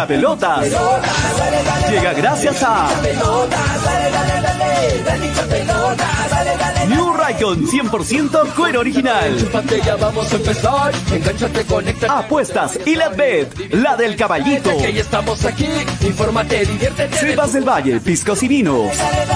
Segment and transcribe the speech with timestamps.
[0.00, 0.66] hincha pelotas.
[1.90, 2.88] Llega gracias a
[6.88, 9.48] New Raycon 100% cuero original.
[10.00, 10.92] vamos a empezar.
[11.12, 12.18] Engánchate, conecta.
[12.18, 14.70] Apuestas y la bet, la del caballito.
[14.70, 15.68] Estamos aquí.
[16.02, 17.16] Infórmate, diviértete.
[17.16, 18.96] Sebas del Valle, piscos y vinos.
[18.96, 19.26] Dale,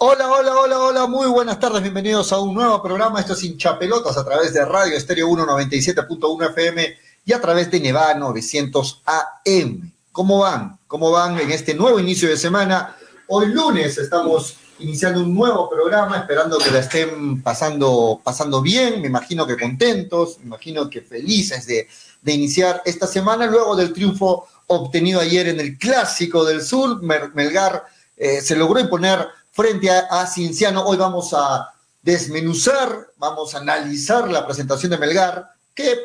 [0.00, 4.16] Hola, hola, hola, hola, muy buenas tardes, bienvenidos a un nuevo programa, esto es Hinchapelotas
[4.16, 9.92] a través de Radio Estéreo 197.1 FM y a través de Nevada 900 AM.
[10.12, 10.78] ¿Cómo van?
[10.86, 12.96] ¿Cómo van en este nuevo inicio de semana?
[13.26, 19.08] Hoy lunes estamos iniciando un nuevo programa, esperando que la estén pasando, pasando bien, me
[19.08, 21.88] imagino que contentos, me imagino que felices de,
[22.22, 27.84] de iniciar esta semana, luego del triunfo obtenido ayer en el Clásico del Sur, Melgar
[28.16, 29.26] eh, se logró imponer
[29.58, 30.84] frente a, a Cinciano.
[30.84, 35.98] Hoy vamos a desmenuzar, vamos a analizar la presentación de Melgar, que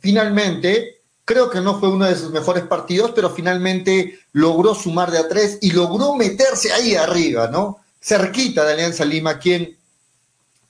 [0.00, 5.18] finalmente creo que no fue uno de sus mejores partidos, pero finalmente logró sumar de
[5.18, 7.80] a tres y logró meterse ahí arriba, ¿no?
[8.00, 9.76] Cerquita de Alianza Lima, quien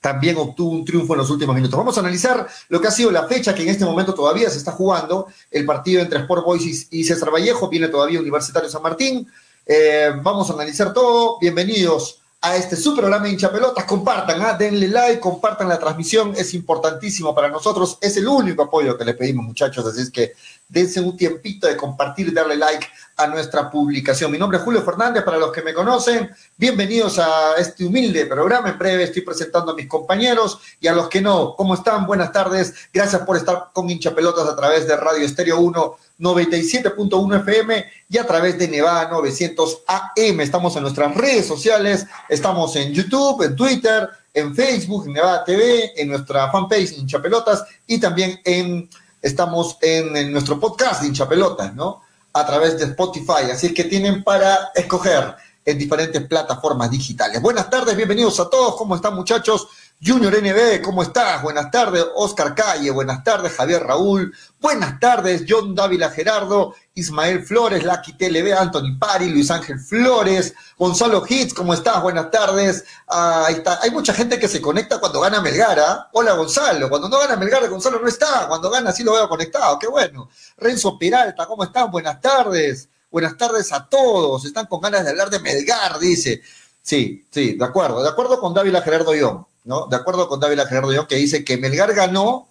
[0.00, 1.78] también obtuvo un triunfo en los últimos minutos.
[1.78, 4.58] Vamos a analizar lo que ha sido la fecha que en este momento todavía se
[4.58, 9.28] está jugando, el partido entre Sport Boys y César Vallejo, viene todavía Universitario San Martín.
[9.68, 11.40] Eh, vamos a analizar todo.
[11.40, 13.84] Bienvenidos a este su programa hincha pelotas.
[13.84, 14.52] Compartan, ¿ah?
[14.52, 17.98] denle like, compartan la transmisión, es importantísimo para nosotros.
[18.00, 19.84] Es el único apoyo que le pedimos, muchachos.
[19.84, 20.34] Así es que
[20.68, 24.30] dense un tiempito de compartir darle like a nuestra publicación.
[24.30, 28.68] Mi nombre es Julio Fernández, para los que me conocen, bienvenidos a este humilde programa.
[28.68, 32.06] En breve estoy presentando a mis compañeros y a los que no, ¿cómo están?
[32.06, 32.72] Buenas tardes.
[32.92, 38.18] Gracias por estar con hincha pelotas a través de Radio Estéreo 1 97.1 FM y
[38.18, 40.40] a través de Nevada 900 AM.
[40.40, 45.92] Estamos en nuestras redes sociales, estamos en YouTube, en Twitter, en Facebook, en Nevada TV,
[46.00, 48.88] en nuestra fanpage Hinchapelotas y también en,
[49.20, 52.02] estamos en, nuestro podcast de Hinchapelotas, ¿no?
[52.32, 53.50] A través de Spotify.
[53.52, 55.34] Así que tienen para escoger
[55.64, 57.42] en diferentes plataformas digitales.
[57.42, 58.76] Buenas tardes, bienvenidos a todos.
[58.76, 59.66] ¿Cómo están, muchachos?
[60.04, 61.42] Junior NB, ¿cómo estás?
[61.42, 67.82] Buenas tardes, Oscar Calle, buenas tardes, Javier Raúl, buenas tardes, John Dávila Gerardo, Ismael Flores,
[67.82, 72.02] Lucky TLB, Anthony Pari, Luis Ángel Flores, Gonzalo Hits, ¿cómo estás?
[72.02, 72.84] Buenas tardes.
[73.08, 73.48] Ah.
[73.80, 76.10] Hay mucha gente que se conecta cuando gana Melgar, ¿ah?
[76.12, 79.78] Hola Gonzalo, cuando no gana Melgar, Gonzalo no está, cuando gana sí lo veo conectado,
[79.78, 80.28] qué bueno.
[80.58, 81.90] Renzo Peralta, ¿cómo están?
[81.90, 82.90] Buenas tardes.
[83.10, 84.44] Buenas tardes a todos.
[84.44, 86.42] Están con ganas de hablar de Melgar, dice.
[86.82, 88.02] Sí, sí, de acuerdo.
[88.02, 89.86] De acuerdo con Dávila Gerardo Ión, ¿no?
[89.86, 92.48] De acuerdo con Dávila Gerardo que dice que Melgar ganó,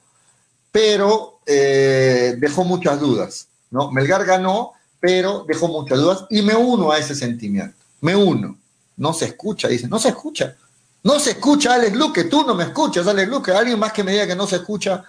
[0.71, 3.91] pero eh, dejó muchas dudas, ¿no?
[3.91, 7.77] Melgar ganó, pero dejó muchas dudas y me uno a ese sentimiento.
[8.01, 8.57] Me uno.
[8.97, 9.87] No se escucha, dice.
[9.87, 10.55] No se escucha.
[11.03, 12.25] No se escucha, Alex Luque.
[12.25, 13.51] Tú no me escuchas, Alex Luque.
[13.51, 15.03] Alguien más que me diga que no se escucha.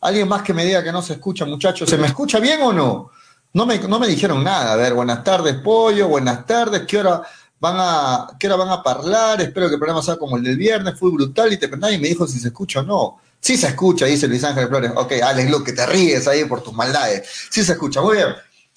[0.00, 1.90] Alguien más que me diga que no se escucha, muchachos.
[1.90, 3.10] ¿Se me escucha bien o no?
[3.52, 4.72] No me, no me dijeron nada.
[4.72, 6.82] A ver, buenas tardes, pollo, buenas tardes.
[6.86, 7.22] ¿Qué hora
[7.60, 9.40] van a, qué hora van a hablar?
[9.40, 10.98] Espero que el programa sea como el del viernes.
[10.98, 13.20] Fue brutal y te, nadie me dijo si se escucha o no.
[13.40, 14.92] Sí se escucha, dice Luis Ángel Flores.
[14.96, 17.28] Ok, Alex Luque, te ríes ahí por tus maldades.
[17.50, 18.28] Sí se escucha, muy bien.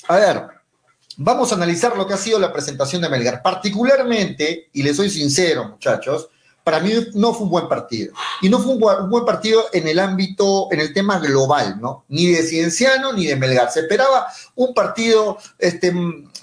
[0.08, 0.48] A ver,
[1.18, 3.42] vamos a analizar lo que ha sido la presentación de Melgar.
[3.42, 6.30] Particularmente, y le soy sincero, muchachos,
[6.64, 8.14] para mí no fue un buen partido.
[8.42, 12.06] Y no fue un buen, partido en el ámbito, en el tema global, ¿no?
[12.10, 13.72] Ni de Cienciano ni de Melgar.
[13.72, 15.92] Se esperaba un partido este,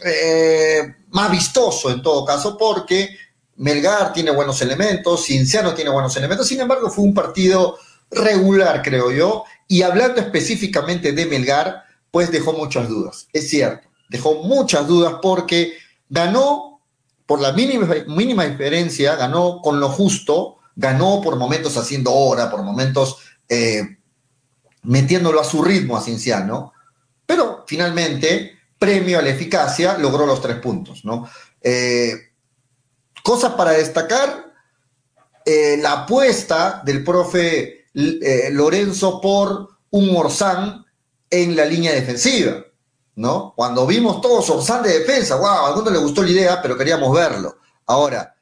[0.05, 3.17] eh, más vistoso en todo caso, porque
[3.57, 6.47] Melgar tiene buenos elementos, Cienciano tiene buenos elementos.
[6.47, 7.79] Sin embargo, fue un partido
[8.11, 9.45] regular, creo yo.
[9.67, 13.29] Y hablando específicamente de Melgar, pues dejó muchas dudas.
[13.33, 15.75] Es cierto, dejó muchas dudas porque
[16.09, 16.81] ganó
[17.27, 22.63] por la mínima, mínima diferencia, ganó con lo justo, ganó por momentos haciendo hora, por
[22.63, 23.19] momentos
[23.49, 23.99] eh,
[24.83, 26.73] metiéndolo a su ritmo a Cinciano,
[27.27, 31.29] pero finalmente, premio a la eficacia, logró los tres puntos, ¿no?
[31.61, 32.15] Eh,
[33.23, 34.53] cosas para destacar,
[35.45, 40.85] eh, la apuesta del profe eh, Lorenzo por un Morzán
[41.31, 42.65] en la línea defensiva.
[43.19, 43.53] ¿no?
[43.57, 47.13] Cuando vimos todos Orsán de defensa, wow, a algunos le gustó la idea, pero queríamos
[47.13, 47.57] verlo.
[47.87, 48.37] Ahora,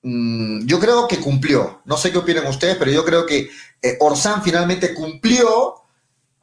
[0.00, 1.82] mmm, yo creo que cumplió.
[1.84, 3.50] No sé qué opinan ustedes, pero yo creo que
[3.82, 5.81] eh, Orsán finalmente cumplió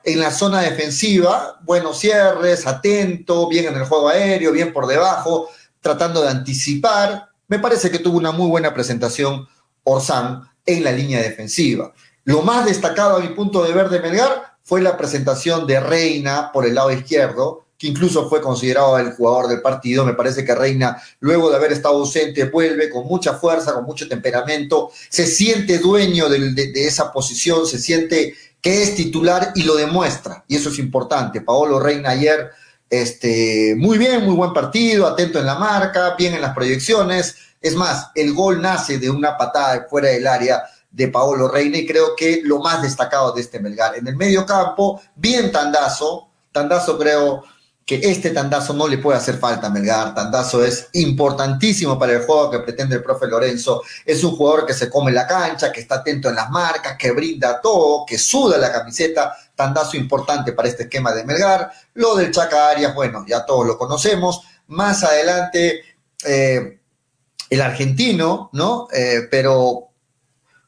[0.04, 5.50] en la zona defensiva, buenos cierres, atento, bien en el juego aéreo, bien por debajo,
[5.82, 7.30] tratando de anticipar.
[7.48, 9.48] Me parece que tuvo una muy buena presentación
[9.84, 11.94] Orsán en la línea defensiva.
[12.24, 16.52] Lo más destacado a mi punto de ver de Melgar fue la presentación de Reina
[16.52, 20.06] por el lado izquierdo, que incluso fue considerado el jugador del partido.
[20.06, 24.08] Me parece que Reina, luego de haber estado ausente, vuelve con mucha fuerza, con mucho
[24.08, 29.76] temperamento, se siente dueño de, de esa posición, se siente que es titular y lo
[29.76, 30.44] demuestra.
[30.48, 31.42] Y eso es importante.
[31.42, 32.52] Paolo Reina ayer,
[32.90, 37.36] este, muy bien, muy buen partido, atento en la marca, bien en las proyecciones.
[37.62, 41.86] Es más, el gol nace de una patada fuera del área de Paolo Reina y
[41.86, 43.96] creo que lo más destacado de este Melgar.
[43.96, 46.30] En el medio campo, bien Tandazo.
[46.52, 47.44] Tandazo creo
[47.90, 50.14] que este tandazo no le puede hacer falta a Melgar.
[50.14, 53.82] Tandazo es importantísimo para el juego que pretende el profe Lorenzo.
[54.06, 57.10] Es un jugador que se come la cancha, que está atento en las marcas, que
[57.10, 59.36] brinda todo, que suda la camiseta.
[59.56, 61.72] Tandazo importante para este esquema de Melgar.
[61.96, 64.42] Lo del Chaca Arias, bueno, ya todos lo conocemos.
[64.68, 65.82] Más adelante,
[66.28, 66.80] eh,
[67.50, 68.88] el argentino, ¿no?
[68.94, 69.88] Eh, pero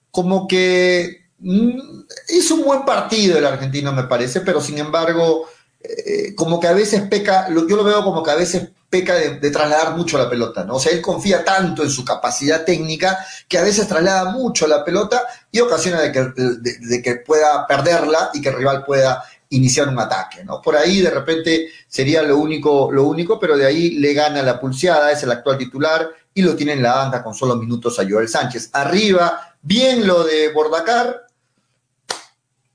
[0.10, 5.46] como que mm, hizo un buen partido el argentino, me parece, pero sin embargo
[5.84, 9.52] eh, como que a veces peca, yo lo veo como que a veces peca de,
[9.52, 10.76] trasladar mucho la pelota, ¿no?
[10.76, 14.84] O sea, él confía tanto en su capacidad técnica que a veces traslada mucho la
[14.84, 19.88] pelota y ocasiona de que, de, que pueda perderla y que el rival pueda iniciar
[19.88, 20.62] un ataque, ¿no?
[20.62, 24.60] Por ahí de repente sería lo único, lo único, pero de ahí le gana la
[24.60, 28.06] pulseada, es el actual titular y lo tiene en la banca con solo minutos a
[28.08, 28.72] Joel Sánchez.
[28.74, 31.28] Arriba, bien lo de Bordacar,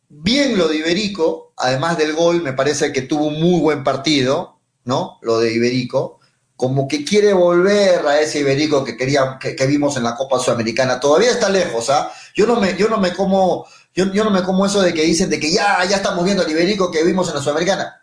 [0.08, 4.58] bien lo de Iberico, además del gol, me parece que tuvo un muy buen partido,
[4.84, 5.18] ¿no?
[5.22, 6.20] Lo de Iberico,
[6.56, 11.00] como que quiere volver a ese Iberico que quería, que, vimos en la Copa Sudamericana.
[11.00, 12.10] Todavía está lejos, ¿ah?
[12.34, 15.28] Yo no me, yo no me como, yo, no me como eso de que dicen
[15.30, 18.02] de que ya, ya estamos viendo al Iberico que vimos en la Sudamericana.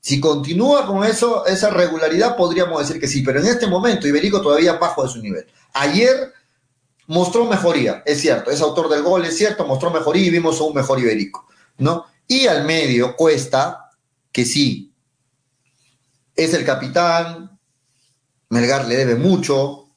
[0.00, 4.40] Si continúa con eso, esa regularidad, podríamos decir que sí, pero en este momento Iberico
[4.40, 5.46] todavía bajo de su nivel.
[5.72, 6.32] Ayer
[7.08, 10.64] mostró mejoría, es cierto, es autor del gol, es cierto, mostró mejoría y vimos a
[10.64, 11.46] un mejor Iberico,
[11.78, 12.06] ¿no?
[12.28, 13.90] Y al medio Cuesta,
[14.30, 14.94] que sí,
[16.36, 17.58] es el capitán,
[18.50, 19.88] Melgar le debe mucho,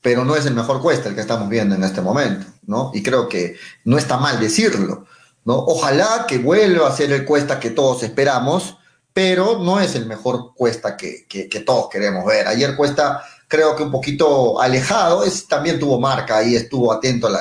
[0.00, 2.90] pero no es el mejor Cuesta el que estamos viendo en este momento, ¿no?
[2.94, 5.06] Y creo que no está mal decirlo,
[5.44, 5.54] ¿no?
[5.54, 8.78] Ojalá que vuelva a ser el Cuesta que todos esperamos,
[9.12, 12.48] pero no es el mejor Cuesta que, que todos queremos ver.
[12.48, 17.40] Ayer Cuesta creo que un poquito alejado, es, también tuvo marca y estuvo atento a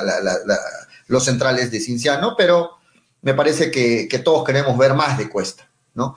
[1.07, 2.76] los centrales de Cinciano, pero
[3.27, 6.15] me parece que, todos queremos ver más de Cuesta, ¿no?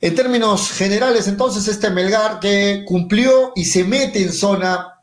[0.00, 5.02] En términos generales, entonces, este Melgar que cumplió y se mete en zona,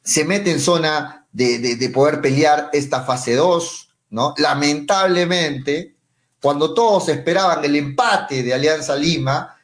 [0.00, 4.32] se mete en zona de, de poder pelear esta fase 2, ¿no?
[4.36, 5.96] Lamentablemente,
[6.40, 9.56] cuando todos esperaban el empate de Alianza Lima,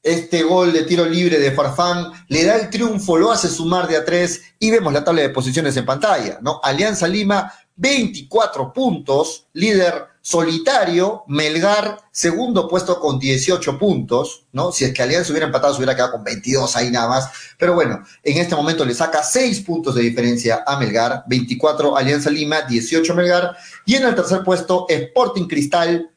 [0.00, 3.96] este gol de tiro libre de Farfán le da el triunfo, lo hace sumar de
[3.96, 6.60] a tres y vemos la tabla de posiciones en pantalla, ¿no?
[6.62, 14.70] Alianza Lima, 24 puntos, líder solitario, Melgar, segundo puesto con 18 puntos, ¿no?
[14.70, 17.30] Si es que Alianza hubiera empatado, se hubiera quedado con 22 ahí nada más.
[17.58, 22.30] Pero bueno, en este momento le saca 6 puntos de diferencia a Melgar, 24 Alianza
[22.30, 23.56] Lima, 18 Melgar.
[23.86, 26.10] Y en el tercer puesto, Sporting Cristal,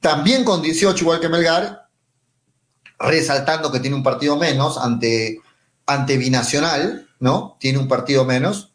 [0.00, 1.88] también con 18 igual que Melgar,
[2.98, 5.40] resaltando que tiene un partido menos ante,
[5.86, 7.56] ante Binacional, ¿no?
[7.60, 8.73] Tiene un partido menos.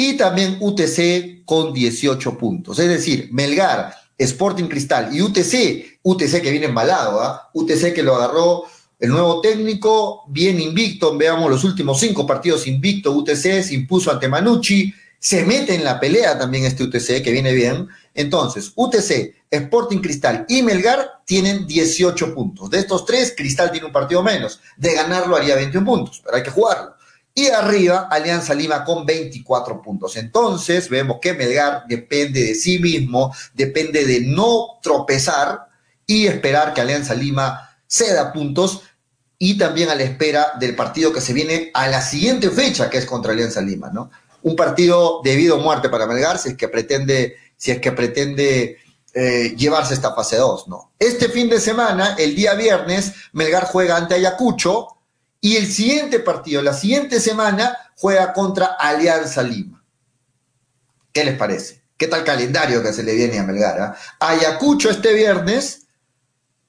[0.00, 2.78] Y también UTC con 18 puntos.
[2.78, 7.50] Es decir, Melgar, Sporting Cristal y UTC, UTC que viene embalado, ¿ah?
[7.52, 8.62] UTC que lo agarró
[9.00, 14.28] el nuevo técnico, bien invicto, veamos los últimos cinco partidos invicto, UTC se impuso ante
[14.28, 19.98] Manucci, se mete en la pelea también este UTC, que viene bien, entonces, UTC, Sporting
[19.98, 22.70] Cristal y Melgar tienen 18 puntos.
[22.70, 24.60] De estos tres, Cristal tiene un partido menos.
[24.76, 26.97] De ganarlo haría 21 puntos, pero hay que jugarlo.
[27.38, 30.16] Y arriba, Alianza Lima con 24 puntos.
[30.16, 35.68] Entonces, vemos que Melgar depende de sí mismo, depende de no tropezar
[36.04, 38.82] y esperar que Alianza Lima ceda puntos
[39.38, 42.98] y también a la espera del partido que se viene a la siguiente fecha, que
[42.98, 44.10] es contra Alianza Lima, ¿no?
[44.42, 48.78] Un partido debido a muerte para Melgar, si es que pretende si es que pretende
[49.14, 50.90] eh, llevarse esta fase 2, ¿no?
[50.98, 54.97] Este fin de semana, el día viernes, Melgar juega ante Ayacucho
[55.40, 59.84] y el siguiente partido, la siguiente semana, juega contra Alianza Lima.
[61.12, 61.82] ¿Qué les parece?
[61.96, 63.80] ¿Qué tal calendario que se le viene a Melgar?
[63.80, 63.96] Ah?
[64.20, 65.86] Ayacucho este viernes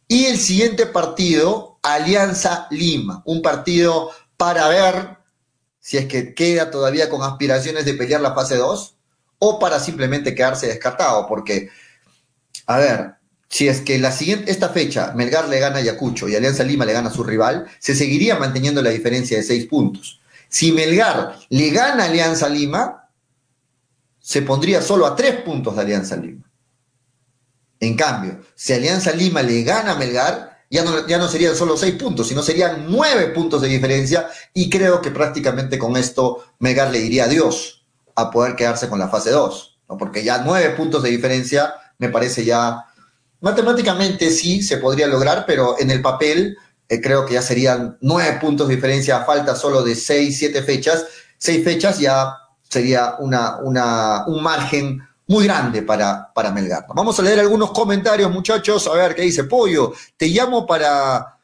[0.07, 3.21] y el siguiente partido, Alianza Lima.
[3.25, 5.17] Un partido para ver
[5.79, 8.95] si es que queda todavía con aspiraciones de pelear la fase 2
[9.39, 11.69] o para simplemente quedarse descartado, porque,
[12.65, 13.18] a ver,
[13.49, 16.85] si es que la siguiente, esta fecha Melgar le gana a Ayacucho y Alianza Lima
[16.85, 20.19] le gana a su rival, se seguiría manteniendo la diferencia de seis puntos.
[20.47, 23.09] Si Melgar le gana a Alianza Lima,
[24.19, 26.45] se pondría solo a tres puntos de Alianza Lima.
[27.79, 31.75] En cambio, si Alianza Lima le gana a Melgar, ya no, ya no serían solo
[31.75, 36.91] seis puntos, sino serían nueve puntos de diferencia y creo que prácticamente con esto Melgar
[36.91, 37.83] le diría adiós
[38.15, 39.97] a poder quedarse con la fase 2, ¿no?
[39.97, 42.85] porque ya nueve puntos de diferencia me parece ya,
[43.41, 48.37] matemáticamente sí se podría lograr, pero en el papel eh, creo que ya serían nueve
[48.41, 51.05] puntos de diferencia a falta solo de seis, siete fechas,
[51.37, 52.35] seis fechas ya
[52.67, 56.85] sería una, una, un margen muy grande para, para Melgar.
[56.93, 59.93] Vamos a leer algunos comentarios, muchachos, a ver qué dice Pollo.
[60.17, 61.37] Te llamo para,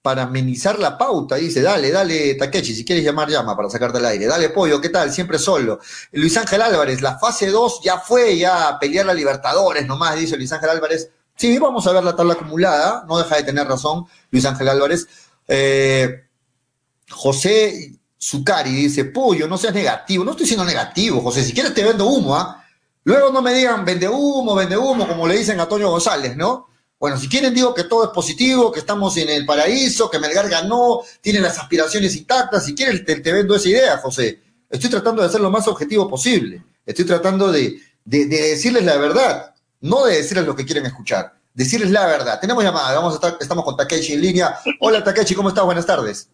[0.00, 4.06] para amenizar la pauta, dice, dale, dale, Takechi, si quieres llamar, llama para sacarte al
[4.06, 4.26] aire.
[4.26, 5.12] Dale, Pollo, ¿qué tal?
[5.12, 5.80] Siempre solo.
[6.12, 10.38] Luis Ángel Álvarez, la fase 2 ya fue, ya a pelear la Libertadores nomás, dice
[10.38, 11.10] Luis Ángel Álvarez.
[11.36, 15.06] Sí, vamos a ver la tabla acumulada, no deja de tener razón Luis Ángel Álvarez.
[15.46, 16.24] Eh,
[17.10, 20.24] José Zucari dice, Pollo, no seas negativo.
[20.24, 22.64] No estoy siendo negativo, José, si quieres te vendo humo, ¿ah?
[23.04, 26.66] Luego no me digan vende humo, vende humo, como le dicen a Toño González, ¿no?
[26.98, 30.48] Bueno, si quieren digo que todo es positivo, que estamos en el paraíso, que Melgar
[30.48, 32.64] ganó, tiene las aspiraciones intactas.
[32.64, 34.40] Si quieren te, vendo esa idea, José.
[34.70, 36.64] Estoy tratando de ser lo más objetivo posible.
[36.84, 41.34] Estoy tratando de, decirles la verdad, no de decirles lo que quieren escuchar.
[41.54, 42.38] Decirles la verdad.
[42.40, 44.58] Tenemos llamada, vamos a estar, estamos con Takechi en línea.
[44.80, 45.64] Hola Takechi, ¿cómo estás?
[45.64, 46.28] Buenas tardes.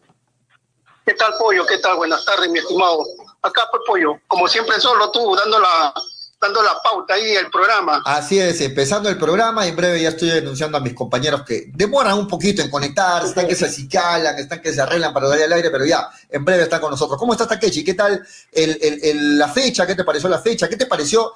[1.04, 1.66] ¿Qué tal, Pollo?
[1.66, 1.96] ¿Qué tal?
[1.96, 3.04] Buenas tardes, mi estimado.
[3.42, 5.92] Acá, pues, Pollo, como siempre, solo tú, dando la,
[6.40, 8.02] dando la pauta ahí el programa.
[8.04, 11.70] Así es, empezando el programa y en breve ya estoy denunciando a mis compañeros que
[11.72, 15.44] demoran un poquito en conectarse, están que se acicalan, están que se arreglan para darle
[15.44, 17.18] al aire, pero ya, en breve están con nosotros.
[17.18, 17.84] ¿Cómo estás, Takechi?
[17.84, 19.86] ¿Qué tal la fecha?
[19.86, 20.68] ¿Qué te pareció la fecha?
[20.68, 21.32] ¿Qué te pareció,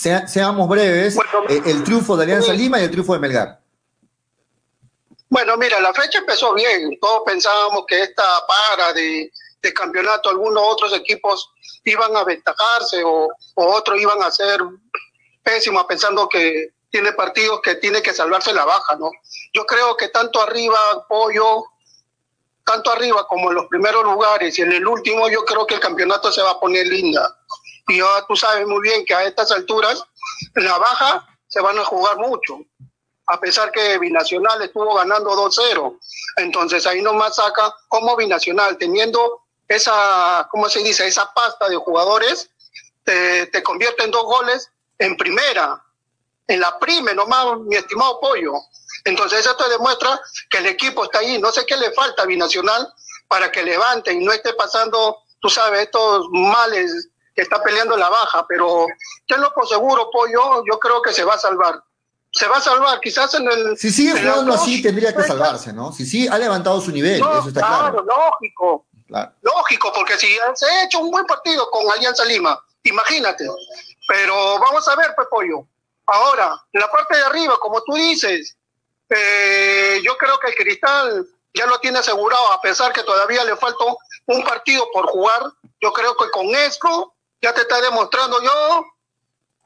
[0.00, 1.16] seamos breves,
[1.48, 3.60] eh, el triunfo de Alianza Lima y el triunfo de Melgar?
[5.28, 6.98] Bueno, mira, la fecha empezó bien.
[7.00, 9.30] Todos pensábamos que esta para de
[9.62, 11.50] de campeonato, algunos otros equipos
[11.84, 14.60] iban a aventajarse o, otros iban a ser
[15.42, 19.10] pésimos pensando que tiene partidos que tiene que salvarse la baja, ¿no?
[19.52, 20.78] Yo creo que tanto arriba,
[21.08, 21.64] Pollo,
[22.64, 25.80] tanto arriba como en los primeros lugares y en el último, yo creo que el
[25.80, 27.36] campeonato se va a poner linda.
[27.90, 30.02] Y ya tú sabes muy bien que a estas alturas,
[30.54, 32.60] la baja se van a jugar mucho
[33.30, 35.98] a pesar que Binacional estuvo ganando 2-0.
[36.36, 41.06] Entonces ahí nomás saca como Binacional, teniendo esa, ¿cómo se dice?
[41.06, 42.50] Esa pasta de jugadores
[43.04, 44.68] te, te convierte en dos goles
[44.98, 45.80] en primera,
[46.48, 48.54] en la prime nomás, mi estimado Pollo.
[49.04, 50.20] Entonces eso te demuestra
[50.50, 51.38] que el equipo está ahí.
[51.38, 52.92] No sé qué le falta a Binacional
[53.28, 57.09] para que levante y no esté pasando, tú sabes, estos males
[57.42, 58.86] está peleando la baja, pero
[59.26, 61.82] tenlo por seguro, Pollo, yo creo que se va a salvar.
[62.32, 63.76] Se va a salvar, quizás en el...
[63.76, 65.92] Si sigue jugando así, tendría que salvarse, ¿no?
[65.92, 68.04] Si sí, ha levantado su nivel, eso está claro.
[68.04, 68.86] Claro, lógico.
[69.42, 73.48] Lógico, porque si se ha hecho un buen partido con Alianza Lima, imagínate.
[74.06, 75.66] Pero vamos a ver, pues, Pollo.
[76.06, 78.56] Ahora, en la parte de arriba, como tú dices,
[79.08, 83.56] eh, yo creo que el Cristal ya lo tiene asegurado, a pesar que todavía le
[83.56, 83.84] falta
[84.26, 85.52] un partido por jugar.
[85.80, 88.86] Yo creo que con esto ya te está demostrando yo,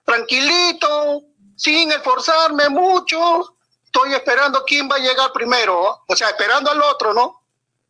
[0.05, 1.23] tranquilito,
[1.57, 7.13] sin esforzarme mucho, estoy esperando quién va a llegar primero, o sea, esperando al otro,
[7.15, 7.43] ¿no?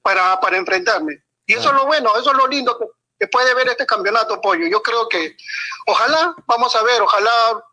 [0.03, 1.23] Para, para enfrentarme.
[1.47, 2.87] Y eso es lo bueno, eso es lo lindo que,
[3.29, 4.67] puede ver este campeonato, Pollo.
[4.67, 5.35] Yo creo que,
[5.87, 7.65] ojalá, vamos a ver, ojalá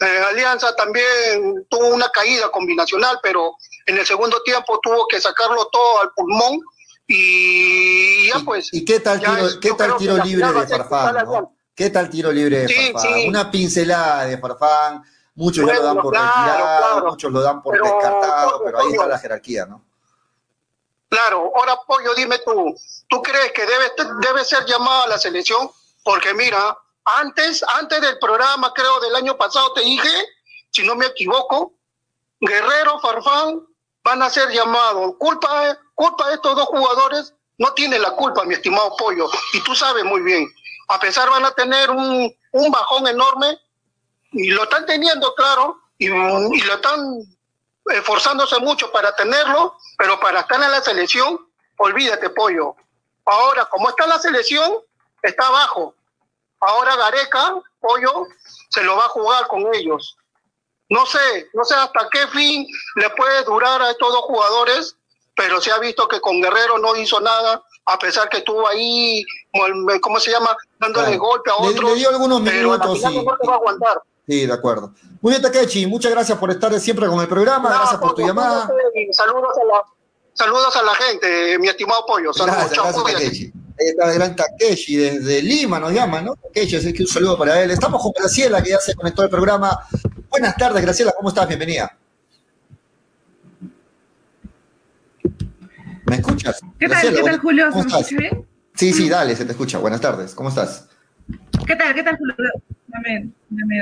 [0.00, 3.56] eh, Alianza también tuvo una caída combinacional, pero
[3.86, 6.60] en el segundo tiempo tuvo que sacarlo todo al pulmón
[7.12, 8.72] y ya pues.
[8.72, 11.48] ¿Y qué tal tiro, ¿qué tal tiro libre de Farfán?
[11.74, 13.28] ¿Qué tal tiro libre de Farfán?
[13.28, 15.02] Una pincelada de Farfán,
[15.34, 19.18] muchos ya lo dan por retirado, muchos lo dan por descartado, pero ahí está la
[19.18, 19.84] jerarquía, ¿no?
[21.08, 22.74] Claro, ahora Pollo, dime tú,
[23.08, 23.92] ¿tú crees que debe,
[24.22, 25.70] debe ser llamado a la selección?
[26.02, 30.08] Porque mira, antes, antes del programa, creo del año pasado, te dije,
[30.70, 31.74] si no me equivoco,
[32.40, 33.60] Guerrero, Farfán
[34.02, 35.14] van a ser llamados.
[35.18, 39.74] Culpa, culpa de estos dos jugadores, no tiene la culpa, mi estimado Pollo, y tú
[39.74, 40.48] sabes muy bien.
[40.88, 43.58] A pesar van a tener un, un bajón enorme,
[44.32, 47.20] y lo están teniendo, claro, y, lo están
[47.86, 51.38] esforzándose mucho para tenerlo, pero para estar en la selección,
[51.76, 52.74] olvídate, pollo.
[53.24, 54.72] Ahora, como está la selección,
[55.22, 55.94] está abajo.
[56.60, 58.26] Ahora Gareca, pollo,
[58.70, 60.16] se lo va a jugar con ellos.
[60.88, 64.96] No sé, no sé hasta qué fin le puede durar a estos dos jugadores,
[65.42, 69.24] pero se ha visto que con Guerrero no hizo nada, a pesar que estuvo ahí,
[70.00, 70.56] ¿cómo se llama?
[70.78, 71.90] Dándole golpe a otros.
[71.90, 73.24] Le, dio algunos minutos, sí.
[73.24, 74.00] va a aguantar.
[74.28, 74.92] Sí, de acuerdo.
[75.20, 78.70] Muy bien, Takechi, muchas gracias por estar siempre con el programa, gracias por tu llamada.
[79.10, 79.82] Saludos a, la,
[80.32, 82.32] saludos a la gente, mi estimado Pollo.
[82.32, 86.36] Saludos, gracias, gracias está el gran Takechi desde Lima, nos llama, ¿no?
[86.36, 87.72] Takechi, así que un saludo para él.
[87.72, 89.76] Estamos con Graciela, que ya se conectó al programa.
[90.30, 91.48] Buenas tardes, Graciela, ¿cómo estás?
[91.48, 91.98] Bienvenida.
[96.12, 96.60] ¿Me escuchas?
[96.78, 97.72] ¿Qué tal, ¿qué tal Julio?
[97.72, 98.46] ¿Se me escucha bien?
[98.74, 99.78] Sí, sí, dale, se te escucha.
[99.78, 100.90] Buenas tardes, ¿cómo estás?
[101.66, 102.36] ¿Qué tal, qué tal Julio?
[102.88, 103.80] Dame, dame,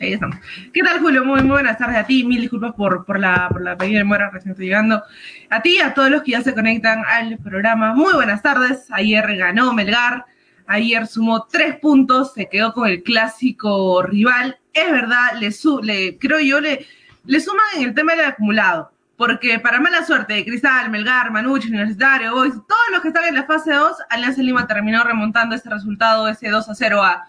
[0.00, 0.36] ahí estamos.
[0.72, 1.24] ¿Qué tal Julio?
[1.24, 2.24] Muy, muy buenas tardes a ti.
[2.24, 5.00] Mil disculpas por, por la, por la pedida de mora, recién estoy llegando.
[5.48, 7.94] A ti, a todos los que ya se conectan al programa.
[7.94, 8.88] Muy buenas tardes.
[8.90, 10.24] Ayer ganó Melgar.
[10.66, 14.58] Ayer sumó tres puntos, se quedó con el clásico rival.
[14.72, 16.84] Es verdad, le, su, le creo yo, le,
[17.26, 21.68] le suman en el tema del acumulado porque para mala suerte de Cristal, Melgar, Manucci,
[21.68, 25.68] Universitario, Boys, todos los que están en la fase 2, Alianza Lima terminó remontando ese
[25.68, 27.28] resultado, ese 2 a 0 a,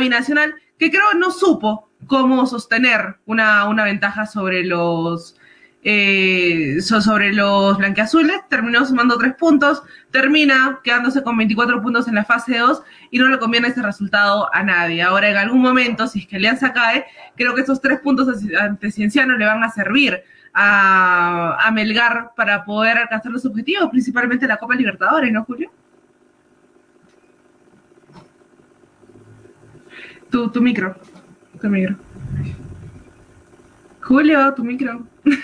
[0.00, 5.36] Binacional, que creo no supo cómo sostener una, una ventaja sobre los
[5.82, 12.24] eh, sobre los blanqueazules, terminó sumando tres puntos, termina quedándose con 24 puntos en la
[12.24, 15.02] fase 2 y no le conviene ese resultado a nadie.
[15.02, 17.04] Ahora, en algún momento, si es que Alianza cae,
[17.36, 18.26] creo que esos tres puntos
[18.58, 20.24] ante Cienciano le van a servir
[20.58, 25.70] a, Melgar para poder alcanzar los objetivos, principalmente la Copa Libertadores, ¿no, Julio?
[30.30, 30.96] Tu, tu micro,
[31.60, 31.96] tu micro.
[34.00, 35.06] Julio, tu micro.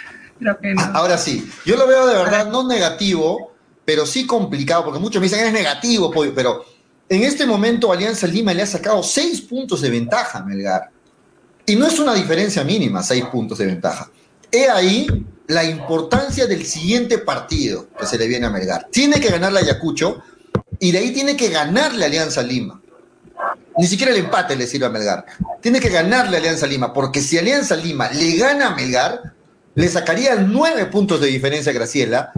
[0.95, 3.53] Ahora sí, yo lo veo de verdad no negativo,
[3.85, 6.65] pero sí complicado, porque muchos me dicen es negativo, pero
[7.09, 10.91] en este momento Alianza Lima le ha sacado seis puntos de ventaja a Melgar.
[11.65, 14.11] Y no es una diferencia mínima, seis puntos de ventaja.
[14.53, 15.07] He ahí
[15.47, 18.87] la importancia del siguiente partido que se le viene a Melgar.
[18.91, 20.23] Tiene que ganar la Ayacucho
[20.79, 22.81] y de ahí tiene que ganarle Alianza Lima.
[23.79, 25.25] Ni siquiera el empate le sirve a Melgar.
[25.61, 29.33] Tiene que ganarle a Alianza Lima, porque si Alianza Lima le gana a Melgar,
[29.75, 32.33] le sacaría nueve puntos de diferencia a Graciela,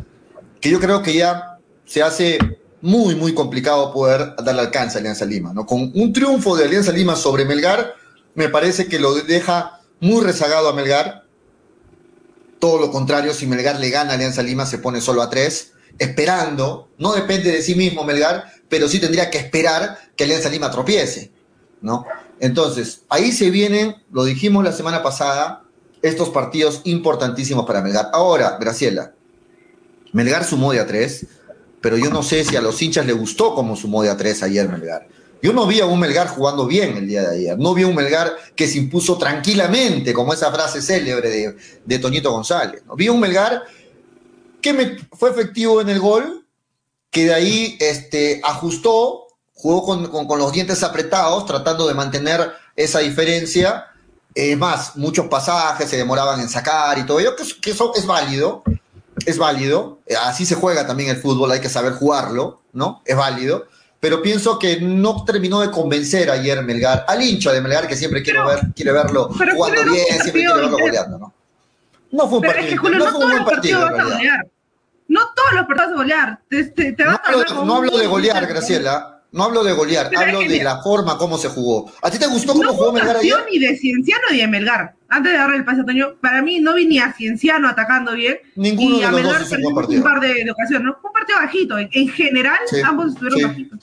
[0.61, 2.39] que yo creo que ya se hace
[2.81, 5.53] muy, muy complicado poder darle alcance a Alianza Lima.
[5.53, 5.67] ¿no?
[5.67, 7.95] Con un triunfo de Alianza Lima sobre Melgar,
[8.35, 11.24] me parece que lo deja muy rezagado a Melgar
[12.65, 15.73] todo lo contrario, si Melgar le gana a Alianza Lima, se pone solo a tres,
[15.99, 20.71] esperando, no depende de sí mismo Melgar, pero sí tendría que esperar que Alianza Lima
[20.71, 21.31] tropiece,
[21.83, 22.07] ¿no?
[22.41, 25.65] Entonces, ahí se vienen, lo dijimos la semana pasada,
[26.01, 28.09] estos partidos importantísimos para Melgar.
[28.15, 29.13] Ahora, Graciela,
[30.13, 31.27] Melgar sumó de a tres,
[31.83, 34.43] pero yo no sé si a los hinchas le gustó como sumó de a tres
[34.43, 35.07] ayer Melgar.
[35.45, 37.59] Yo no vi a un Melgar jugando bien el día de ayer.
[37.59, 41.99] No vi a un Melgar que se impuso tranquilamente, como esa frase célebre de, de
[41.99, 42.83] Toñito González.
[42.87, 42.97] ¿no?
[42.97, 43.63] Vi a un Melgar
[44.63, 46.47] que me, fue efectivo en el gol,
[47.11, 53.89] que de ahí este, ajustó, jugó con, los dientes apretados, tratando de mantener esa diferencia.
[54.57, 58.63] Más, muchos pasajes se demoraban en sacar y todo ello, que eso es válido,
[59.27, 59.99] es válido.
[60.23, 63.03] Así se juega también el fútbol, hay que saber jugarlo, ¿no?
[63.05, 63.67] Es válido
[64.05, 68.23] pero pienso que no terminó de convencer ayer Melgar, al hincha de Melgar que siempre
[68.23, 71.33] quiere, ver, quiere verlo jugando bien, siempre quiere verlo goleando, ¿no?
[72.13, 73.81] No fue un partido, es que, no, fue un buen partido.
[75.09, 76.39] No todos los partidos de golear.
[76.99, 79.23] no, hablo, no hablo de golear, Graciela.
[79.33, 81.91] No hablo de golear, hablo de la forma como se jugó.
[82.03, 83.37] ¿A ti te gustó cómo jugó Melgar ayer?
[83.51, 84.95] ni de Cienciano ni de Melgar.
[85.15, 88.15] Antes de darle el pase a Toño, para mí no vi ni a Cienciano atacando
[88.15, 88.37] bien.
[88.57, 90.87] Ninguno y de a los Melgar dos un, un par de, ocasiones.
[90.87, 90.97] ¿no?
[91.01, 91.79] Fue un partido bajito.
[91.79, 93.79] En, general, ambos estuvieron bajitos.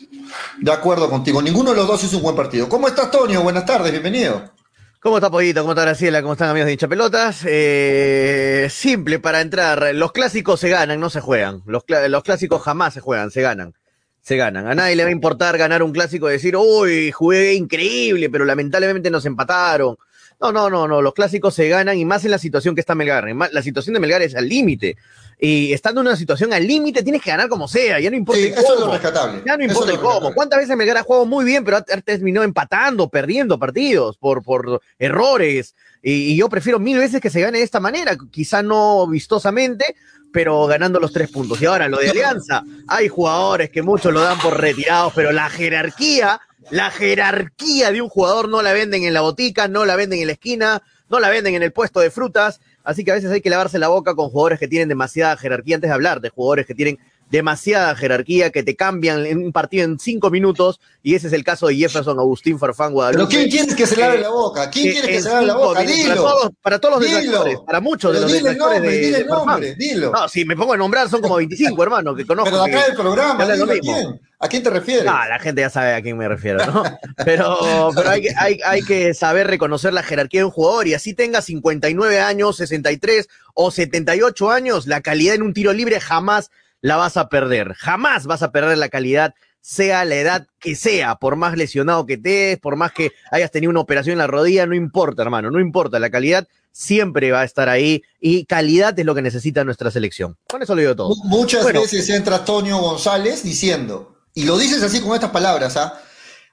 [0.60, 1.42] De acuerdo contigo.
[1.42, 2.68] Ninguno de los dos hizo un buen partido.
[2.68, 3.44] ¿Cómo estás, Toño?
[3.44, 4.52] Buenas tardes, bienvenido.
[5.00, 5.62] ¿Cómo está Pollito?
[5.62, 6.22] ¿Cómo está Graciela?
[6.22, 7.46] ¿Cómo están amigos de hinchapelotas?
[7.46, 9.96] Eh, simple para entrar.
[9.96, 11.62] Los clásicos se ganan, no se juegan.
[11.66, 13.74] Los, los clásicos jamás se juegan, se ganan
[14.22, 14.68] se ganan.
[14.68, 18.46] A nadie le va a importar ganar un clásico y decir, uy, jugué increíble, pero
[18.46, 19.98] lamentablemente nos empataron.
[20.42, 22.96] No, no, no, no, los clásicos se ganan y más en la situación que está
[22.96, 23.26] Melgar.
[23.52, 24.98] La situación de Melgar es al límite.
[25.40, 28.42] Y estando en una situación al límite, tienes que ganar como sea, ya no importa
[28.50, 28.62] cómo.
[28.62, 29.42] Eso es lo rescatable.
[29.46, 30.34] Ya no importa cómo.
[30.34, 34.82] ¿Cuántas veces Melgar ha jugado muy bien, pero ha terminado empatando, perdiendo partidos por, por
[34.98, 35.76] errores?
[36.02, 39.96] Y, y, yo prefiero mil veces que se gane de esta manera, quizá no vistosamente,
[40.32, 41.62] pero ganando los tres puntos.
[41.62, 45.50] Y ahora lo de Alianza, hay jugadores que muchos lo dan por retirados, pero la
[45.50, 46.40] jerarquía,
[46.72, 50.28] la jerarquía de un jugador no la venden en la botica, no la venden en
[50.28, 52.62] la esquina, no la venden en el puesto de frutas.
[52.84, 55.76] Así que a veces hay que lavarse la boca con jugadores que tienen demasiada jerarquía
[55.76, 56.98] antes de hablar de jugadores que tienen
[57.32, 61.44] demasiada jerarquía que te cambian en un partido en cinco minutos, y ese es el
[61.44, 63.26] caso de Jefferson Agustín Farfán Guadalupe.
[63.30, 64.70] Pero ¿quién quiere que se lave la boca?
[64.70, 65.82] ¿Quién quiere que se lave la boca?
[65.82, 66.10] Dilo.
[66.10, 69.76] Para todos, para todos los detractores, para muchos de los detractores de, dile el nombre,
[69.76, 70.12] dilo.
[70.12, 72.52] No, si me pongo a nombrar son como 25, hermano, que conozco.
[72.52, 74.22] Pero de acá del programa, dilo, ¿a quién?
[74.44, 75.06] ¿A quién te refieres?
[75.06, 76.84] No, la gente ya sabe a quién me refiero, ¿no?
[77.24, 81.14] Pero, pero hay, hay, hay que saber reconocer la jerarquía de un jugador y así
[81.14, 86.50] tenga 59 años, 63 o 78 años, la calidad en un tiro libre jamás
[86.82, 87.74] la vas a perder.
[87.76, 92.14] Jamás vas a perder la calidad sea la edad que sea, por más lesionado que
[92.14, 95.60] estés, por más que hayas tenido una operación en la rodilla, no importa, hermano, no
[95.60, 99.92] importa, la calidad siempre va a estar ahí y calidad es lo que necesita nuestra
[99.92, 100.38] selección.
[100.48, 101.16] Con eso lo digo todo.
[101.26, 106.02] Muchas veces entra Antonio González diciendo, y lo dices así con estas palabras, ¿ah?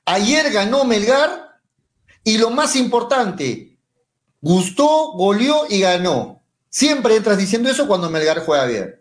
[0.05, 1.61] Ayer ganó Melgar
[2.25, 3.79] y lo más importante,
[4.41, 6.43] gustó, goleó y ganó.
[6.71, 8.98] Siempre entras diciendo eso cuando Melgar juega bien.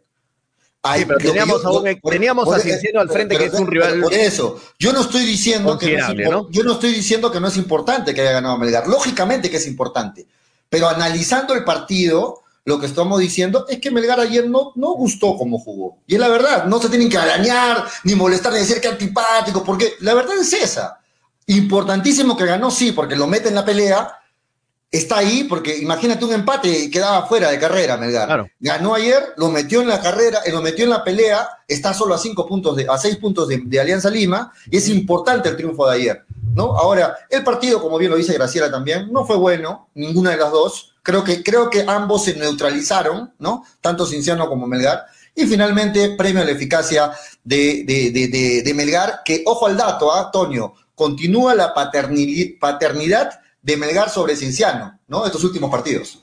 [0.96, 3.62] Sí, pero teníamos, yo, a, un, por, teníamos por, a al frente pero, que es
[3.62, 4.02] un rival.
[4.02, 6.50] Por eso, yo no estoy diciendo que no, es, ¿no?
[6.50, 8.88] yo no estoy diciendo que no es importante que haya ganado Melgar.
[8.88, 10.28] Lógicamente que es importante.
[10.70, 15.38] Pero analizando el partido, lo que estamos diciendo es que Melgar ayer no, no gustó
[15.38, 16.00] como jugó.
[16.06, 19.64] Y es la verdad, no se tienen que arañar, ni molestar, ni decir que antipático,
[19.64, 21.00] porque la verdad es esa.
[21.46, 24.20] Importantísimo que ganó, sí, porque lo mete en la pelea,
[24.90, 28.28] está ahí, porque imagínate un empate y quedaba fuera de carrera Melgar.
[28.28, 28.48] Claro.
[28.60, 32.16] Ganó ayer, lo metió en la carrera, eh, lo metió en la pelea, está solo
[32.16, 35.58] a cinco puntos, de, a seis puntos de, de Alianza Lima, y es importante el
[35.58, 36.26] triunfo de ayer.
[36.54, 36.76] ¿No?
[36.76, 40.52] Ahora, el partido, como bien lo dice Graciela también, no fue bueno, ninguna de las
[40.52, 40.96] dos.
[41.04, 43.64] Creo que, creo que ambos se neutralizaron, ¿no?
[43.80, 45.06] Tanto Cinciano como Melgar.
[45.36, 47.12] Y finalmente, premio a la eficacia
[47.44, 50.74] de, de, de, de Melgar, que, ojo al dato, ¿ah, Antonio?
[50.96, 55.26] Continúa la paternidad de Melgar sobre Cinciano, ¿no?
[55.26, 56.22] Estos últimos partidos.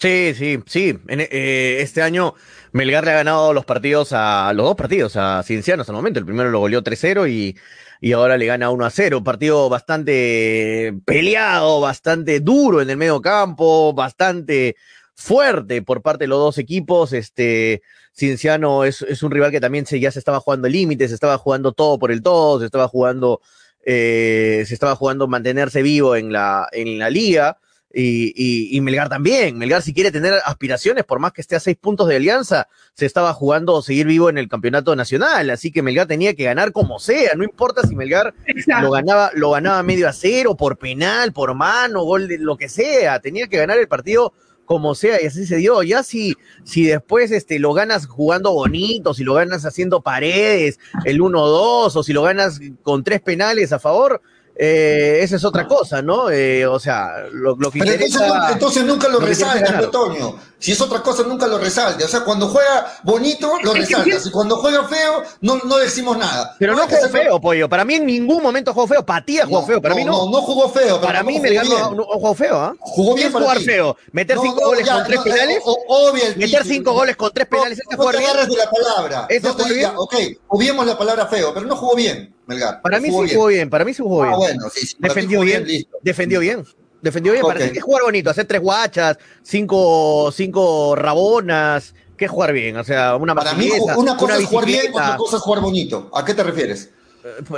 [0.00, 0.98] Sí, sí, sí.
[1.08, 2.34] Eh, este año
[2.72, 6.18] Melgar le ha ganado los partidos a los dos partidos a Cienciano hasta el momento.
[6.18, 7.56] El primero lo goleó 3-0 y
[8.00, 9.18] y ahora le gana 1 a 0.
[9.18, 14.76] Un partido bastante peleado, bastante duro en el medio campo, bastante
[15.14, 17.12] fuerte por parte de los dos equipos.
[17.12, 21.14] Este Cienciano es, es un rival que también se, ya se estaba jugando límites, se
[21.14, 23.40] estaba jugando todo por el todo, se estaba jugando,
[23.84, 27.58] eh, se estaba jugando mantenerse vivo en la, en la liga.
[27.92, 29.58] Y, y, y, Melgar también.
[29.58, 33.04] Melgar, si quiere tener aspiraciones, por más que esté a seis puntos de alianza, se
[33.04, 35.50] estaba jugando seguir vivo en el campeonato nacional.
[35.50, 37.32] Así que Melgar tenía que ganar como sea.
[37.34, 38.32] No importa si Melgar
[38.80, 42.68] lo ganaba, lo ganaba medio a cero, por penal, por mano, gol de lo que
[42.68, 43.18] sea.
[43.18, 44.34] Tenía que ganar el partido
[44.70, 45.82] como sea, y así se dio.
[45.82, 51.20] Ya si, si después este, lo ganas jugando bonito, si lo ganas haciendo paredes, el
[51.20, 54.22] 1-2, o si lo ganas con tres penales a favor,
[54.56, 56.30] eh, esa es otra cosa, ¿no?
[56.30, 60.36] Eh, o sea, lo, lo que Pero interesa, entonces, entonces, nunca lo, lo resalta, Antonio.
[60.58, 62.04] Si es otra cosa, nunca lo resalte.
[62.04, 64.26] O sea, cuando juega bonito, lo resaltas.
[64.26, 66.54] Y cuando juega feo, no, no decimos nada.
[66.58, 67.40] Pero no, no jugó feo, fue...
[67.40, 67.68] Pollo.
[67.70, 69.04] Para mí en ningún momento jugó feo.
[69.04, 69.80] Patía jugó no, feo.
[69.80, 70.30] Para mí no.
[70.30, 71.00] No, jugó feo.
[71.00, 72.72] para mí me ganó, no, jugó feo, ¿ah?
[72.74, 72.78] ¿eh?
[72.80, 73.64] Jugó bien ¿Qué es jugar ti?
[73.64, 73.96] feo?
[74.12, 75.62] ¿Meter cinco goles ya, con tres penales?
[75.64, 76.24] Obvio.
[76.36, 77.80] ¿Meter cinco goles con tres penales?
[77.90, 79.26] No, te agarras de la palabra.
[79.30, 80.14] ¿Eso te diga, ok,
[80.48, 82.82] obviemos la palabra feo, pero no jugó bien, Melgar.
[82.82, 83.34] Para mí sí bien.
[83.34, 83.70] jugó bien.
[83.70, 84.34] Para mí sí jugó bien.
[84.34, 84.96] Ah, bueno, sí, sí.
[84.98, 85.66] Defendió bien.
[86.02, 86.64] Defendió bien.
[87.02, 87.58] Defendió bien, okay.
[87.58, 93.16] para que jugar bonito, hacer tres guachas, cinco, cinco rabonas, que jugar bien, o sea,
[93.16, 96.10] una Para mí, una cosa una es jugar bien, otra cosa es jugar bonito.
[96.12, 96.90] ¿A qué te refieres?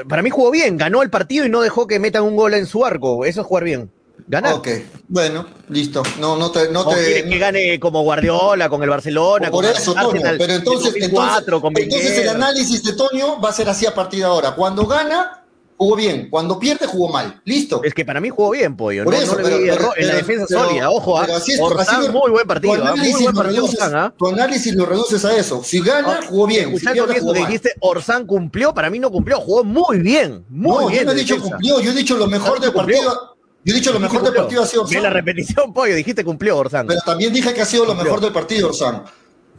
[0.09, 2.67] Para mí jugó bien, ganó el partido y no dejó que metan un gol en
[2.67, 3.91] su arco, eso es jugar bien.
[4.27, 4.55] Ganar.
[4.55, 4.69] Ok,
[5.09, 6.03] bueno, listo.
[6.19, 7.29] No, no te, no te...
[7.29, 9.51] que gane como Guardiola con el Barcelona.
[9.51, 13.53] Por con eso, Toño, pero entonces, 2004, entonces, entonces el análisis de Toño va a
[13.53, 14.55] ser así a partir de ahora.
[14.55, 15.43] Cuando gana,
[15.83, 16.31] jugó bien.
[16.31, 17.41] Cuando pierde, jugó mal.
[17.45, 17.83] Listo.
[17.83, 19.05] Es que para mí jugó bien, Pollo.
[19.05, 21.21] Por no, eso, no pero, pero, en la defensa sólida, ojo.
[21.21, 22.75] Pero así es, así muy buen partido.
[22.77, 24.15] Tu análisis, muy buen partido reduces, ¿ah?
[24.17, 25.63] tu análisis lo reduces a eso.
[25.65, 26.69] Si gana, jugó bien.
[26.69, 29.41] Escuchando si eso que dijiste, Orzán cumplió, para mí no cumplió.
[29.41, 30.45] Jugó muy bien.
[30.49, 31.01] Muy no, bien.
[31.01, 33.32] yo no he dicho cumplió, yo he dicho lo mejor del partido.
[33.65, 34.97] Yo he dicho lo mejor del partido ha sido Orzán.
[34.97, 36.87] En la repetición, Pollo, dijiste cumplió Orzán.
[36.87, 39.05] Pero también dije que ha sido lo mejor del partido, Orzán.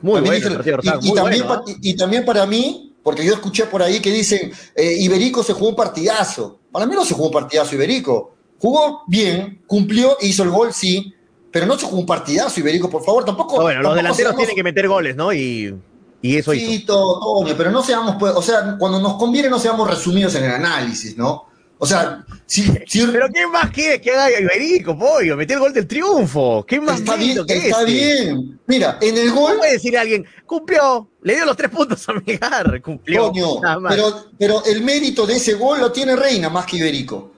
[0.01, 0.99] Muy bueno dije, Orzán.
[1.01, 1.77] Y, también, bueno, ¿eh?
[1.81, 5.69] y también para mí, porque yo escuché por ahí que dicen, eh, Iberico se jugó
[5.69, 6.59] un partidazo.
[6.71, 8.35] Para mí no se jugó un partidazo Iberico.
[8.59, 11.13] Jugó bien, cumplió, hizo el gol, sí,
[11.51, 13.57] pero no se jugó un partidazo Iberico, por favor, tampoco.
[13.57, 14.37] No, bueno, tampoco los delanteros seamos...
[14.37, 15.31] tienen que meter goles, ¿no?
[15.31, 15.73] Y,
[16.21, 17.19] y eso sí, hizo.
[17.19, 20.51] Toño, pero no seamos, pues, o sea, cuando nos conviene no seamos resumidos en el
[20.51, 21.45] análisis, ¿no?
[21.83, 23.05] O sea, si, si...
[23.07, 25.35] Pero ¿qué más quiere que haga Iberico, pollo?
[25.35, 26.65] Metió el gol del triunfo.
[26.65, 27.91] ¿Qué más está bien, que Está este?
[27.91, 28.57] bien.
[28.67, 29.49] Mira, en el gol.
[29.49, 33.31] ¿Cómo puede decir a alguien, cumplió, le dio los tres puntos a Megar, cumplió.
[33.33, 37.33] Coño, pero, pero el mérito de ese gol lo tiene Reina más que Iberico.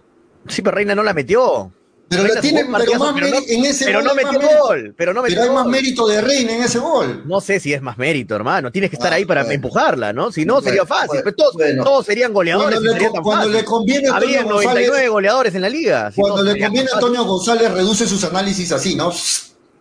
[0.48, 1.72] Sí, pero Reina no la metió.
[2.08, 4.08] Pero la tiene, pero más pero no, en ese pero gol.
[4.08, 4.94] no metió gol.
[4.96, 7.24] Pero, no metió pero hay más mérito de Reina en ese gol.
[7.26, 8.72] No sé si es más mérito, hermano.
[8.72, 9.56] Tienes que estar Ah, ahí para bueno.
[9.56, 10.32] empujarla, ¿no?
[10.32, 11.22] Si no, Bueno, sería fácil.
[11.24, 11.24] bueno,
[11.66, 12.80] Pero todos, serían goleadores.
[12.80, 16.12] Cuando le cuando conviene a Había Antonio 99 González- goleadores en la liga.
[16.12, 16.94] Si Cuando no, le conviene a.
[16.94, 19.12] Antonio González reduce sus análisis así, ¿no?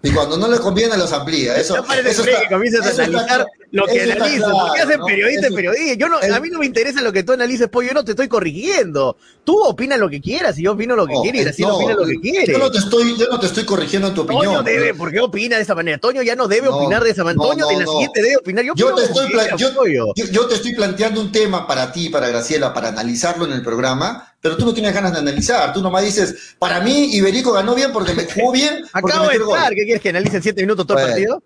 [0.02, 1.56] Y cuando no le conviene los amplía.
[1.56, 3.86] Eso, eso está, eso está claro.
[3.86, 5.94] lo que analizo, porque hacen periodista y periodista.
[5.94, 8.12] Yo no, a mí no me interesa lo que tú analices, pues yo no te
[8.12, 9.16] estoy corrigiendo.
[9.44, 12.06] Tú opinas lo que quieras y yo opino lo que quiero y Graciela opina lo
[12.06, 12.52] que quiere.
[12.52, 14.46] Yo no te estoy, yo no te estoy corrigiendo en tu opinión.
[14.46, 15.98] Toño debe, ¿por qué opina de esa manera?
[15.98, 17.42] Toño ya no debe opinar de esa manera.
[17.42, 18.64] Toño en la siguiente debe opinar.
[18.64, 22.72] Yo, yo te estoy yo, yo, te estoy planteando un tema para ti, para Graciela,
[22.72, 25.72] para analizarlo en el programa pero tú no tienes ganas de analizar.
[25.72, 28.84] Tú nomás dices, para mí Iberico ganó bien porque me jugó bien.
[28.92, 31.42] Acabo de estar, ¿qué quieres que analice en siete minutos todo el partido?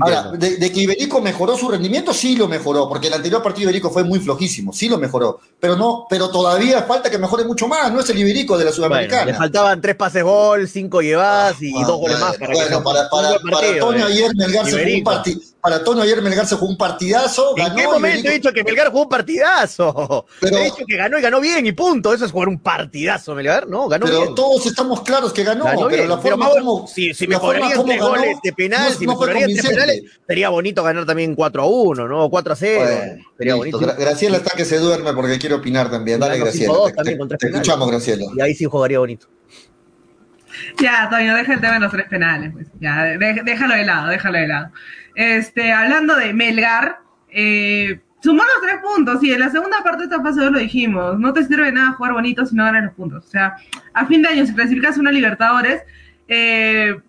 [0.00, 3.92] ahora, de, que Iberico mejoró su rendimiento, sí lo mejoró, porque el anterior partido Iberico
[3.92, 5.38] fue muy flojísimo, sí lo mejoró.
[5.60, 8.72] Pero no, pero todavía falta que mejore mucho más, no es el Iberico de la
[8.72, 9.26] Sudamericana.
[9.26, 12.36] le faltaban tres pases gol, cinco llevadas y dos goles más.
[12.36, 14.12] Para bueno, para, para, para, Antonio eh.
[14.12, 17.54] ayer Melgar se jugó un partido para Antonio ayer Melgar se jugó un partidazo.
[17.56, 20.26] ¿En qué momento he dicho que Melgar jugó un partidazo?
[20.40, 22.14] Pero, he dicho que ganó y ganó bien y punto.
[22.14, 23.88] Eso es jugar un partidazo, Melgar, ¿no?
[23.88, 25.66] Ganó pero todos estamos claros que ganó.
[25.88, 30.02] pero la forma como, si, si mejorarían tres goles de penal, si mejorarían tres penales,
[30.26, 32.30] sería bonito ganar también 4 a 1, ¿no?
[32.30, 33.20] 4 a 0.
[33.36, 33.78] sería bonito.
[33.78, 36.20] Graciela está que se duerme porque quiere opinar también.
[36.20, 36.74] Dale, Graciela.
[37.02, 38.26] Te, escuchamos, Graciela.
[38.36, 39.26] Y ahí sí jugaría bonito.
[40.80, 42.52] Ya, Toño, deja el tema de los tres penales.
[42.52, 42.66] Pues.
[42.80, 44.70] Ya, déjalo de lado, déjalo de lado.
[45.14, 50.04] Este, hablando de Melgar, eh, sumó los tres puntos y en la segunda parte de
[50.04, 52.94] esta fase 2 lo dijimos, no te sirve nada jugar bonito si no ganas los
[52.94, 53.26] puntos.
[53.26, 53.56] O sea,
[53.92, 55.82] a fin de año, si clasificas una Libertadores,
[56.28, 57.00] eh,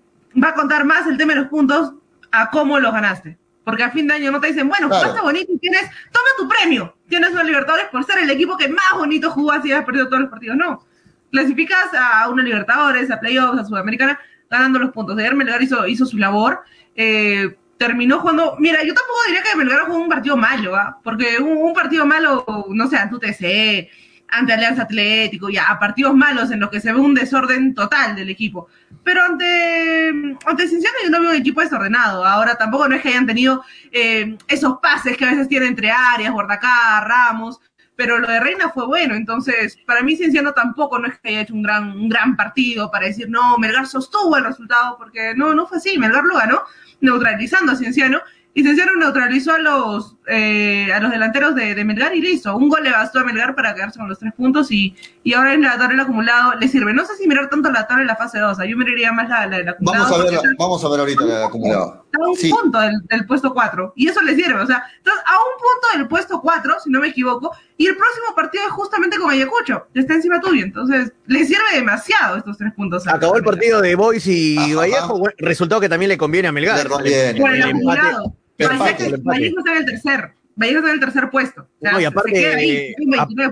[0.42, 1.94] va a contar más el tema de los puntos
[2.32, 3.38] a cómo los ganaste.
[3.64, 6.48] Porque a fin de año no te dicen, bueno, jugaste bonito y tienes, toma tu
[6.48, 6.96] premio.
[7.08, 10.08] Tienes una Libertadores por ser el equipo que más bonito jugó así y has perdido
[10.08, 10.58] todos los partidos.
[10.58, 10.84] No.
[11.32, 15.18] Clasificas a una Libertadores, a playoffs, a Sudamericana, ganando los puntos.
[15.18, 16.62] Ayer Melgar hizo, hizo su labor.
[16.96, 18.56] Eh, terminó jugando.
[18.60, 21.00] Mira, yo tampoco diría que Melgar jugó un partido malo, ¿ah?
[21.04, 23.90] Porque un, partido malo, no sé, ante UTC,
[24.28, 28.30] ante Alianza Atlético, ya, partidos malos en los que se ve un desorden total del
[28.30, 28.68] equipo.
[29.04, 30.10] Pero ante,
[30.46, 32.24] ante Cinciano yo no veo un equipo desordenado.
[32.24, 35.90] Ahora tampoco no es que hayan tenido eh, esos pases que a veces tiene entre
[35.90, 37.60] áreas, Guardacá, Ramos.
[38.02, 41.42] Pero lo de Reina fue bueno, entonces para mí Cienciano tampoco no es que haya
[41.42, 45.54] hecho un gran, un gran partido para decir, no, Melgar sostuvo el resultado, porque no,
[45.54, 46.64] no fue así, Melgar lo ganó,
[47.00, 48.20] neutralizando a Cienciano,
[48.56, 52.58] y Cienciano neutralizó a los, eh, a los delanteros de, de, Melgar y listo.
[52.58, 55.54] Un gol le bastó a Melgar para quedarse con los tres puntos y, y ahora
[55.54, 56.94] en la tabla acumulado le sirve.
[56.94, 59.46] No sé si mirar tanto la tabla en la fase 2, yo miraría más la,
[59.46, 60.04] la, acumulado.
[60.04, 62.06] Vamos a ver, vamos a ver ahorita la acumulado.
[62.12, 64.60] Está a un punto del, puesto 4 y eso le sirve.
[64.62, 67.96] O sea, entonces, a un punto del puesto 4, si no me equivoco, y el
[67.96, 70.64] próximo partido es justamente con Ayacucho, que está encima tuyo.
[70.64, 73.08] Entonces, le sirve demasiado estos tres puntos.
[73.08, 76.88] Acabó el partido de Boys y Vallejo, resultado que también le conviene a Melgar.
[76.88, 78.36] Por el acumulado.
[78.58, 80.41] Vallejo está en el tercer.
[80.62, 81.68] Vallejo está en el tercer puesto.
[81.82, 82.96] no, y aparte.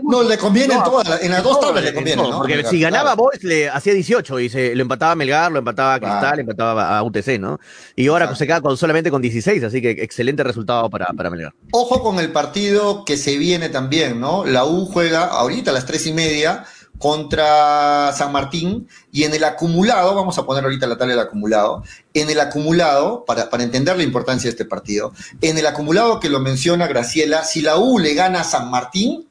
[0.04, 1.22] no, le conviene en todas.
[1.22, 2.22] En las dos tablas le conviene.
[2.22, 5.60] No, porque si ganaba Boys, le hacía 18 y se lo empataba a Melgar, lo
[5.60, 7.60] empataba a Cristal, le empataba a UTC, ¿no?
[7.96, 11.54] Y ahora se queda con, solamente con 16, así que excelente resultado para, para Melgar.
[11.72, 14.46] Ojo con el partido que se viene también, ¿no?
[14.46, 16.66] La U juega ahorita a las tres y media
[17.00, 21.84] contra San Martín y en el acumulado, vamos a poner ahorita la tabla del acumulado,
[22.14, 26.30] en el acumulado, para, para, entender la importancia de este partido, en el acumulado que
[26.30, 29.28] lo menciona Graciela, si la U le gana a San Martín,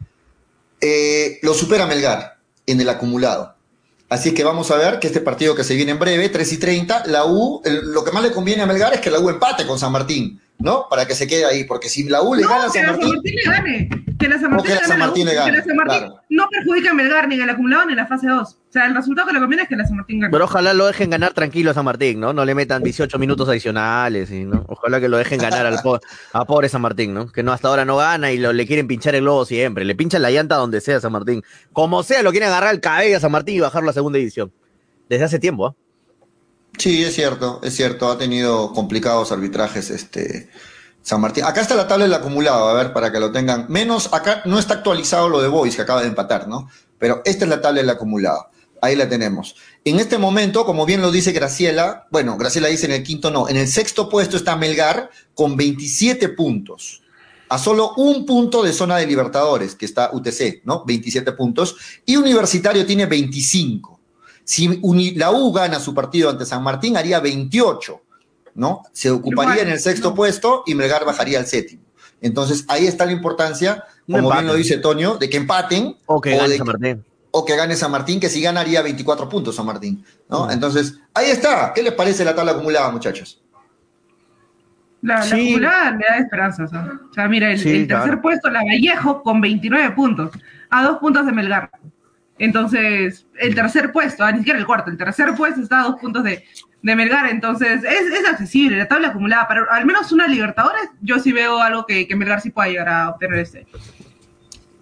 [0.81, 3.55] eh, lo supera Melgar en el acumulado.
[4.09, 6.57] Así que vamos a ver que este partido que se viene en breve, 3 y
[6.57, 9.67] 30, la U, lo que más le conviene a Melgar es que la U empate
[9.67, 10.87] con San Martín ¿no?
[10.91, 13.23] Para que se quede ahí, porque si la U le gana a San Martín.
[14.19, 14.75] Que la San Martín le gane.
[14.75, 15.51] Que la San Martín, le gane.
[15.53, 18.07] Que la San Martín no perjudica a Melgar ni en el acumulado ni en la
[18.07, 18.49] fase 2.
[18.49, 20.33] O sea, el resultado que le conviene es que la San Martín gane.
[20.33, 22.33] Pero ojalá lo dejen ganar tranquilo a San Martín, ¿no?
[22.33, 24.65] No le metan 18 minutos adicionales, y, ¿no?
[24.69, 25.79] Ojalá que lo dejen ganar al
[26.33, 27.31] a pobre San Martín, ¿no?
[27.31, 29.85] Que no hasta ahora no gana y lo, le quieren pinchar el globo siempre.
[29.85, 31.43] Le pinchan la llanta donde sea a San Martín.
[31.73, 34.53] Como sea, lo quieren agarrar el cabello a San Martín y bajarlo a segunda división.
[35.09, 35.75] Desde hace tiempo, ¿ah?
[36.77, 38.11] Sí, es cierto, es cierto.
[38.11, 40.51] Ha tenido complicados arbitrajes este
[41.03, 41.45] San Martín.
[41.45, 43.67] Acá está la tabla del acumulado, a ver, para que lo tengan.
[43.69, 46.69] Menos, acá no está actualizado lo de Boys, que acaba de empatar, ¿no?
[46.99, 48.51] Pero esta es la tabla del acumulado.
[48.81, 49.57] Ahí la tenemos.
[49.85, 53.49] En este momento, como bien lo dice Graciela, bueno, Graciela dice en el quinto no,
[53.49, 57.03] en el sexto puesto está Melgar con 27 puntos.
[57.49, 60.85] A solo un punto de zona de Libertadores, que está UTC, ¿no?
[60.85, 61.77] 27 puntos.
[62.05, 63.98] Y Universitario tiene 25.
[64.49, 64.81] Si
[65.15, 68.01] la U gana su partido ante San Martín, haría 28.
[68.55, 68.83] ¿no?
[68.93, 71.83] Se ocuparía en el sexto puesto y Melgar bajaría al séptimo.
[72.23, 75.97] Entonces, ahí está la importancia, como bien lo dice Toño, de que empaten.
[76.07, 77.05] O que gane San Martín.
[77.31, 80.51] O que gane San Martín, que si ganaría 24 puntos San Martín, ¿no?
[80.51, 81.73] Entonces, ahí está.
[81.75, 83.41] ¿Qué les parece la tabla acumulada, muchachos?
[85.03, 86.73] La, acumulada me da esperanzas.
[86.73, 90.33] O sea, mira, el, tercer puesto, la Vallejo, con 29 puntos,
[90.71, 91.71] a dos puntos de Melgar.
[92.39, 96.01] Entonces, el tercer puesto, ah, ni siquiera el cuarto, el tercer puesto está a dos
[96.01, 96.45] puntos de,
[96.83, 101.19] de Melgar, entonces es, es accesible, la tabla acumulada, para al menos una Libertadores, yo
[101.19, 103.67] sí veo algo que, que Melgar sí pueda llegar a obtener este.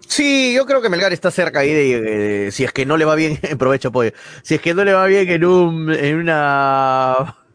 [0.07, 3.15] Sí, yo creo que Melgar está cerca ahí de, si es que no le va
[3.15, 4.11] bien, aprovecho pollo,
[4.43, 7.35] si es que no le va bien en un, en una...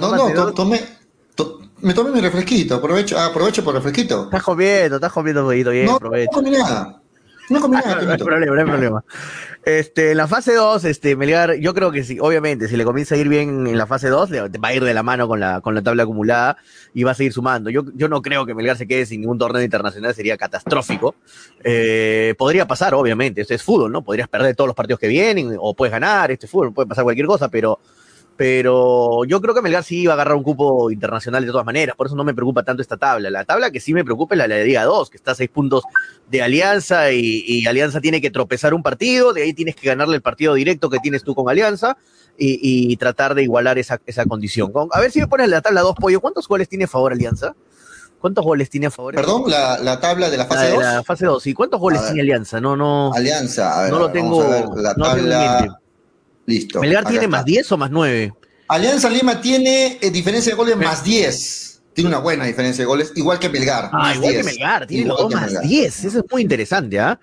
[0.00, 0.80] No, no, tomé,
[1.80, 4.24] me tomé mi refresquito, aprovecho, ah, aprovecho por refresquito.
[4.24, 6.30] Estás comiendo, estás comiendo poquito, bien, no, aprovecho.
[6.32, 7.00] No comí nada.
[7.50, 8.02] No comí nada.
[8.02, 9.04] no, hay problema, no hay problema.
[9.64, 13.14] Este, en la fase 2, este, Melgar, yo creo que sí, obviamente, si le comienza
[13.14, 15.60] a ir bien en la fase 2, va a ir de la mano con la,
[15.60, 16.56] con la tabla acumulada
[16.94, 17.70] y va a seguir sumando.
[17.70, 21.16] Yo, yo no creo que Melgar se quede sin ningún torneo internacional, sería catastrófico.
[21.62, 24.02] Eh, podría pasar, obviamente, esto es fútbol, ¿no?
[24.02, 27.04] Podrías perder todos los partidos que vienen o puedes ganar, este es fútbol, puede pasar
[27.04, 27.78] cualquier cosa, pero
[28.38, 31.96] pero yo creo que Melgar sí va a agarrar un cupo internacional de todas maneras,
[31.96, 33.30] por eso no me preocupa tanto esta tabla.
[33.30, 35.50] La tabla que sí me preocupa es la de Liga 2, que está a seis
[35.50, 35.82] puntos
[36.30, 40.22] de Alianza y, Alianza tiene que tropezar un partido, de ahí tienes que ganarle el
[40.22, 41.96] partido directo que tienes tú con Alianza
[42.38, 43.98] y, tratar de igualar esa,
[44.28, 44.70] condición.
[44.92, 47.56] a ver si me pones la tabla 2, Pollo, ¿cuántos goles tiene a favor Alianza?
[48.20, 49.16] ¿Cuántos goles tiene a favor?
[49.16, 50.80] Perdón, la, tabla de la fase 2.
[50.80, 51.54] La, fase 2, sí.
[51.54, 52.60] ¿Cuántos goles tiene Alianza?
[52.60, 53.12] No, no.
[53.12, 54.44] Alianza, a ver, no lo tengo.
[54.76, 55.80] la tabla.
[56.48, 56.80] Listo.
[56.80, 58.32] ¿Melgar tiene más 10 o más 9?
[58.68, 61.82] Alianza Lima tiene eh, diferencia de goles más 10.
[61.92, 63.90] Tiene una buena diferencia de goles, igual que Melgar.
[63.92, 66.04] Ah, igual que Melgar, tiene los más 10.
[66.06, 67.20] Eso es muy interesante, ¿ah?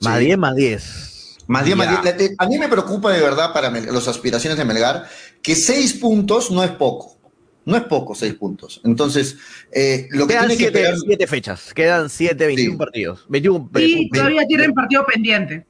[0.00, 1.36] Más 10, más 10.
[1.48, 2.34] Más 10, más 10.
[2.38, 5.08] A mí me preocupa de verdad para las aspiraciones de Melgar
[5.42, 7.18] que 6 puntos no es poco.
[7.64, 8.80] No es poco, 6 puntos.
[8.84, 9.38] Entonces,
[9.72, 11.74] eh, lo que Quedan tiene siete, que 7 fechas.
[11.74, 12.78] Quedan 7, 21 sí.
[12.78, 13.26] partidos.
[13.28, 15.66] 21, sí, todavía tienen partido pendiente.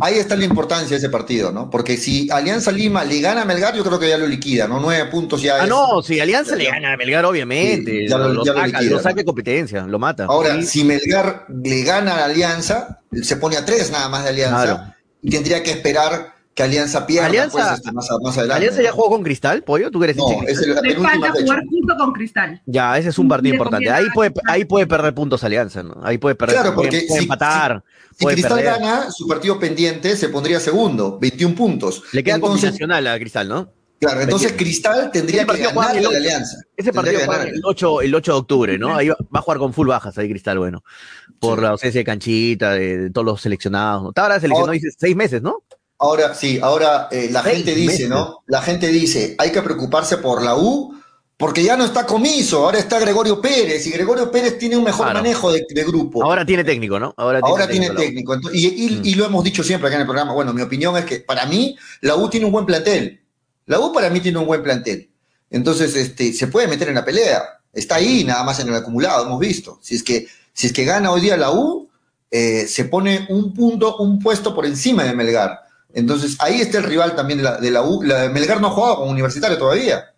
[0.00, 1.70] Ahí está la importancia de ese partido, ¿no?
[1.70, 4.80] Porque si Alianza Lima le gana a Melgar, yo creo que ya lo liquida, ¿no?
[4.80, 5.62] Nueve puntos ya.
[5.62, 8.08] Ah, no, si Alianza le gana a Melgar, obviamente.
[8.08, 10.24] ya lo, lo, saca, lo, saca, de competencia, lo mata.
[10.24, 14.96] Ahora, si Melgar le gana a Alianza, se pone a tres nada más de Alianza.
[15.22, 18.56] Y tendría que esperar que Alianza pierda Alianza, pues, este, más, más, adelante.
[18.56, 19.90] ¿Alianza ya jugó con Cristal, Pollo?
[19.90, 22.62] ¿Tú eres No, es el, Le falta jugar junto con Cristal.
[22.64, 23.90] Ya, ese es un partido importante.
[23.90, 26.00] Ahí puede, ahí puede perder puntos Alianza, ¿no?
[26.02, 26.56] Ahí puede perder.
[26.56, 27.84] Claro, porque puede, si, empatar.
[28.12, 28.80] Si, si Cristal perder.
[28.80, 32.02] gana, su partido pendiente se pondría segundo, 21 puntos.
[32.12, 33.70] Le queda entonces, nacional a Cristal, ¿no?
[33.98, 36.56] Claro, entonces Cristal tendría que ganar a la Alianza.
[36.74, 38.96] Ese partido juega el 8, el 8 de octubre, ¿no?
[38.96, 40.82] Ahí va, va, a jugar con full bajas ahí Cristal, bueno.
[41.38, 41.62] Por sí.
[41.62, 44.08] la ausencia de canchita, de, de, todos los seleccionados.
[44.08, 45.62] Estaba seleccionado, dice, seis meses, ¿no?
[45.98, 48.08] Ahora, sí, ahora eh, la gente dice.
[48.08, 48.42] ¿no?
[48.46, 50.94] La gente dice, hay que preocuparse por la U
[51.36, 55.06] porque ya no está Comiso, ahora está Gregorio Pérez y Gregorio Pérez tiene un mejor
[55.06, 55.18] claro.
[55.18, 56.24] manejo de, de, grupo.
[56.24, 57.12] Ahora tiene técnico, ¿no?
[57.18, 57.94] Ahora tiene ahora técnico.
[57.94, 58.34] Tiene técnico.
[58.34, 59.00] Entonces, y, y, mm.
[59.04, 60.32] y, lo hemos dicho siempre acá en el programa.
[60.32, 63.20] Bueno, mi opinión es que para mí la U tiene un buen plantel.
[63.66, 65.10] La U para mí tiene un buen plantel.
[65.50, 67.42] Entonces, este, se puede meter en la pelea.
[67.70, 69.78] Está ahí, nada más en el acumulado, hemos visto.
[69.82, 71.86] Si es que, si es que gana hoy día la U,
[72.30, 75.65] eh, se pone un punto, un puesto por encima de Melgar.
[75.92, 78.02] Entonces, ahí está el rival también de la, de la U.
[78.02, 80.14] La Melgar no ha jugado con Universitario todavía.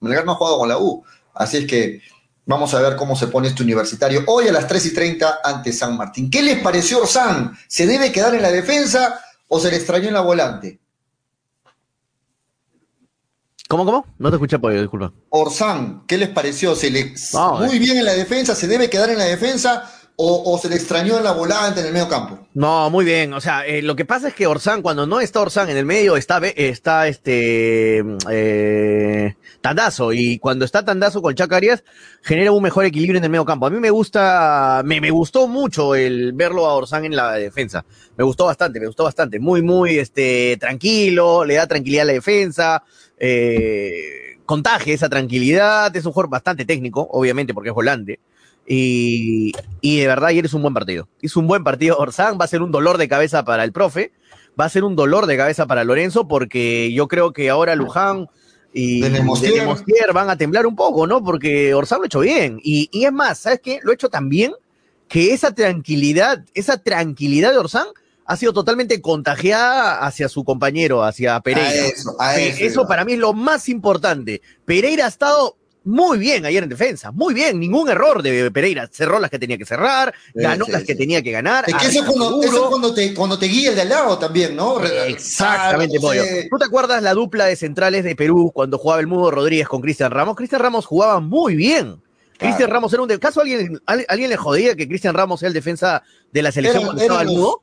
[0.00, 1.04] Melgar no ha jugado con la U.
[1.34, 2.00] Así es que
[2.46, 5.72] vamos a ver cómo se pone este universitario hoy a las 3 y 30 ante
[5.72, 6.30] San Martín.
[6.30, 7.56] ¿Qué les pareció Orsán?
[7.68, 10.80] ¿Se debe quedar en la defensa o se le extrañó en la volante?
[13.68, 14.06] ¿Cómo, cómo?
[14.16, 15.12] No te escuché, pollo, disculpa.
[15.28, 16.74] Orsán, ¿qué les pareció?
[16.74, 17.14] ¿Se le...
[17.34, 17.78] No, muy eh.
[17.78, 18.54] bien en la defensa?
[18.54, 21.92] ¿Se debe quedar en la defensa o, se le extrañó en la volante en el
[21.92, 22.40] medio campo?
[22.52, 23.32] No, muy bien.
[23.34, 25.86] O sea, eh, lo que pasa es que Orsán, cuando no está Orsán en el
[25.86, 30.12] medio, está, está este eh, Tandazo.
[30.12, 31.84] Y cuando está Tandazo con Chacarias,
[32.22, 33.66] genera un mejor equilibrio en el medio campo.
[33.66, 37.84] A mí me gusta, me, me gustó mucho el verlo a Orsán en la defensa.
[38.16, 39.38] Me gustó bastante, me gustó bastante.
[39.38, 42.82] Muy, muy este, tranquilo, le da tranquilidad a la defensa.
[43.16, 45.94] Eh, contagia esa tranquilidad.
[45.94, 48.18] Es un jugador bastante técnico, obviamente, porque es volante.
[48.70, 51.08] Y, y, de verdad ayer es un buen partido.
[51.22, 54.12] Es un buen partido Orsán, va a ser un dolor de cabeza para el profe,
[54.60, 58.28] va a ser un dolor de cabeza para Lorenzo, porque yo creo que ahora Luján
[58.74, 59.66] y de Nemostier.
[59.66, 61.24] de van a temblar un poco, ¿no?
[61.24, 62.60] Porque Orsán lo ha hecho bien.
[62.62, 63.80] Y, y es más, ¿sabes qué?
[63.82, 64.52] Lo ha hecho tan bien
[65.08, 67.86] que esa tranquilidad, esa tranquilidad de Orsán
[68.26, 71.70] ha sido totalmente contagiada hacia su compañero, hacia Pereira.
[71.70, 74.42] A eso, a eso, eso para mí es lo más importante.
[74.66, 75.56] Pereira ha estado
[75.88, 79.56] muy bien ayer en defensa, muy bien, ningún error de Pereira, cerró las que tenía
[79.56, 80.98] que cerrar, ganó sí, las que sí.
[80.98, 81.64] tenía que ganar.
[81.66, 83.88] Es que eso es cuando, eso es cuando, te, cuando te guía el de al
[83.88, 84.84] lado también, ¿no?
[84.84, 86.22] Exactamente, Pollo.
[86.50, 89.80] ¿Tú te acuerdas la dupla de centrales de Perú cuando jugaba el Mudo Rodríguez con
[89.80, 90.36] Cristian Ramos?
[90.36, 91.84] Cristian Ramos jugaba muy bien.
[91.86, 92.02] Claro.
[92.36, 93.18] Cristian Ramos era un de...
[93.18, 96.86] ¿Caso alguien, alguien le jodía que Cristian Ramos sea el defensa de la selección era,
[96.86, 97.62] cuando estaba el Mudo?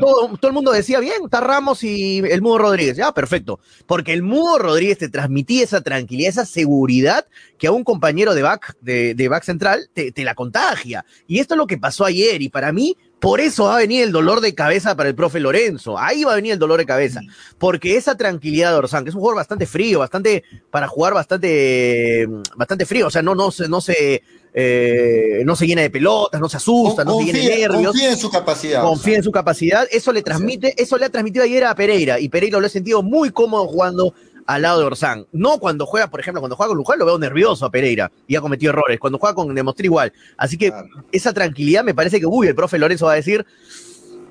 [0.00, 2.96] Todo, todo, el mundo decía, bien, está Ramos y el Mudo Rodríguez.
[2.96, 3.60] Ya, perfecto.
[3.86, 7.26] Porque el Mudo Rodríguez te transmitía esa tranquilidad, esa seguridad
[7.58, 11.04] que a un compañero de back, de, de back central te, te, la contagia.
[11.26, 12.42] Y esto es lo que pasó ayer.
[12.42, 15.38] Y para mí, Por eso va a venir el dolor de cabeza para el profe
[15.38, 15.96] Lorenzo.
[15.96, 17.20] Ahí va a venir el dolor de cabeza.
[17.56, 20.42] Porque esa tranquilidad de Orsán, que es un jugador bastante frío, bastante,
[20.72, 23.06] para jugar bastante, bastante frío.
[23.06, 26.58] O sea, no, no se, no se, eh, no se llena de pelotas, no se
[26.58, 27.92] asusta, no se llena de nervios.
[27.92, 28.82] Confía en su capacidad.
[28.82, 29.86] Confía en su capacidad.
[29.90, 32.20] Eso le transmite, eso le ha transmitido ayer a Pereira.
[32.20, 34.14] Y Pereira lo he sentido muy cómodo jugando
[34.46, 35.26] al lado de Orsán.
[35.32, 38.36] No cuando juega, por ejemplo, cuando juega con Luján lo veo nervioso a Pereira y
[38.36, 38.98] ha cometido errores.
[38.98, 40.12] Cuando juega con Demostré igual.
[40.36, 40.72] Así que
[41.12, 43.46] esa tranquilidad me parece que, uy, el profe Lorenzo va a decir,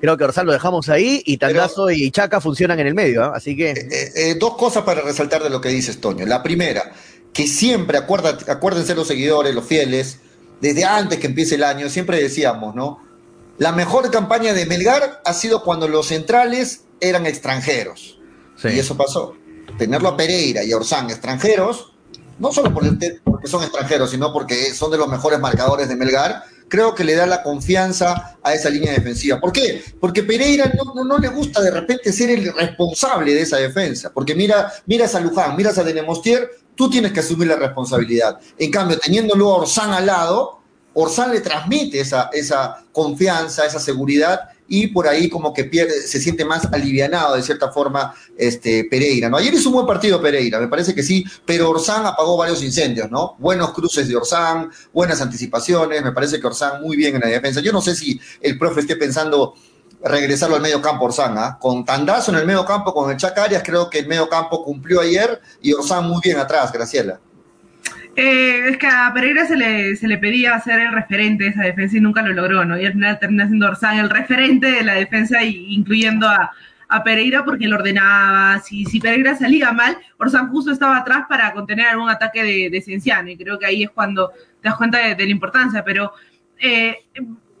[0.00, 3.24] creo que Orsán lo dejamos ahí y Tandazo y Chaca funcionan en el medio.
[3.24, 3.32] ¿ah?
[3.34, 3.70] Así que...
[3.70, 6.26] Eh, eh, dos cosas para resaltar de lo que dices, Toño.
[6.26, 6.92] La primera,
[7.32, 10.18] que siempre, acuérdense los seguidores, los fieles,
[10.60, 13.00] desde antes que empiece el año, siempre decíamos, ¿no?
[13.58, 18.18] La mejor campaña de Melgar ha sido cuando los centrales eran extranjeros.
[18.64, 19.34] Y eso pasó
[19.78, 21.92] tenerlo a Pereira y a Orsán extranjeros,
[22.38, 26.94] no solo porque son extranjeros, sino porque son de los mejores marcadores de Melgar, creo
[26.94, 29.38] que le da la confianza a esa línea defensiva.
[29.38, 29.84] ¿Por qué?
[30.00, 34.72] Porque Pereira no, le gusta de repente ser el responsable de esa defensa, porque mira,
[34.86, 38.40] miras a Luján, miras a Denemostier, tú tienes que asumir la responsabilidad.
[38.56, 40.60] En cambio, teniéndolo a Orsán al lado,
[40.94, 44.40] Orsán le transmite esa confianza, esa seguridad
[44.74, 49.28] y por ahí como que pierde, se siente más alivianado de cierta forma este, Pereira,
[49.28, 49.36] ¿no?
[49.36, 53.10] Ayer hizo un buen partido Pereira, me parece que sí, pero Orsán apagó varios incendios,
[53.10, 53.36] ¿no?
[53.38, 57.60] Buenos cruces de Orsán, buenas anticipaciones, me parece que Orsán muy bien en la defensa.
[57.60, 59.52] Yo no sé si el profe esté pensando
[60.02, 61.58] regresarlo al medio campo Orsán, ¿ah?
[61.60, 65.02] Con Tandazo en el medio campo, con el Chacarias, creo que el medio campo cumplió
[65.02, 67.20] ayer y Orsán muy bien atrás, Graciela.
[68.14, 71.62] Eh, es que a Pereira se le, se le pedía ser el referente de esa
[71.62, 72.78] defensa y nunca lo logró, ¿no?
[72.78, 76.52] Y al final termina siendo Orsán el referente de la defensa, incluyendo a,
[77.04, 78.60] Pereira porque lo ordenaba.
[78.60, 82.82] Si, si Pereira salía mal, Orsán justo estaba atrás para contener algún ataque de, de
[82.82, 83.30] Cienciano.
[83.30, 84.28] Y creo que ahí es cuando
[84.60, 85.82] te das cuenta de, la importancia.
[85.82, 86.12] Pero
[86.58, 86.98] eh,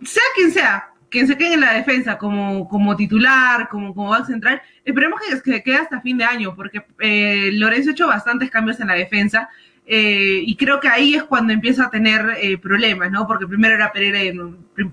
[0.04, 4.60] sea quien sea, quien se quede en la defensa como, como titular, como, como central,
[4.84, 8.80] esperemos que, que quede hasta fin de año, porque eh, Lorenzo ha hecho bastantes cambios
[8.80, 9.48] en la defensa.
[9.84, 13.26] Eh, y creo que ahí es cuando empieza a tener eh, problemas, ¿no?
[13.26, 14.32] Porque primero era Pereira,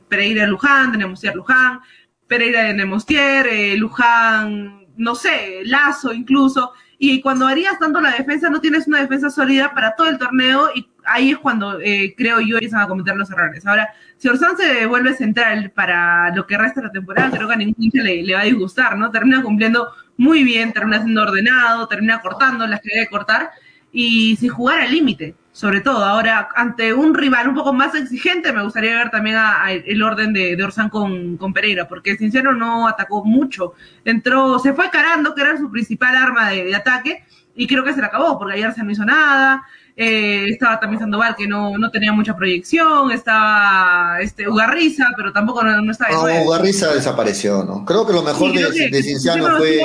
[0.07, 1.79] Pereira Luján, de Nemostier Luján,
[2.27, 6.73] Pereira de Nemostier, eh, Luján, no sé, Lazo incluso.
[6.97, 10.69] Y cuando harías tanto la defensa, no tienes una defensa sólida para todo el torneo
[10.75, 11.79] y ahí es cuando
[12.17, 13.65] creo yo empiezan a cometer los errores.
[13.65, 17.57] Ahora, si Orsán se vuelve central para lo que resta la temporada, creo que a
[17.57, 19.09] ningún hincha le, le, va a disgustar, ¿no?
[19.11, 23.51] Termina cumpliendo muy bien, termina siendo ordenado, termina cortando las que debe cortar
[23.91, 26.03] y sin jugar al límite, sobre todo.
[26.03, 29.37] Ahora, ante un rival un poco más exigente, me gustaría ver también
[29.85, 33.73] el orden de, de Orsán con, con, Pereira, porque Sincero no atacó mucho.
[34.05, 37.23] Entró, se fue carando, que era su principal arma de, ataque,
[37.55, 39.63] y creo que se le acabó, porque ayer se no hizo nada.
[40.01, 45.61] Eh, estaba también Sandoval, que no, no tenía mucha proyección, estaba este, Ugarriza, pero tampoco
[45.61, 46.09] no, estaba...
[46.11, 47.83] No, Ugarriza desapareció, ¿no?
[47.83, 49.81] Creo que lo mejor de, de Cinciano fue...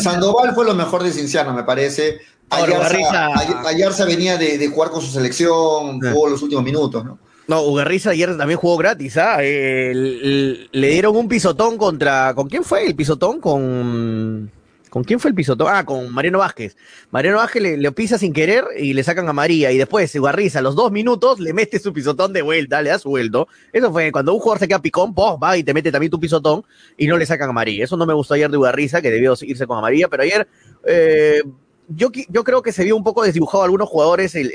[0.00, 2.20] Sandoval fue lo mejor de Cinciano, me parece.
[2.48, 7.18] Ayarza, venía de, jugar con su selección, jugó los últimos minutos, ¿no?
[7.46, 9.36] No, Ugarriza ayer también jugó gratis, ¿ah?
[9.42, 12.32] le dieron un pisotón contra...
[12.34, 13.38] ¿Con quién fue el pisotón?
[13.38, 14.50] Con...
[14.90, 15.68] ¿Con quién fue el pisotón?
[15.70, 16.76] Ah, con Mariano Vázquez.
[17.10, 19.70] Mariano Vázquez le, pisa sin querer y le sacan a María.
[19.72, 22.98] Y después, Ugarriza, a los dos minutos, le mete su pisotón de vuelta, le da
[22.98, 23.48] su vuelto.
[23.72, 26.18] Eso fue cuando un jugador se queda picón, pues va y te mete también tu
[26.18, 26.64] pisotón
[26.98, 27.84] y no le sacan a María.
[27.84, 30.48] Eso no me gustó ayer de Ugarriza, que debió irse con María, pero ayer
[30.84, 31.42] eh,
[31.88, 34.50] yo, yo creo que se vio un poco desdibujado algunos jugadores, el,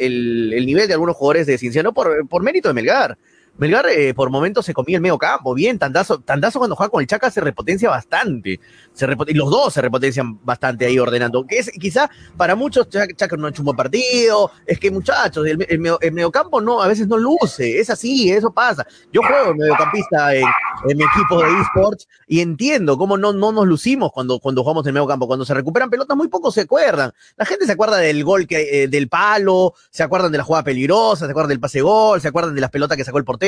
[0.54, 3.18] el, nivel de algunos jugadores de Cinciano por mérito de Melgar.
[3.58, 7.02] Melgar eh, por momentos se comía el medio campo, bien, Tandazo, Tandazo cuando juega con
[7.02, 8.60] el Chaca se repotencia bastante,
[8.92, 13.38] se y los dos se repotencian bastante ahí ordenando, que es quizá para muchos Chaca
[13.38, 16.88] no ha hecho un buen partido, es que muchachos, el, el, medio, mediocampo no, a
[16.88, 18.86] veces no luce, es así, eso pasa.
[19.14, 20.46] Yo juego mediocampista en,
[20.90, 24.86] en mi equipo de esports y entiendo cómo no, no nos lucimos cuando, cuando jugamos
[24.88, 27.98] en medio campo, cuando se recuperan pelotas muy pocos se acuerdan, la gente se acuerda
[27.98, 31.60] del gol que, eh, del palo, se acuerdan de la jugada peligrosa, se acuerdan del
[31.60, 33.45] pase gol, se acuerdan de las pelotas que sacó el portero,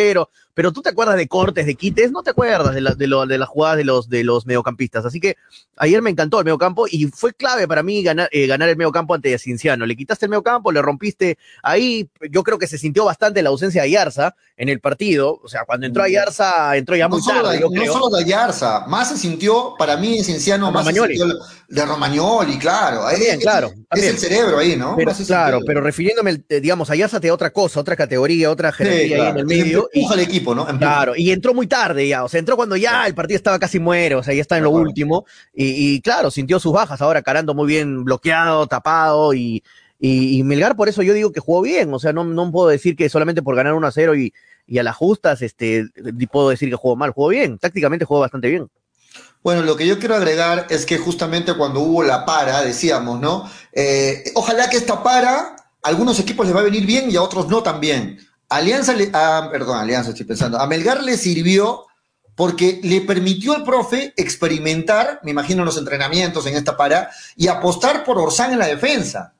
[0.57, 3.77] pero tú te acuerdas de cortes, de quites, no te acuerdas de, de, las jugadas
[3.77, 5.05] de los, de los mediocampistas.
[5.05, 5.35] Así que
[5.75, 9.13] ayer me encantó el mediocampo y fue clave para mí ganar, eh, ganar el mediocampo
[9.13, 9.85] ante Cinciano.
[9.85, 12.09] Le quitaste el mediocampo, le rompiste ahí.
[12.31, 15.39] Yo creo que se sintió bastante la ausencia de Ayarza en el partido.
[15.43, 17.59] O sea, cuando entró Ayarza, entró ya muy tarde.
[17.59, 21.27] no solo de Ayarza, más se sintió, para mí, Cinciano, más se sintió
[21.67, 23.03] de Romagnoli, claro.
[23.15, 23.71] Bien, claro.
[23.91, 24.97] Es, el cerebro ahí, ¿no?
[25.27, 29.37] claro, pero refiriéndome, digamos, Ayarza te da otra cosa, otra categoría, otra jerarquía ahí en
[29.37, 30.65] el medio empuja al equipo, ¿no?
[30.65, 33.79] Claro, y entró muy tarde ya, o sea, entró cuando ya el partido estaba casi
[33.79, 37.53] muere, o sea, ya está en lo último, y, claro, sintió sus bajas, ahora Carando
[37.53, 39.63] muy bien bloqueado, tapado, y,
[39.99, 42.95] y, Melgar por eso yo digo que jugó bien, o sea, no, no puedo decir
[42.95, 44.33] que solamente por ganar 1 a 0 y,
[44.67, 45.87] y a las justas, este,
[46.31, 48.69] puedo decir que jugó mal, jugó bien, tácticamente jugó bastante bien.
[49.41, 53.49] Bueno, lo que yo quiero agregar es que justamente cuando hubo la para, decíamos, ¿no?
[53.71, 57.21] Eh, ojalá que esta para, a algunos equipos les va a venir bien y a
[57.21, 58.19] otros no tan bien.
[58.49, 61.85] Alianza, le, ah, perdón, Alianza estoy pensando, a Melgar le sirvió
[62.35, 68.03] porque le permitió al profe experimentar, me imagino, los entrenamientos en esta para, y apostar
[68.03, 69.33] por Orsán en la defensa.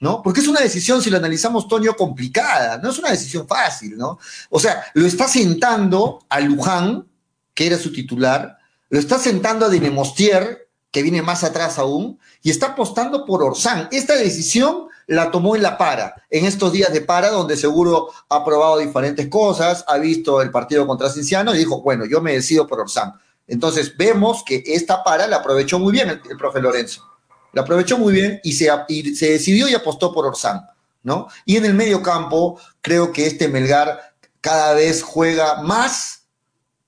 [0.00, 0.22] ¿no?
[0.22, 4.18] Porque es una decisión, si lo analizamos, Toño, complicada, no es una decisión fácil, ¿no?
[4.50, 7.06] O sea, lo está sentando a Luján,
[7.54, 8.58] que era su titular,
[8.90, 13.88] lo está sentando a Dinemostier, que viene más atrás aún, y está apostando por Orsán.
[13.90, 18.44] Esta decisión la tomó en la para, en estos días de para, donde seguro ha
[18.44, 22.66] probado diferentes cosas, ha visto el partido contra Cinciano y dijo, bueno, yo me decido
[22.66, 23.14] por Orsán.
[23.46, 27.14] Entonces vemos que esta para la aprovechó muy bien el profe Lorenzo
[27.54, 28.68] lo aprovechó muy bien y se,
[29.14, 30.66] se decidió y apostó por Orsán,
[31.02, 31.28] ¿no?
[31.44, 36.24] Y en el medio campo, creo que este Melgar cada vez juega más.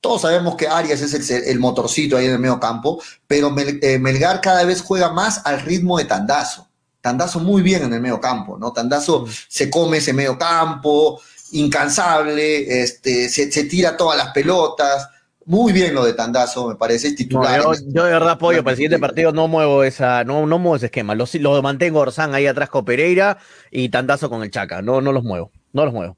[0.00, 4.40] Todos sabemos que Arias es el, motorcito ahí en el medio campo, pero eh, Melgar
[4.40, 6.65] cada vez juega más al ritmo de Tandazo.
[7.06, 8.72] Tandazo muy bien en el medio campo, ¿no?
[8.72, 9.30] Tandazo mm.
[9.46, 11.20] se come ese medio campo,
[11.52, 15.08] incansable, este, se, se tira todas las pelotas,
[15.44, 17.62] muy bien lo de Tandazo, me parece, es titular.
[17.62, 20.86] yo, de verdad apoyo, para el siguiente partido no muevo esa, no, no muevo ese
[20.86, 21.14] esquema.
[21.14, 23.38] Lo, lo mantengo Orsán ahí atrás con Pereira
[23.70, 24.82] y Tandazo con el Chaca.
[24.82, 26.16] No, no los muevo, no los muevo.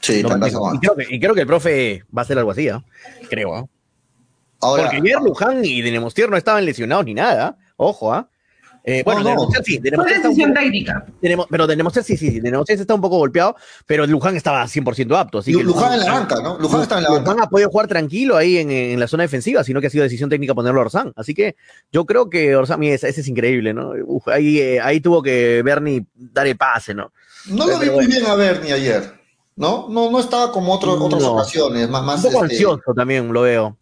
[0.00, 2.66] Sí, Tandazo y creo, que, y creo, que, el profe va a hacer algo así,
[2.66, 2.74] ¿eh?
[3.30, 3.56] creo.
[3.56, 3.64] ¿eh?
[4.58, 7.56] Porque ayer Luján y Denemostier no estaban lesionados ni nada.
[7.76, 8.28] Ojo, ¿ah?
[8.28, 8.35] Eh,
[9.04, 9.48] bueno, no, no.
[9.64, 11.04] sí, Fue decisión técnica.
[11.20, 15.18] Tenemos, pero tenemos sí, sí, sí, Denemostier está un poco golpeado, pero Luján estaba 100%
[15.18, 15.38] apto.
[15.38, 16.56] Así que Luján en la banca, ¿no?
[16.58, 17.22] Luján está en la banca.
[17.22, 20.04] Luján ha podido jugar tranquilo ahí en, en, la zona defensiva, sino que ha sido
[20.04, 21.12] decisión técnica ponerlo a Orsán.
[21.16, 21.56] Así que
[21.90, 23.92] yo creo que Orsán, ese, ese es increíble, ¿no?
[24.06, 27.12] Uf, ahí, eh, ahí tuvo que Bernie dar el pase, ¿no?
[27.46, 29.16] No lo vi muy bien a Bernie ayer.
[29.56, 29.86] ¿no?
[29.88, 32.56] No, no estaba como otros, otras ocasiones, más, más un poco este...
[32.56, 33.76] ansioso también lo veo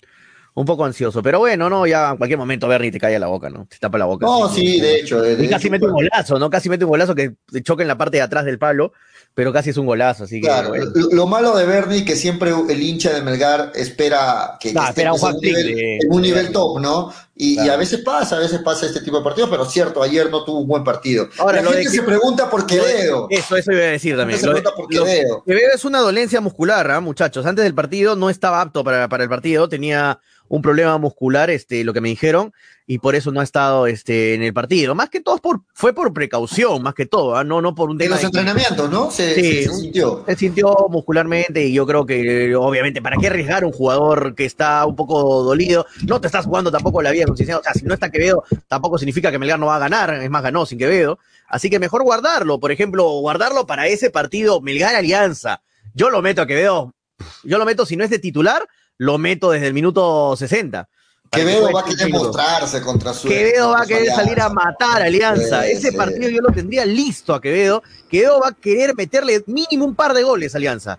[0.55, 1.23] un poco ansioso.
[1.23, 3.67] Pero bueno, no, ya en cualquier momento Bernie te cae a la boca, ¿no?
[3.67, 4.25] Te tapa la boca.
[4.25, 5.21] No, sí, de hecho.
[5.21, 6.49] De, y casi mete un golazo, ¿no?
[6.49, 8.93] Casi mete un golazo que choca en la parte de atrás del palo,
[9.35, 10.47] pero casi es un golazo, así que.
[10.47, 10.73] Claro,
[11.11, 15.35] lo, malo de Bernie que siempre el hincha de Melgar espera que, esté pues, en,
[15.35, 17.13] un nivel, en un nivel top, ¿no?
[17.37, 20.31] Y, y, a veces pasa, a veces pasa este tipo de partidos, pero cierto, ayer
[20.31, 21.29] no tuvo un buen partido.
[21.39, 23.27] Ahora, la gente se pregunta por Quevedo.
[23.29, 24.39] Eso, eso iba a decir también.
[24.39, 25.43] Se pregunta por Quevedo.
[25.45, 27.45] Quevedo es una dolencia muscular, ¿ah, muchachos?
[27.45, 31.85] Antes del partido no estaba apto para, para el partido, tenía un problema muscular, este,
[31.85, 32.53] lo que me dijeron,
[32.87, 34.95] y por eso no ha estado este, en el partido.
[34.95, 37.45] Más que todo por, fue por precaución, más que todo, ¿ah?
[37.45, 38.17] no, no por un tema.
[38.17, 39.11] En los entrenamientos, ¿no?
[39.11, 40.25] Se, sí, se, sintió.
[40.27, 44.45] Se sintió muscularmente y yo creo que, obviamente, ¿para qué arriesgar a un jugador que
[44.45, 45.87] está un poco dolido?
[46.07, 48.99] No te estás jugando tampoco la vida con O sea, si no está Quevedo, tampoco
[48.99, 51.19] significa que Melgar no va a ganar, es más, ganó sin Quevedo.
[51.49, 55.63] Así que mejor guardarlo, por ejemplo, guardarlo para ese partido Melgar Alianza.
[55.95, 56.93] Yo lo meto a Quevedo,
[57.45, 58.67] yo lo meto si no es de titular,
[58.99, 60.89] lo meto desde el minuto 60.
[61.31, 63.29] Quevedo va a querer mostrarse contra su.
[63.29, 65.67] Quevedo va a querer salir a matar a Alianza.
[65.67, 67.83] Ese partido yo lo tendría listo a Quevedo.
[68.09, 70.99] Quevedo va a querer meterle mínimo un par de goles a Alianza.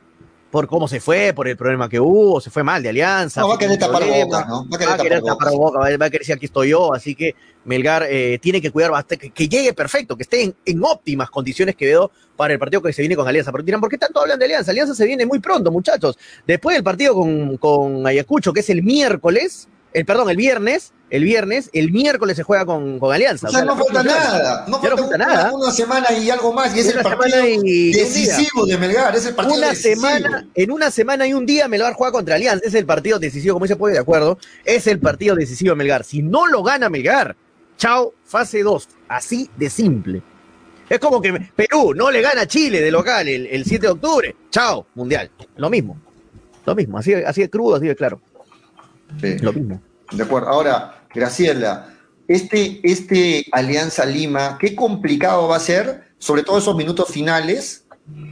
[0.55, 3.41] Por cómo se fue, por el problema que hubo, se fue mal de Alianza.
[3.41, 4.65] No, va a querer tapar boca, ¿no?
[4.69, 6.93] Va a querer, tapar, boca, va a querer decir aquí estoy yo.
[6.93, 7.35] Así que
[7.65, 11.75] Melgar eh, tiene que cuidar bastante, que, llegue perfecto, que esté en, en, óptimas condiciones
[11.75, 13.51] Quevedo para el partido que se viene con Alianza.
[13.51, 14.71] Pero dirán, ¿por qué tanto hablan de Alianza?
[14.71, 16.17] Alianza se viene muy pronto, muchachos.
[16.47, 21.23] Después del partido con, con Ayacucho, que es el miércoles, el perdón, el viernes, el
[21.23, 23.47] viernes, el miércoles se juega con, con Alianza.
[23.47, 25.53] O sea, o sea no falta nada, no falta, no falta una, nada.
[25.53, 29.35] Una semana y algo más, y es una el partido decisivo de Melgar, es el
[29.35, 29.95] partido una decisivo.
[29.95, 33.55] Semana, en una semana y un día Melgar juega contra Alianza, es el partido decisivo,
[33.55, 36.03] como se puede de acuerdo, es el partido decisivo de Melgar.
[36.03, 37.35] Si no lo gana Melgar,
[37.77, 40.23] chao, fase 2, así de simple.
[40.89, 43.91] Es como que Perú no le gana a Chile de local el, el 7 de
[43.91, 44.35] octubre.
[44.51, 45.31] Chao, mundial.
[45.57, 45.99] Lo mismo.
[46.65, 48.21] Lo mismo, así, así de crudo, así de claro.
[49.21, 49.37] Sí.
[49.39, 49.81] Lo mismo.
[50.11, 50.49] De acuerdo.
[50.49, 51.93] Ahora, Graciela,
[52.27, 57.85] este, este Alianza Lima, qué complicado va a ser, sobre todo esos minutos finales,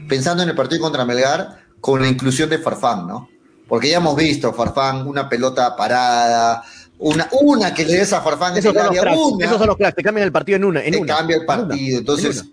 [0.07, 3.29] pensando en el partido contra Melgar, con la inclusión de Farfán, ¿no?
[3.67, 6.63] Porque ya hemos visto, Farfán, una pelota parada,
[6.99, 9.95] una, una que le des a Farfán esos, son los, una, esos son los cracks,
[9.95, 10.83] te cambian el partido en una.
[10.83, 11.99] En te una, cambia el partido.
[11.99, 12.45] Entonces,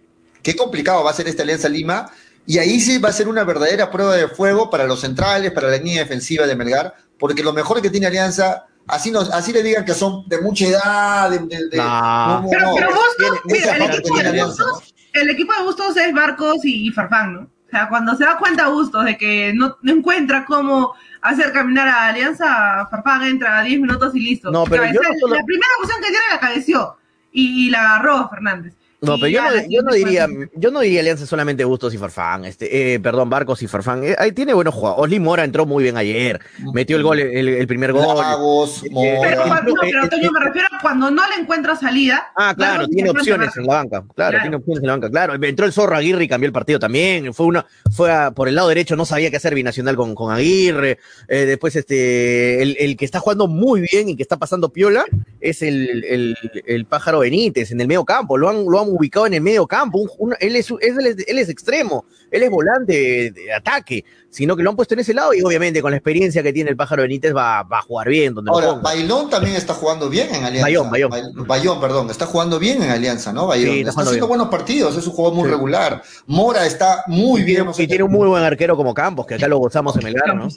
[0.42, 2.10] qué complicado va a ser esta Alianza Lima.
[2.46, 5.68] Y ahí sí va a ser una verdadera prueba de fuego para los centrales, para
[5.68, 9.62] la línea defensiva de Melgar, porque lo mejor que tiene Alianza, así, nos, así le
[9.62, 12.46] digan que son de mucha edad, de, de, de no.
[12.50, 16.58] Pero, no, pero Bustos, mira, el equipo, de Bustos, el equipo de Bustos es Barcos
[16.64, 17.40] y Farfán, ¿no?
[17.40, 21.88] O sea, cuando se da cuenta Bustos de que no, no encuentra cómo hacer caminar
[21.88, 24.50] a Alianza, Farfán entra a 10 minutos y listo.
[24.50, 25.36] No, pero yo no solo...
[25.36, 26.96] La primera opción que tiene la cabeció
[27.30, 28.74] y, y, la agarró Fernández.
[29.02, 32.44] No, pero yo no, yo no, diría, yo no diría Alianza solamente Bustos y Farfán,
[32.44, 34.04] este, eh, perdón, Barcos y Farfán.
[34.04, 35.04] Eh, ahí tiene buenos jugadores.
[35.04, 36.38] Osli Mora entró muy bien ayer,
[36.74, 38.18] metió el gol, el, el primer gol.
[38.18, 39.20] Lagos, eh, Mora.
[39.22, 42.30] Pero, cuando, no, pero Toño, me refiero a cuando no le encuentra salida.
[42.36, 44.04] Ah, claro, tiene opciones en la banca.
[44.14, 45.34] Claro, claro, tiene opciones en la banca, claro.
[45.42, 47.32] Entró el Zorro Aguirre y cambió el partido también.
[47.32, 50.32] Fue una, fue a, por el lado derecho, no sabía qué hacer binacional con, con
[50.32, 50.98] Aguirre.
[51.28, 55.04] Eh, después, este, el, el, que está jugando muy bien y que está pasando piola
[55.40, 56.36] es el, el,
[56.66, 58.36] el pájaro Benítez en el medio campo.
[58.36, 59.98] Lo han, lo han ubicado en el medio campo.
[59.98, 64.04] Un, un, él, es, él, es, él, es, extremo, él es volante de, de, ataque,
[64.30, 66.70] sino que lo han puesto en ese lado y obviamente con la experiencia que tiene
[66.70, 68.34] el pájaro Benítez va, va a jugar bien.
[68.34, 70.66] Donde Ahora, Bailón también está jugando bien en Alianza.
[70.66, 71.10] Bayón, Bayón.
[71.46, 73.46] Bayón, perdón, está jugando bien en Alianza, ¿no?
[73.46, 73.72] Bayón.
[73.72, 74.28] Sí, está, está haciendo bien.
[74.28, 75.50] buenos partidos, es un juego muy sí.
[75.50, 76.02] regular.
[76.26, 77.66] Mora está muy bien.
[77.76, 80.48] Y tiene un muy buen arquero como Campos, que acá lo gozamos en Melgar, ¿no?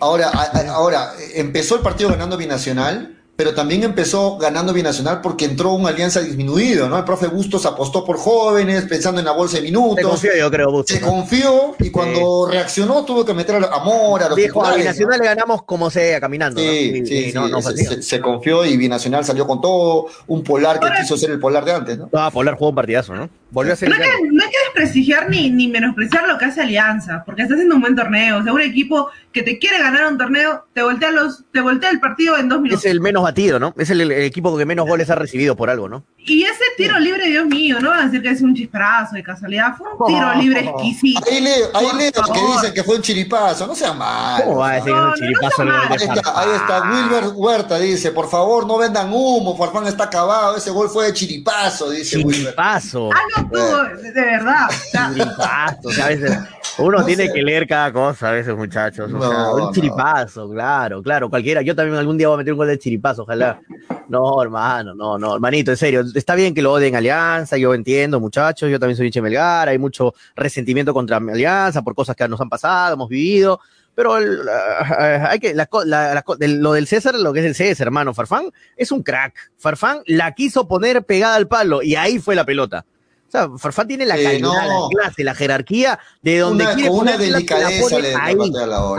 [0.00, 5.72] Ahora, a, ahora, empezó el partido ganando Binacional pero también empezó ganando Binacional porque entró
[5.72, 6.96] una alianza disminuido, ¿no?
[6.96, 9.96] El profe Bustos apostó por jóvenes, pensando en la bolsa de minutos.
[9.96, 10.96] Se confió, yo creo, Bustos.
[10.96, 11.08] Se ¿no?
[11.08, 12.52] confió y cuando sí.
[12.52, 15.24] reaccionó tuvo que meter a Mora, a los Dijo, a Binacional ¿no?
[15.24, 16.60] le ganamos como sea, caminando.
[16.60, 17.04] Sí, ¿no?
[17.04, 20.78] sí, sí, no, no se, se, se, confió y Binacional salió con todo, un polar
[20.78, 22.10] que quiso ser el polar de antes, ¿no?
[22.12, 23.28] Ah, polar jugó un partidazo, ¿no?
[23.50, 26.46] Volvió a ser no, hay que, no hay que desprestigiar ni, ni menospreciar lo que
[26.46, 28.38] hace Alianza, porque está haciendo un buen torneo.
[28.38, 31.90] O sea, un equipo que te quiere ganar un torneo, te voltea, los, te voltea
[31.90, 32.84] el partido en dos minutos.
[32.84, 33.74] Es el menos batido, ¿no?
[33.78, 36.04] Es el, el equipo que menos goles ha recibido por algo, ¿no?
[36.18, 39.24] Y ese tiro libre, Dios mío, no van a decir que es un chisparazo de
[39.24, 41.20] casualidad, fue un tiro libre exquisito.
[41.28, 44.42] Ahí leo, ahí leo que dicen que fue un chiripazo, no sea mal.
[44.44, 45.64] ¿Cómo va a decir no, que es un chiripazo?
[45.64, 49.86] No, no ahí, está, ahí está, Wilber Huerta dice, por favor, no vendan humo, Farfán
[49.86, 53.08] está acabado, ese gol fue de chiripazo, dice chiripazo.
[53.08, 53.18] Wilber.
[53.18, 54.68] Ah, no, tú, de verdad.
[54.92, 56.38] Chiripazo, o sea, a veces
[56.78, 57.32] uno no tiene sé.
[57.32, 59.12] que leer cada cosa a veces, muchachos.
[59.12, 61.62] O no, sea, un chiripazo, claro, claro, cualquiera.
[61.62, 63.60] Yo también algún día voy a meter un gol de chiripazo, ojalá.
[64.08, 66.04] No, hermano, no, no, hermanito, en serio.
[66.14, 68.70] Está bien que lo odien Alianza, yo entiendo, muchachos.
[68.70, 72.48] Yo también soy hincha Melgar, hay mucho resentimiento contra Alianza por cosas que nos han
[72.48, 73.60] pasado, hemos vivido.
[73.94, 78.50] Pero el, uh, hay que, lo del César, lo que es el César, hermano, Farfán
[78.76, 79.52] es un crack.
[79.58, 82.86] Farfán la quiso poner pegada al palo y ahí fue la pelota.
[83.32, 84.52] O sea, Farfán tiene la calidad, no.
[84.52, 88.36] la clase, la jerarquía de donde una, quiere con una delicadeza le ahí,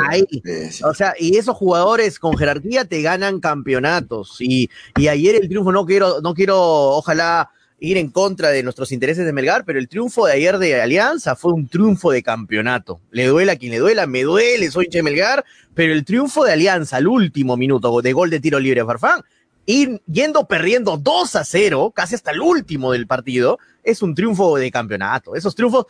[0.10, 0.26] ahí.
[0.32, 0.84] Sí, sí.
[0.84, 4.38] O sea, y esos jugadores con jerarquía te ganan campeonatos.
[4.40, 8.92] Y, y ayer el triunfo, no quiero, no quiero, ojalá ir en contra de nuestros
[8.92, 13.02] intereses de Melgar, pero el triunfo de ayer de Alianza fue un triunfo de campeonato.
[13.12, 16.54] Le duela a quien le duela, me duele, soy de Melgar, pero el triunfo de
[16.54, 19.22] Alianza al último minuto de gol de tiro libre de Farfán,
[19.66, 24.58] y yendo perdiendo 2 a 0, casi hasta el último del partido, es un triunfo
[24.58, 25.36] de campeonato.
[25.36, 25.86] Esos triunfos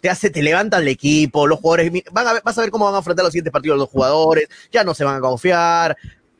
[0.00, 2.86] te hace, te levantan el equipo, los jugadores, van a ver, vas a ver cómo
[2.86, 5.96] van a afrontar los siguientes partidos los jugadores, ya no se van a confiar.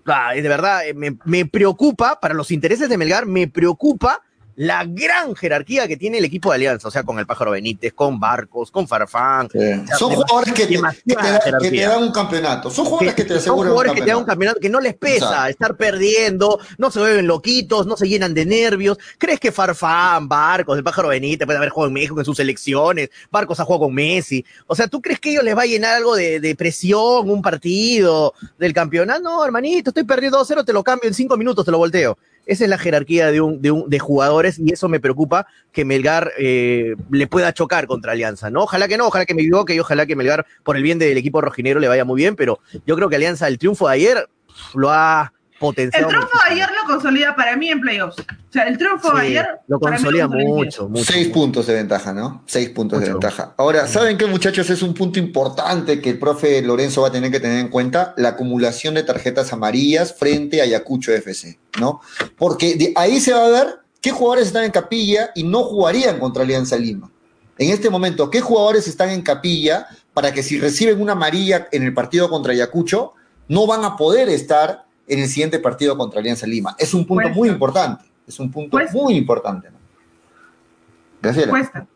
[0.06, 4.22] Ah, de verdad, me, me preocupa, para los intereses de Melgar, me preocupa
[4.57, 7.92] la gran jerarquía que tiene el equipo de Alianza, o sea, con el Pájaro Benítez,
[7.92, 9.48] con Barcos, con Farfán.
[9.50, 9.59] Sí.
[9.59, 13.14] O sea, son jugadores que te, que, te que te, dan un campeonato, son jugadores
[13.14, 15.26] que, que te aseguran Son jugadores que te dan un campeonato, que no les pesa
[15.26, 15.50] Exacto.
[15.50, 18.98] estar perdiendo, no se vuelven loquitos, no se llenan de nervios.
[19.18, 23.11] ¿Crees que Farfán, Barcos, el Pájaro Benítez puede haber jugado en México en sus selecciones?
[23.30, 24.44] Barcos ha jugado con Messi.
[24.66, 27.42] O sea, ¿tú crees que ellos les va a llenar algo de, de presión, un
[27.42, 29.22] partido del campeonato?
[29.22, 32.16] No, hermanito, estoy perdiendo 2-0, te lo cambio en 5 minutos, te lo volteo.
[32.47, 35.84] Esa es la jerarquía de, un, de, un, de jugadores y eso me preocupa que
[35.84, 38.62] Melgar eh, le pueda chocar contra Alianza, ¿no?
[38.62, 41.16] Ojalá que no, ojalá que me equivoque y ojalá que Melgar, por el bien del
[41.16, 44.28] equipo rojinero, le vaya muy bien, pero yo creo que Alianza, el triunfo de ayer,
[44.74, 45.32] lo ha
[45.64, 46.08] potenciado.
[46.08, 48.18] El triunfo de ayer lo consolida para mí en playoffs.
[48.20, 49.48] O sea, el triunfo sí, de ayer.
[49.66, 51.04] Lo consolida mucho, mucho.
[51.04, 52.42] Seis puntos de ventaja, ¿no?
[52.46, 53.08] Seis puntos mucho.
[53.08, 53.54] de ventaja.
[53.56, 54.68] Ahora, ¿saben qué, muchachos?
[54.70, 58.14] Es un punto importante que el profe Lorenzo va a tener que tener en cuenta:
[58.16, 62.00] la acumulación de tarjetas amarillas frente a Ayacucho FC, ¿no?
[62.36, 66.18] Porque de ahí se va a ver qué jugadores están en capilla y no jugarían
[66.18, 67.10] contra Alianza Lima.
[67.56, 71.82] En este momento, ¿qué jugadores están en capilla para que si reciben una amarilla en
[71.82, 73.14] el partido contra Ayacucho,
[73.48, 76.74] no van a poder estar en el siguiente partido contra Alianza Lima.
[76.78, 77.38] Es un punto Cuesta.
[77.38, 78.05] muy importante.
[78.26, 78.96] Es un punto Cuesta.
[78.96, 79.70] muy importante.
[79.70, 79.78] ¿no?
[81.20, 81.46] Gracias.
[81.46, 81.86] Cuesta.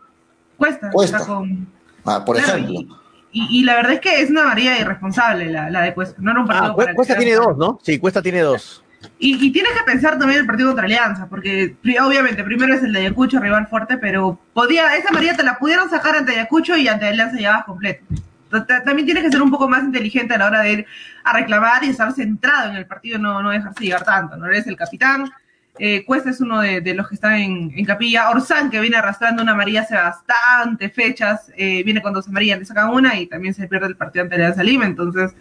[0.57, 0.91] Cuesta.
[0.91, 1.27] Cuesta.
[1.27, 1.67] Con...
[2.05, 3.01] Ah, por claro, ejemplo.
[3.31, 6.17] Y, y, la verdad es que es una varilla irresponsable la, la de Cuesta.
[6.21, 7.79] No era un partido ah, para Cuesta tiene dos, ¿no?
[7.83, 8.83] Sí, Cuesta tiene dos.
[9.19, 12.93] Y, y, tienes que pensar también el partido contra Alianza, porque obviamente primero es el
[12.93, 16.89] de Ayacucho, rival fuerte, pero podía, esa María te la pudieron sacar ante Ayacucho y
[16.89, 18.05] ante Alianza vas completo
[18.49, 20.87] también tienes que ser un poco más inteligente a la hora de ir
[21.25, 24.37] a reclamar y estar centrado en el partido, no, no dejarse llegar tanto.
[24.37, 25.31] No eres el capitán.
[25.79, 28.31] Eh, Cuesta es uno de, los que están en, en, capilla.
[28.31, 32.65] Orsán, que viene arrastrando una amarilla hace bastante fechas, eh, viene con dos amarillas, le
[32.65, 34.87] sacan una y también se pierde el partido ante Alianza Lima.
[34.87, 35.35] Entonces,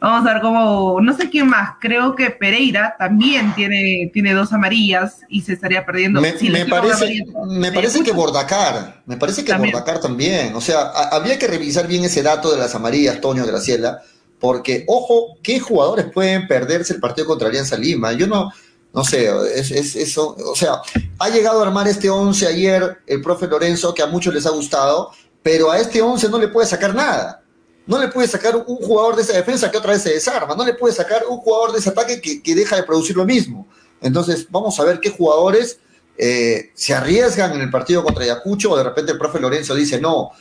[0.00, 4.52] Vamos a ver cómo, no sé quién más, creo que Pereira también tiene, tiene dos
[4.52, 6.20] amarillas y se estaría perdiendo.
[6.20, 8.12] Me, Si me parece, me ¿me parece que?
[8.12, 9.72] Bordacar, me parece que También.
[9.72, 10.54] Bordacar también.
[10.54, 14.00] O sea, a- habría que revisar bien ese dato de las amarillas, Toño Graciela,
[14.38, 18.12] porque, ojo, ¿qué jugadores pueden perderse el partido contra Alianza Lima?
[18.12, 18.52] Yo no,
[18.94, 20.74] no sé, es, es- eso, o sea,
[21.18, 24.50] ha llegado a armar este 11 ayer el profe Lorenzo, que a muchos les ha
[24.50, 25.10] gustado,
[25.42, 27.42] pero a este 11 no le puede sacar nada.
[27.88, 30.64] No le puede sacar un jugador de esa defensa que otra vez se desarma, no
[30.64, 33.66] le puede sacar un jugador de ese ataque que, que deja de producir lo mismo.
[34.00, 35.80] Entonces, vamos a ver qué jugadores
[36.20, 40.00] eh, se arriesgan en el partido contra Ayacucho o de repente el profe Lorenzo dice,
[40.00, 40.32] no,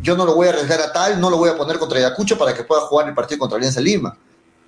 [0.00, 2.38] yo no lo voy a arriesgar a tal, no lo voy a poner contra Ayacucho
[2.38, 4.18] para que pueda jugar el partido contra Alianza Lima.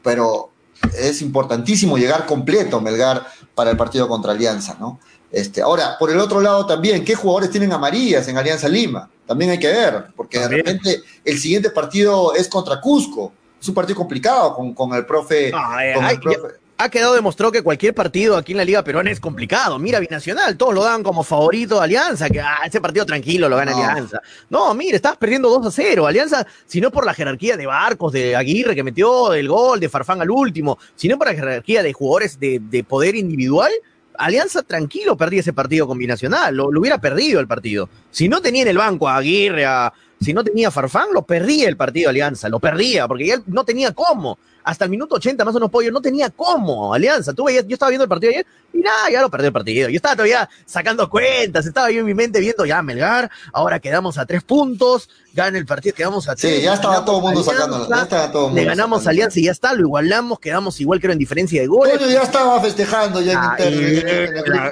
[0.03, 0.51] Pero
[0.97, 5.01] es importantísimo llegar completo, Melgar, para el partido contra Alianza, ¿no?
[5.31, 9.11] Este, ahora, por el otro lado también, ¿qué jugadores tienen amarillas en Alianza Lima?
[9.27, 10.65] También hay que ver, porque También.
[10.65, 13.33] de repente el siguiente partido es contra Cusco.
[13.61, 15.51] Es un partido complicado con, con el profe.
[15.55, 19.11] Ah, eh, el profe- Ha quedado demostrado que cualquier partido aquí en la Liga Peruana
[19.11, 19.79] es complicado.
[19.81, 23.57] Mira, Binacional, todos lo dan como favorito a Alianza, que ah, ese partido tranquilo lo
[23.57, 23.79] gana No.
[23.85, 24.23] Alianza.
[24.49, 26.07] No, mire, estás perdiendo 2 a 0.
[26.07, 29.89] Alianza, si no por la jerarquía de Barcos, de Aguirre que metió el gol, de
[29.91, 33.73] Farfán al último, sino por la jerarquía de jugadores de, de poder individual,
[34.19, 37.89] Alianza tranquilo perdía ese partido con Binacional, lo, lo hubiera perdido el partido.
[38.11, 41.23] Si no tenía en el banco a Aguirre, a- si no tenía a Farfán, lo
[41.23, 44.39] perdía el partido Alianza, lo perdía, porque ya no tenía cómo.
[44.69, 47.33] Hasta el minuto 80 más o menos pollo, no tenía cómo, Alianza.
[47.33, 49.89] Tú veías, yo estaba viendo el partido ayer y nada, ya lo perdió el partido.
[49.89, 54.19] Yo estaba todavía sacando cuentas, estaba yo en mi mente viendo ya Melgar, ahora quedamos
[54.19, 56.57] a tres puntos, gana el partido, quedamos a tres.
[56.57, 57.89] Sí, ya estaba todo el mundo sacando.
[57.89, 59.09] Ya estaba todo el mundo Le ganamos sacando.
[59.09, 61.99] a Alianza y ya está, lo igualamos, quedamos igual creo en diferencia de goles.
[61.99, 64.09] Toño ya estaba festejando ya en Ah, Inter- y en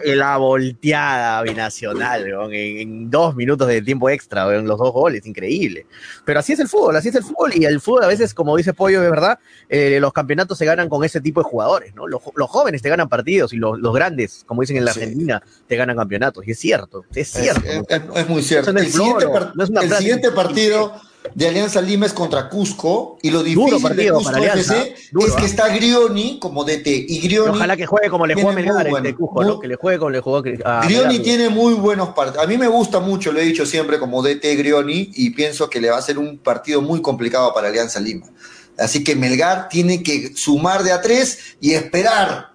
[0.04, 5.24] el- la, volteada binacional, en, en dos minutos de tiempo extra, weón, los dos goles,
[5.26, 5.86] increíble.
[6.26, 8.56] Pero así es el fútbol, así es el fútbol, y el fútbol a veces, como
[8.58, 9.38] dice Pollo, de verdad,
[9.68, 12.06] eh, los campeonatos se ganan con ese tipo de jugadores, ¿no?
[12.06, 15.00] Los, jóvenes te ganan partidos y los, los grandes, como dicen en la Sí.
[15.00, 17.60] Argentina, te ganan campeonatos, y es cierto, es cierto.
[18.14, 18.72] es- muy cierto.
[18.72, 20.92] No El siguiente, par- no el partido
[21.34, 24.94] de Alianza Lima es contra Cusco y lo difícil de partido Cusco para Alianza, FC
[25.12, 25.46] duro, es que ¿ah?
[25.46, 29.06] está Grioni como DT y Grioni, Ojalá que juegue como le jugó a Melgar bueno,
[29.08, 29.58] este Cusco, ¿no?
[29.60, 31.22] Que le juegue como le jugó a a Grioni Melgar.
[31.22, 32.44] tiene muy buenos partidos.
[32.44, 35.80] A mí me gusta mucho, lo he dicho siempre como DT Grioni y pienso que
[35.80, 38.26] le va a ser un partido muy complicado para Alianza Lima.
[38.78, 42.52] Así que Melgar tiene que sumar de a tres y esperar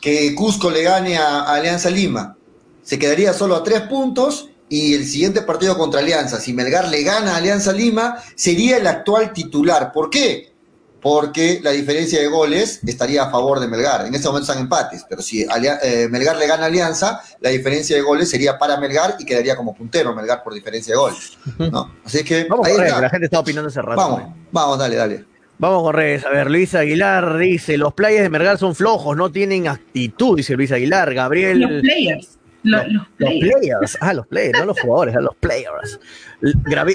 [0.00, 2.36] que Cusco le gane a, a Alianza Lima.
[2.82, 7.02] Se quedaría solo a tres puntos y el siguiente partido contra Alianza, si Melgar le
[7.02, 9.92] gana a Alianza Lima, sería el actual titular.
[9.92, 10.52] ¿Por qué?
[11.00, 14.06] Porque la diferencia de goles estaría a favor de Melgar.
[14.06, 17.94] En este momento están empates, pero si eh, Melgar le gana a Alianza, la diferencia
[17.94, 21.38] de goles sería para Melgar y quedaría como puntero Melgar por diferencia de goles.
[21.58, 21.94] ¿no?
[22.04, 23.02] Así que Vamos ahí con redes, está.
[23.02, 24.00] la gente está opinando hace rato.
[24.00, 25.24] Vamos, vamos, dale, dale.
[25.64, 26.26] Vamos con redes.
[26.26, 30.56] A ver, Luis Aguilar dice, los players de Melgar son flojos, no tienen actitud, dice
[30.56, 31.14] Luis Aguilar.
[31.14, 31.58] Gabriel...
[31.58, 32.38] Los players.
[32.64, 33.56] Lo- Los, Los players.
[33.60, 36.00] players, ah, los players, no los jugadores, ah, los players.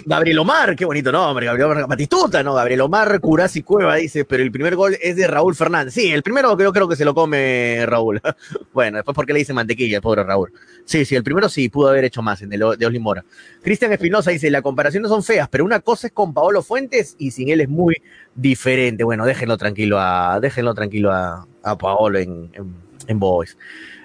[0.06, 2.54] Gabriel Omar, qué bonito nombre, Gabriel Omar, Batistuta, ¿no?
[2.54, 5.94] Gabriel Omar, Curasi Cueva dice, pero el primer gol es de Raúl Fernández.
[5.94, 8.22] Sí, el primero creo, creo que se lo come Raúl.
[8.74, 10.52] bueno, después porque le dice mantequilla, el pobre Raúl.
[10.86, 13.24] Sí, sí, el primero sí pudo haber hecho más, en el de Oslin Mora.
[13.62, 17.32] Cristian Espinosa dice, las comparaciones son feas, pero una cosa es con Paolo Fuentes y
[17.32, 17.96] sin él es muy
[18.36, 19.04] diferente.
[19.04, 22.74] Bueno, déjenlo tranquilo a, déjenlo tranquilo a, a Paolo en, en,
[23.08, 23.58] en Boys.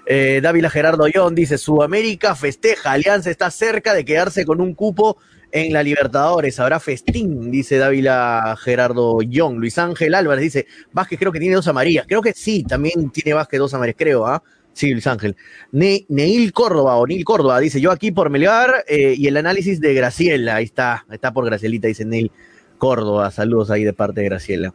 [0.06, 5.16] Eh, Dávila Gerardo Yon dice, Sudamérica festeja, Alianza está cerca de quedarse con un cupo
[5.50, 9.58] en la Libertadores, habrá festín, dice Dávila Gerardo Yon.
[9.58, 13.34] Luis Ángel Álvarez dice, Vázquez creo que tiene dos amarillas, creo que sí, también tiene
[13.34, 14.42] Vázquez dos amarillas, creo, ¿ah?
[14.72, 15.36] Sí, Luis Ángel.
[15.70, 19.80] Ne Neil Córdoba, o Neil Córdoba, dice, yo aquí por Melgar eh, y el análisis
[19.80, 22.32] de Graciela, ahí está, está por Gracielita, dice Neil
[22.76, 24.74] Córdoba, saludos ahí de parte de Graciela.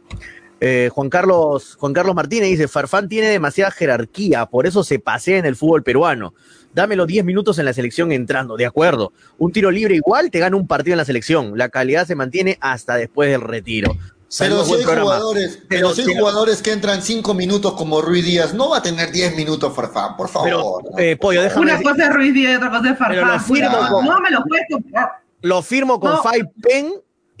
[0.60, 5.38] Eh, Juan Carlos Juan Carlos Martínez dice, Farfán tiene demasiada jerarquía, por eso se pasea
[5.38, 6.34] en el fútbol peruano.
[6.74, 9.12] Dámelo 10 minutos en la selección entrando, de acuerdo.
[9.38, 11.56] Un tiro libre igual te gana un partido en la selección.
[11.56, 13.92] La calidad se mantiene hasta después del retiro.
[13.92, 17.72] Pero Saludos, si hay jugadores, pero, Pero- si hay pero- jugadores que entran cinco minutos
[17.72, 20.44] como Ruiz Díaz, no va a tener 10 minutos Farfán, por favor.
[20.48, 20.98] Pero, ¿no?
[21.00, 23.40] eh, Pollo, déjame Una decir- cosa es Ruiz Díaz y otra cosa es lo Farfán.
[23.44, 25.10] firmo con- no me lo puedes comprar.
[25.42, 26.22] Lo firmo con No.
[26.22, 26.92] Five Pen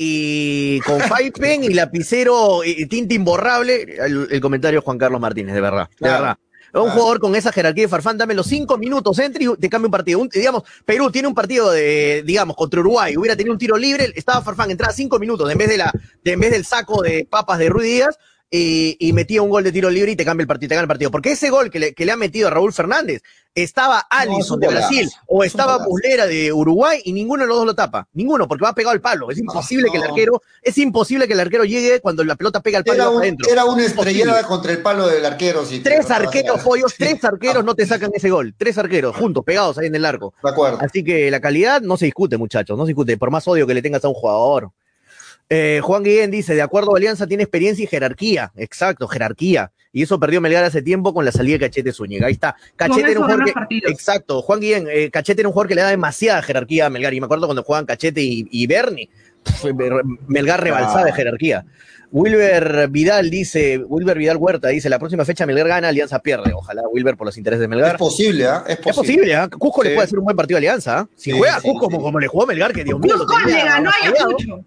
[0.02, 0.98] y con
[1.38, 3.82] Pen y lapicero y tinta imborrable.
[3.98, 5.90] El, el comentario de Juan Carlos Martínez, de verdad.
[6.00, 6.38] De verdad.
[6.72, 6.90] Un Claro.
[6.92, 9.90] jugador con esa jerarquía de Farfán, dame los cinco minutos, entre y te cambia un
[9.92, 10.20] partido.
[10.20, 14.10] Un- digamos, Perú tiene un partido de, digamos, contra Uruguay, hubiera tenido un tiro libre,
[14.16, 15.92] estaba Farfán, entraba cinco minutos, en vez de la,
[16.24, 18.18] de, en vez del saco de papas de Ruiz Díaz,
[18.50, 20.88] y, metía un gol de tiro libre y te cambia el partido, te gana el
[20.88, 21.10] partido.
[21.10, 23.22] Porque ese gol que le, que le ha metido a Raúl Fernández,
[23.54, 27.74] estaba Allison de Brasil o estaba Muslera de Uruguay y ninguno de los dos lo
[27.74, 28.08] tapa.
[28.12, 29.30] Ninguno, porque va pegado al palo.
[29.30, 32.78] Es imposible que el arquero, es imposible que el arquero llegue cuando la pelota pega
[32.78, 33.22] al palo.
[33.22, 35.64] Era, un, era una estrellada contra el palo del arquero.
[35.82, 38.54] tres arqueros, pollos, tres arqueros no te sacan ese gol.
[38.56, 40.34] Tres arqueros, juntos, pegados ahí en el arco.
[40.42, 40.78] De acuerdo.
[40.80, 43.16] Así que la calidad no se discute, muchachos, no se discute.
[43.16, 44.70] Por más odio que le tengas a un jugador.
[45.52, 48.52] Eh, Juan Guillén dice, de acuerdo a Alianza tiene experiencia y jerarquía.
[48.54, 49.72] Exacto, jerarquía.
[49.92, 52.28] Y eso perdió Melgar hace tiempo con la salida de Cachete Zúñiga.
[52.28, 52.54] Ahí está.
[52.76, 54.40] Cachete era un jugador que, Exacto.
[54.42, 57.12] Juan Guillén, eh, Cachete era un jugador que le da demasiada jerarquía a Melgar.
[57.12, 59.10] Y me acuerdo cuando jugaban Cachete y, y Bernie.
[60.28, 61.66] Melgar rebalsada de jerarquía.
[62.12, 66.52] Wilber Vidal dice, Wilber Vidal Huerta dice, la próxima fecha Melgar gana, Alianza pierde.
[66.52, 67.92] Ojalá Wilber por los intereses de Melgar.
[67.92, 68.48] Es posible, ¿eh?
[68.68, 68.90] Es posible.
[68.90, 69.48] Es posible, ¿eh?
[69.58, 71.00] Cusco le puede hacer un buen partido a Alianza.
[71.00, 71.08] ¿ah?
[71.16, 73.16] Si juega Cusco como, le jugó Melgar, que Dios mío.
[73.16, 74.64] Cusco le ganó a Ayacucho.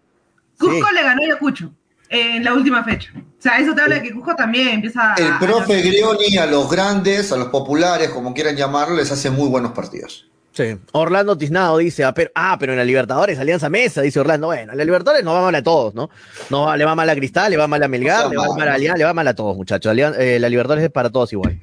[0.58, 1.74] Cusco le ganó a Ayacucho
[2.10, 3.12] en la última fecha.
[3.16, 6.70] O sea, eso te habla de que Cusco también empieza El profe Grioni a los
[6.70, 10.30] grandes, a los populares, como quieran llamarlo, les hace muy buenos partidos.
[10.54, 10.78] Sí.
[10.92, 14.48] Orlando Tiznado dice, ah pero, ah, pero en la Libertadores, Alianza Mesa, dice Orlando.
[14.48, 16.12] Bueno, en la Libertadores no va mal a todos, ¿no?
[16.52, 18.76] no le va mal a Cristal, le va mal a Melgar, le va mal a
[18.76, 19.92] Alianza, le va mal a todos, muchachos.
[19.98, 21.60] Eh, la Libertadores es para todos igual.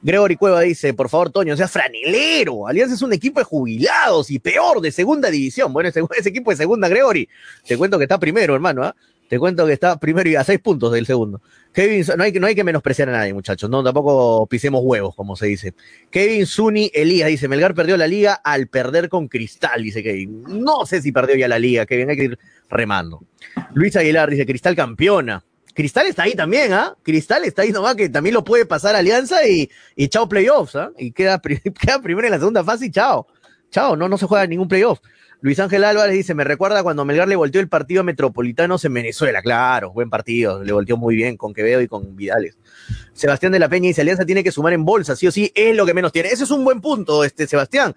[0.00, 2.68] Gregory Cueva dice, por favor, Toño, sea franelero.
[2.68, 5.72] Alianza es un equipo de jubilados y peor, de segunda división.
[5.72, 7.28] Bueno, ese, equipo de segunda, Gregory.
[7.66, 8.94] Te cuento que está primero, hermano, ¿ah?
[9.28, 11.42] Te cuento que está primero y a seis puntos del segundo.
[11.72, 13.68] Kevin, no hay, no hay que menospreciar a nadie, muchachos.
[13.68, 15.74] No, tampoco pisemos huevos, como se dice.
[16.10, 20.44] Kevin Zuni Elías dice: Melgar perdió la liga al perder con Cristal, dice Kevin.
[20.44, 22.38] No sé si perdió ya la liga, Kevin, hay que ir
[22.70, 23.22] remando.
[23.74, 25.44] Luis Aguilar dice: Cristal campeona.
[25.78, 26.96] Cristal está ahí también, ¿ah?
[27.04, 30.90] Cristal está ahí nomás que también lo puede pasar Alianza y, y chao playoffs, ¿ah?
[30.98, 31.40] Y queda,
[31.80, 33.28] queda primero en la segunda fase y chao.
[33.70, 34.98] Chao, no, no se juega ningún playoff.
[35.40, 38.92] Luis Ángel Álvarez dice, me recuerda cuando Melgar le volteó el partido a Metropolitanos en
[38.92, 39.40] Venezuela.
[39.40, 42.58] Claro, buen partido, le volteó muy bien con Quevedo y con Vidales.
[43.12, 45.76] Sebastián de la Peña dice, Alianza tiene que sumar en bolsa, sí o sí, es
[45.76, 46.30] lo que menos tiene.
[46.30, 47.94] Ese es un buen punto, este Sebastián.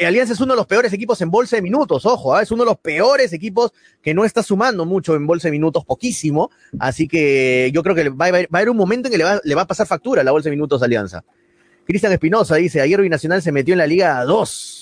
[0.00, 2.42] Alianza es uno de los peores equipos en bolsa de minutos, ojo, ¿ah?
[2.42, 5.84] es uno de los peores equipos que no está sumando mucho en bolsa de minutos,
[5.84, 6.50] poquísimo.
[6.78, 9.54] Así que yo creo que va a haber, un momento en que le va, le
[9.54, 11.22] va a pasar factura a la bolsa de minutos a Alianza.
[11.84, 14.77] Cristian Espinosa dice, ayer Binacional se metió en la Liga 2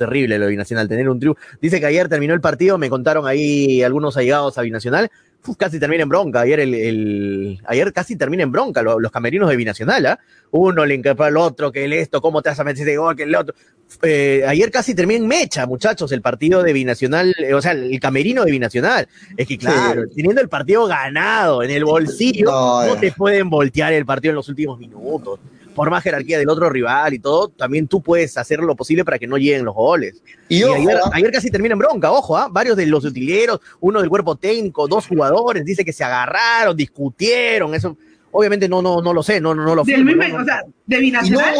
[0.00, 1.40] terrible lo Binacional, tener un triunfo.
[1.60, 5.10] Dice que ayer terminó el partido, me contaron ahí algunos allegados a Binacional,
[5.58, 6.40] casi termina en bronca.
[6.40, 10.06] Ayer, el, ayer casi termina en bronca los, camerinos de Binacional.
[10.06, 10.18] ¿ah?
[10.50, 13.14] Uno le increpa al otro, que el esto, cómo te vas a meter ese gol,
[13.14, 13.54] que el otro.
[14.02, 17.98] Eh, ayer casi termina en mecha, muchachos, el partido de Binacional, eh, o sea, el
[18.00, 19.08] camerino de Binacional.
[19.36, 24.06] Es que, claro, teniendo el partido ganado en el bolsillo, no te pueden voltear el
[24.06, 25.40] partido en los últimos minutos
[25.74, 29.18] por más jerarquía del otro rival y todo, también tú puedes hacer lo posible para
[29.18, 30.22] que no lleguen los goles.
[30.48, 30.74] Y, ¿ah?
[31.12, 32.48] ayer, casi termina en bronca, ojo, ¿ah?
[32.50, 37.74] varios de los utileros, uno del cuerpo técnico, dos jugadores, dice que se agarraron, discutieron,
[37.74, 37.96] eso
[38.32, 40.98] obviamente no, no, no lo sé, no, no, no lo Del mismo, o sea, de
[40.98, 41.54] binacional.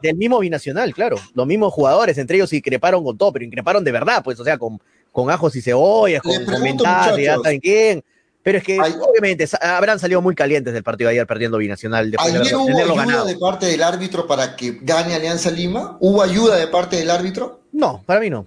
[0.00, 1.16] del, mismo binacional, claro.
[1.34, 4.58] Los mismos jugadores, entre ellos increparon con todo, pero increparon de verdad, pues, o sea,
[4.58, 8.04] con, con ajos y cebollas, con comentarios, ya saben quién.
[8.44, 12.14] Pero es que obviamente habrán salido muy calientes del partido de ayer perdiendo Binacional.
[12.18, 15.96] ¿Ayer hubo ayuda de parte del árbitro para que gane Alianza Lima?
[15.98, 17.60] ¿Hubo ayuda de parte del árbitro?
[17.72, 18.46] No, para mí no.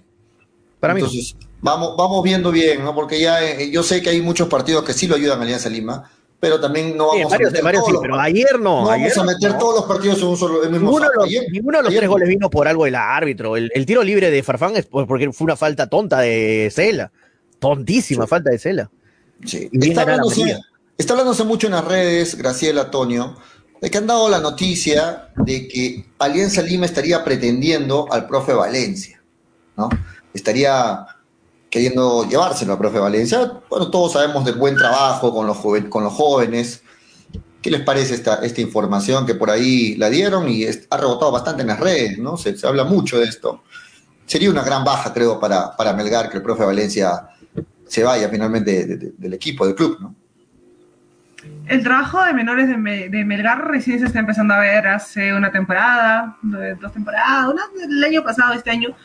[0.78, 2.94] Para Entonces, mí Vamos, vamos viendo bien, ¿no?
[2.94, 5.68] Porque ya eh, yo sé que hay muchos partidos que sí lo ayudan a Alianza
[5.68, 8.82] Lima, pero también no vamos a meter varios, todos pero ayer no.
[8.82, 11.78] No vamos a meter todos los partidos en un solo en ninguno, de los, ninguno
[11.78, 13.56] de los tres goles vino por algo del árbitro.
[13.56, 17.10] El, tiro libre de Farfán es porque fue una falta tonta de Cela.
[17.58, 18.88] Tontísima falta de Cela.
[19.44, 19.68] Sí.
[19.72, 20.02] Está
[21.14, 23.36] hablándose, mucho en las redes, Graciela Antonio,
[23.80, 29.22] de que han dado la noticia de que Alianza Lima estaría pretendiendo al profe Valencia,
[29.76, 29.88] ¿no?
[30.34, 31.06] Estaría
[31.70, 33.60] queriendo llevárselo al profe Valencia.
[33.70, 35.58] Bueno, todos sabemos del buen trabajo con los,
[35.88, 36.82] con los jóvenes.
[37.62, 41.62] ¿Qué les parece esta, esta información que por ahí la dieron y ha rebotado bastante
[41.62, 42.36] en las redes, ¿no?
[42.36, 43.62] Se, habla mucho de esto.
[44.26, 47.28] Sería una gran baja, creo, para, para Melgar que el profe Valencia
[47.88, 50.14] se vaya finalmente del equipo, del club, ¿no?
[51.66, 56.36] El trabajo de menores de, Melgar recién se está empezando a ver hace una temporada,
[56.42, 58.96] dos temporadas, el año pasado, este año,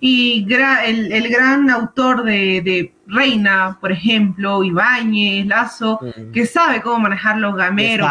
[0.00, 5.98] y el, gran autor de, Reina, por ejemplo, Ibáñez, Lazo,
[6.32, 8.08] que sabe cómo manejar los gameros,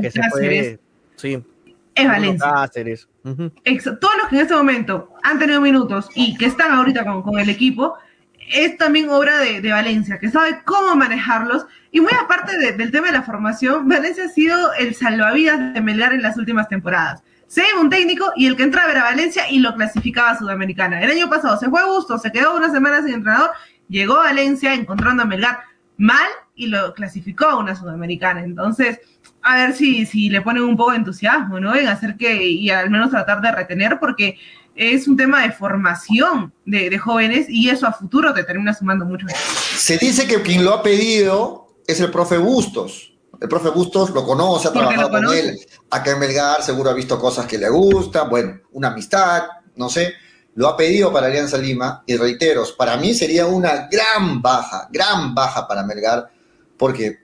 [0.00, 0.78] que Cáceres,
[1.16, 1.42] sí.
[1.94, 2.70] es Valencia.
[4.00, 7.48] Todos los que en este momento han tenido minutos y que están ahorita con el
[7.48, 7.94] equipo,
[8.52, 11.66] es también obra de, Valencia, que sabe cómo manejarlos.
[11.90, 16.12] Y muy aparte del tema de la formación, Valencia ha sido el salvavidas de Melgar
[16.12, 17.22] en las últimas temporadas.
[17.46, 21.02] Se iba un técnico y el que entraba era Valencia y lo clasificaba a Sudamericana.
[21.02, 23.50] El año pasado se fue a gusto, se quedó una semana sin entrenador,
[23.88, 25.60] llegó a Valencia encontrando a Melgar
[25.96, 28.42] mal y lo clasificó a una sudamericana.
[28.42, 29.00] Entonces,
[29.42, 31.74] a ver si, si le ponen un poco de entusiasmo, ¿no?
[31.74, 34.38] En hacer que, y al menos tratar de retener, porque
[34.78, 39.04] es un tema de formación de, de jóvenes y eso a futuro te termina sumando
[39.04, 39.26] mucho.
[39.76, 43.14] Se dice que quien lo ha pedido es el profe Bustos.
[43.40, 45.58] El profe Bustos lo conoce, ha trabajado con él
[45.90, 49.44] acá en Melgar, seguro ha visto cosas que le gustan, bueno, una amistad,
[49.76, 50.14] no sé
[50.58, 55.32] lo ha pedido para Alianza Lima y reitero, para mí sería una gran baja, gran
[55.32, 56.30] baja para Melgar,
[56.76, 57.20] porque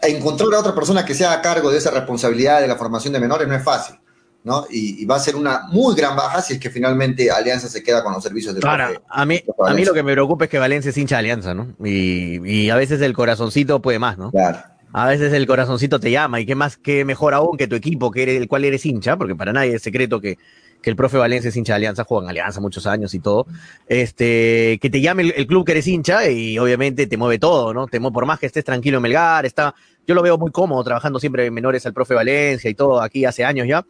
[0.00, 3.18] encontrar a otra persona que sea a cargo de esa responsabilidad de la formación de
[3.18, 3.99] menores no es fácil.
[4.44, 4.66] ¿No?
[4.70, 8.02] Y, va a ser una muy gran baja si es que finalmente Alianza se queda
[8.02, 10.58] con los servicios de Ahora, a mí, a mí lo que me preocupa es que
[10.58, 11.74] Valencia es hincha de Alianza, ¿no?
[11.84, 14.30] Y, y, a veces el corazoncito puede más, ¿no?
[14.30, 14.58] Claro.
[14.92, 18.10] A veces el corazoncito te llama y qué más, qué mejor aún que tu equipo,
[18.10, 20.36] que eres, el cual eres hincha, porque para nadie es secreto que
[20.80, 23.46] que el profe Valencia es hincha de Alianza, juega en Alianza muchos años y todo,
[23.86, 27.86] este, que te llame el, club que eres hincha y obviamente te mueve todo, ¿no?
[27.86, 29.74] Te por más que estés tranquilo en Melgar, está,
[30.10, 33.24] yo lo veo muy cómodo trabajando siempre en menores al profe Valencia y todo aquí
[33.24, 33.86] hace años ya,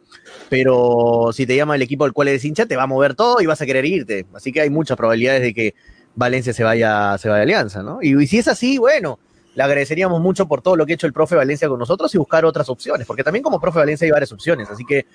[0.49, 3.41] pero si te llama el equipo al cual eres hincha, te va a mover todo
[3.41, 4.27] y vas a querer irte.
[4.35, 5.73] Así que hay muchas probabilidades de que
[6.13, 8.03] Valencia se vaya, se vaya a Alianza, ¿no?
[8.03, 9.17] Y, si es así, bueno,
[9.55, 12.19] le agradeceríamos mucho por todo lo que ha hecho el profe Valencia con nosotros y
[12.19, 15.07] buscar otras opciones, porque también como profe Valencia hay varias opciones, así que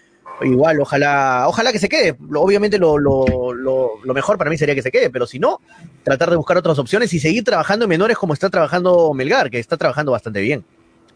[0.42, 2.16] igual, ojalá, ojalá que se quede.
[2.34, 5.60] Obviamente lo, lo, lo, mejor para mí sería que se quede, pero si no,
[6.02, 9.60] tratar de buscar otras opciones y seguir trabajando en menores como está trabajando Melgar, que
[9.60, 10.64] está trabajando bastante bien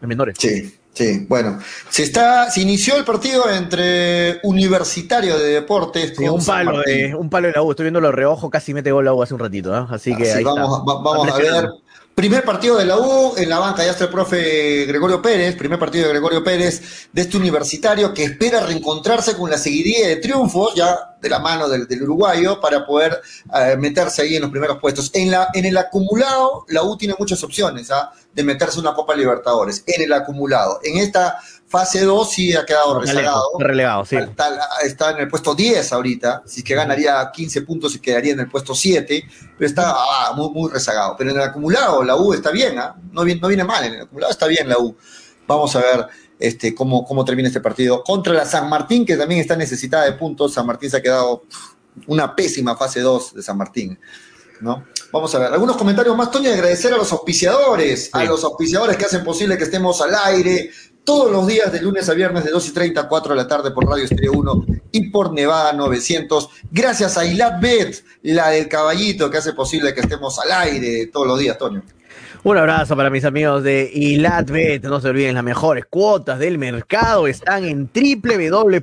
[0.01, 0.35] en menores.
[0.39, 1.59] Sí, sí, bueno.
[1.89, 6.17] Se está, se inició el partido entre Universitario de Deportes.
[6.19, 9.05] un palo, de, un palo de la U, estoy viendo los reojos, casi mete gol
[9.05, 9.85] la U hace un ratito, ¿eh?
[9.89, 11.69] así que ahí vamos, vamos a ver
[12.21, 15.79] Primer partido de la U, en la banca ya está el profe Gregorio Pérez, primer
[15.79, 20.75] partido de Gregorio Pérez de este universitario que espera reencontrarse con la seguidilla de triunfos
[20.75, 23.19] ya de la mano del, uruguayo para poder
[23.55, 25.09] eh, meterse ahí en los primeros puestos.
[25.15, 28.11] En, la, en el acumulado, la U tiene muchas opciones ¿ah?
[28.31, 30.79] de meterse una Copa Libertadores, en el acumulado.
[30.83, 31.39] En esta
[31.71, 33.43] Fase 2 sí ha quedado rezagado.
[33.57, 34.17] Relegado, sí.
[34.83, 36.43] Está, en el puesto 10 ahorita.
[36.45, 39.23] Si es que ganaría 15 puntos y quedaría en el puesto 7.
[39.57, 41.15] Pero está ah, muy, muy rezagado.
[41.17, 42.93] Pero en el acumulado la U está bien, ¿ah?
[43.13, 43.85] no, viene, no viene mal.
[43.85, 44.97] En el acumulado está bien la U.
[45.47, 46.07] Vamos a ver
[46.37, 48.03] este, cómo, cómo termina este partido.
[48.03, 50.53] Contra la San Martín, que también está necesitada de puntos.
[50.53, 51.43] San Martín se ha quedado
[52.07, 53.97] una pésima fase 2 de San Martín.
[54.59, 54.85] ¿no?
[55.11, 59.05] Vamos a ver, algunos comentarios más, Toño, agradecer a los auspiciadores, a los auspiciadores que
[59.05, 60.71] hacen posible que estemos al aire,
[61.03, 63.47] todos los días de lunes a viernes de 2 y 30 a 4 de la
[63.47, 66.49] tarde por Radio Estéreo 1 y por Nevada 900.
[66.71, 71.27] Gracias a Ilat Bet, la del caballito que hace posible que estemos al aire todos
[71.27, 71.81] los días, Toño.
[72.43, 74.83] Un abrazo para mis amigos de ILATBet.
[74.85, 78.81] No se olviden, las mejores cuotas del mercado están en www.ilat.bet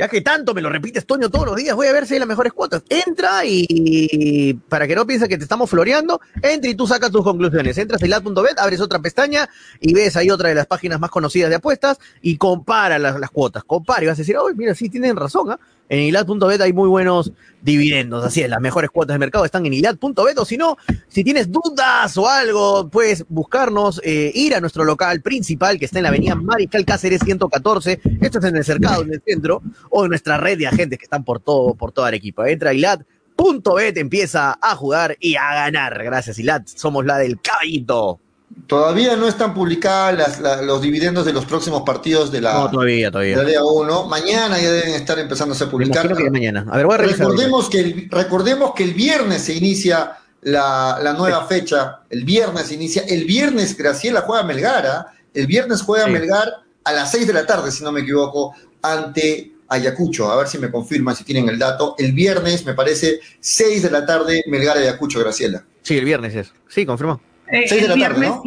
[0.00, 2.20] ya que tanto me lo repites, Toño, todos los días, voy a ver si hay
[2.20, 2.82] las mejores cuotas.
[2.88, 7.22] Entra y, para que no pienses que te estamos floreando, entra y tú sacas tus
[7.22, 7.76] conclusiones.
[7.76, 9.46] Entras a ilat.bet, abres otra pestaña
[9.78, 13.62] y ves ahí otra de las páginas más conocidas de apuestas y compara las, cuotas.
[13.64, 15.60] Compara y vas a decir, oh, mira, sí, tienen razón, ¿ah?
[15.90, 17.32] En hilad.bet hay muy buenos
[17.62, 18.24] dividendos.
[18.24, 20.38] Así es, las mejores cuotas de mercado están en hilad.bet.
[20.38, 20.78] O si no,
[21.08, 25.98] si tienes dudas o algo, puedes buscarnos, eh, ir a nuestro local principal que está
[25.98, 28.00] en la avenida Mariscal Cáceres 114.
[28.20, 31.04] Esto es en el cercado, en el centro, o en nuestra red de agentes que
[31.04, 32.48] están por todo, por toda Arequipa.
[32.48, 36.04] Entra a hilad.bet, empieza a jugar y a ganar.
[36.04, 36.62] Gracias, Hilad.
[36.66, 38.20] Somos la del caballito.
[38.66, 43.38] Todavía no están publicadas los dividendos de los próximos partidos de la, no, todavía, todavía.
[43.38, 44.06] De la 1.
[44.06, 46.18] Mañana ya deben estar empezando a ser publicados.
[46.30, 46.66] mañana.
[46.70, 51.44] A ver, voy a recordemos, que el, recordemos que el viernes se inicia la, nueva
[51.46, 52.00] fecha.
[52.10, 53.02] El viernes se inicia.
[53.02, 55.12] El viernes Graciela juega Melgara.
[55.32, 56.48] El viernes juega Melgar
[56.84, 60.30] a las 6 de la tarde, si no me equivoco, ante Ayacucho.
[60.30, 61.94] A ver si me confirman si tienen el dato.
[61.98, 65.64] El viernes, me parece, 6 de la tarde, Melgar Ayacucho, Graciela.
[65.82, 66.52] Sí, el viernes es.
[66.68, 67.20] Sí, confirmó.
[67.50, 68.42] Eh, de la tarde, ¿no?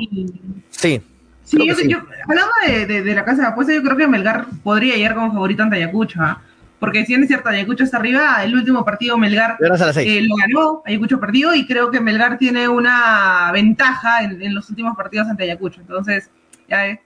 [0.70, 1.02] Sí.
[1.44, 1.58] Sí,
[1.90, 1.98] yo,
[2.28, 5.62] hablando de, de, la casa de apuestas, yo creo que Melgar podría llegar como favorito
[5.62, 6.42] ante Ayacucho, ¿ah?
[6.80, 11.20] porque si es cierto, Ayacucho está arriba, el último partido Melgar eh, lo ganó, Ayacucho
[11.20, 15.82] perdió, y creo que Melgar tiene una ventaja en, en los últimos partidos ante Ayacucho,
[15.82, 16.30] entonces,
[16.70, 17.00] ya es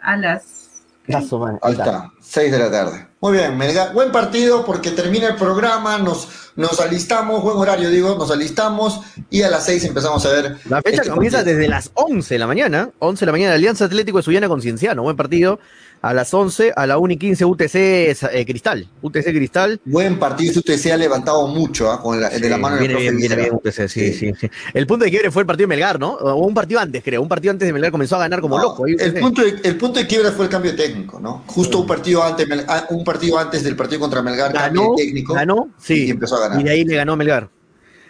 [0.00, 0.61] a las
[1.08, 3.06] Ahí está, 6 de la tarde.
[3.20, 3.58] Muy bien,
[3.92, 9.00] Buen partido porque termina el programa, nos, nos alistamos, buen horario digo, nos alistamos
[9.30, 10.56] y a las 6 empezamos a ver.
[10.68, 13.84] La fecha este comienza desde las 11 de la mañana, 11 de la mañana, Alianza
[13.84, 15.58] Atlético de Sullana con Cienciano, buen partido
[16.02, 18.88] a las 11, a la 1 y 15 UTC eh, Cristal.
[19.02, 19.80] UTC Cristal.
[19.84, 22.02] Buen partido, UTC ha levantado mucho ¿ah?
[22.02, 25.04] con la, de la mano viene bien, viene bien UTC, sí, sí, sí, El punto
[25.04, 26.14] de quiebre fue el partido de Melgar, ¿no?
[26.14, 27.22] O un partido antes, creo.
[27.22, 28.84] Un partido antes de Melgar comenzó a ganar como loco.
[28.86, 31.44] El punto, de, el punto de quiebre fue el cambio técnico, ¿no?
[31.46, 35.34] Justo un partido antes, ah, un partido antes del partido contra Melgar, ganó, técnico.
[35.34, 36.06] Ganó, sí.
[36.06, 36.60] Y empezó a ganar.
[36.60, 37.48] Y de ahí le ganó Melgar.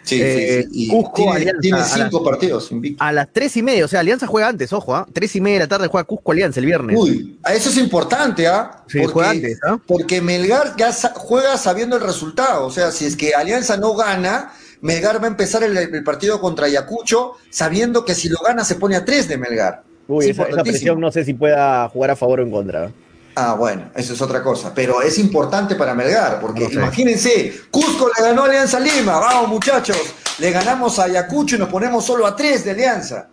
[0.03, 1.59] Sí, eh, sí, Cusco, tiene, Alianza.
[1.61, 5.07] Tiene cinco partidos A las tres y media, o sea, Alianza juega antes, ojo, ¿ah?
[5.11, 6.97] Tres y media de la tarde juega Cusco Alianza el viernes.
[6.99, 8.83] Uy, eso es importante, ¿ah?
[8.87, 9.77] Sí, porque, juega antes, ¿ah?
[9.87, 12.65] Porque Melgar ya juega sabiendo el resultado.
[12.65, 14.51] O sea, si es que Alianza no gana,
[14.81, 18.97] Melgar va a empezar el, partido contra Ayacucho sabiendo que si lo gana se pone
[18.97, 19.83] a tres de Melgar.
[20.09, 22.91] Uy, esa, presión no sé si pueda jugar a favor o en contra.
[23.35, 24.73] Ah, bueno, eso es otra cosa.
[24.73, 29.19] Pero es importante para Melgar, porque imagínense, Cusco le ganó a Alianza Lima.
[29.19, 29.97] Vamos, muchachos,
[30.39, 33.29] le ganamos a Ayacucho y nos ponemos solo a tres de Alianza.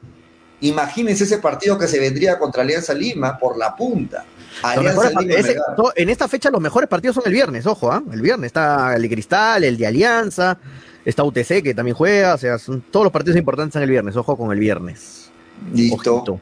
[0.62, 4.24] Imagínense ese partido que se vendría contra Alianza Lima por la punta.
[5.96, 8.02] en esta fecha los mejores partidos son el viernes, ojo, ¿ah?
[8.12, 10.58] el viernes está el de Cristal, el de Alianza,
[11.04, 12.56] está UTC que también juega, o sea,
[12.90, 15.30] todos los partidos importantes en el viernes, ojo con el viernes.
[15.72, 16.40] Listo.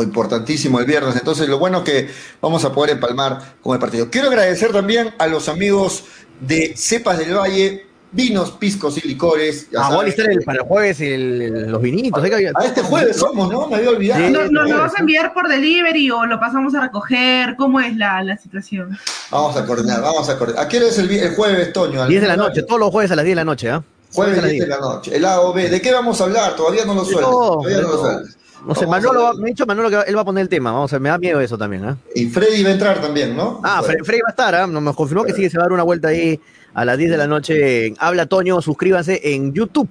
[0.00, 1.16] Importantísimo el viernes.
[1.16, 4.08] Entonces, lo bueno es que vamos a poder empalmar con el partido.
[4.08, 6.04] Quiero agradecer también a los amigos
[6.40, 9.68] de Cepas del Valle, vinos, piscos y licores.
[9.76, 12.22] Ah, a el, para el jueves los vinitos.
[12.22, 13.68] A, este jueves somos, ¿no?
[13.68, 14.50] Me había olvidado.
[14.50, 17.56] ¿Nos lo vas a enviar por delivery o lo pasamos a recoger?
[17.56, 18.96] ¿Cómo es la, la situación?
[19.30, 20.64] Vamos a coordinar, vamos a coordinar.
[20.64, 22.06] ¿A qué hora es el, el jueves, Toño?
[22.06, 23.82] 10 de la noche, todos los jueves a las 10 de la noche, ¿ah?
[24.12, 25.16] Jueves, 10 de la noche.
[25.16, 25.70] El A o B.
[25.70, 26.54] ¿De qué vamos a hablar?
[26.54, 27.30] Todavía no lo suelto.
[27.30, 28.41] Todavía no lo suelto.
[28.66, 30.72] No sé, Manolo, me ha dicho Manolo que él va a poner el tema.
[30.72, 31.94] Vamos a ver, me da miedo eso también, ¿eh?
[32.14, 33.60] Y Freddy va a entrar también, ¿no?
[33.64, 34.66] Ah, Freddy va a estar, ¿eh?
[34.66, 36.38] Nos confirmó que sí, que se va a dar una vuelta ahí
[36.74, 37.94] a las 10 de la noche.
[37.98, 39.90] Habla Toño, suscríbanse en YouTube.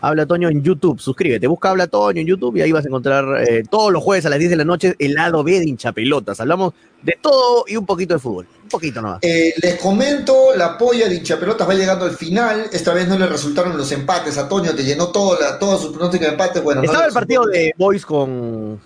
[0.00, 3.42] Habla Toño en YouTube, suscríbete, busca Habla Toño en YouTube y ahí vas a encontrar
[3.42, 6.40] eh, todos los jueves a las 10 de la noche el lado B de hinchapelotas.
[6.40, 9.18] Hablamos de todo y un poquito de fútbol, un poquito nomás.
[9.22, 13.26] Eh, les comento, la polla de hinchapelotas va llegando al final, esta vez no le
[13.26, 16.60] resultaron los empates, a Toño te llenó todo la, todos sus pronósticos de empate.
[16.60, 18.80] Bueno, Estaba el partido de Boys con...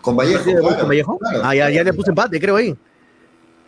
[0.00, 0.44] Con Vallejo.
[0.78, 1.18] con Vallejo?
[1.42, 2.74] ah, ya, ya le puse empate, creo ahí.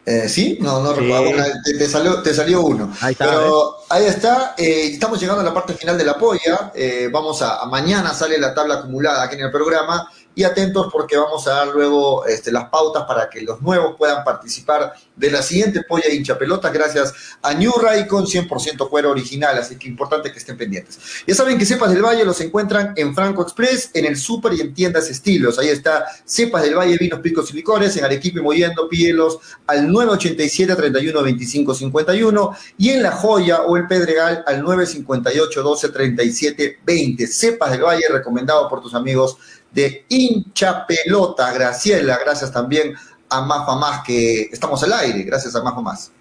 [0.04, 0.58] Eh, ¿Sí?
[0.60, 1.30] No, no recuerdo.
[1.64, 2.92] Te, salió, te salió uno.
[3.00, 3.24] Ahí está.
[3.24, 4.54] Pero ahí está.
[4.58, 6.72] Eh, estamos llegando a la parte final de la polla.
[6.74, 11.16] Eh, vamos a, Mañana sale la tabla acumulada aquí en el programa y atentos porque
[11.16, 15.42] vamos a dar luego este, las pautas para que los nuevos puedan participar de la
[15.42, 17.12] siguiente polla hincha pelota gracias
[17.42, 20.98] a New Ray con 100% cuero original, así que importante que estén pendientes.
[21.26, 24.60] Ya saben que Cepas del Valle los encuentran en Franco Express, en el Super y
[24.60, 25.58] en tiendas estilos.
[25.58, 30.74] Ahí está Cepas del Valle, vinos, picos y licores, en Arequipe Moyendo, pídelos al 987
[30.74, 37.26] 31 25 51 y en La Joya o el Pedregal al 958 12 37 20.
[37.26, 39.36] Cepas del Valle, recomendado por tus amigos
[39.72, 41.52] de hincha pelota.
[41.52, 42.94] Graciela, gracias también
[43.30, 46.12] a Mafa Más, que estamos al aire, gracias a Mafa Más.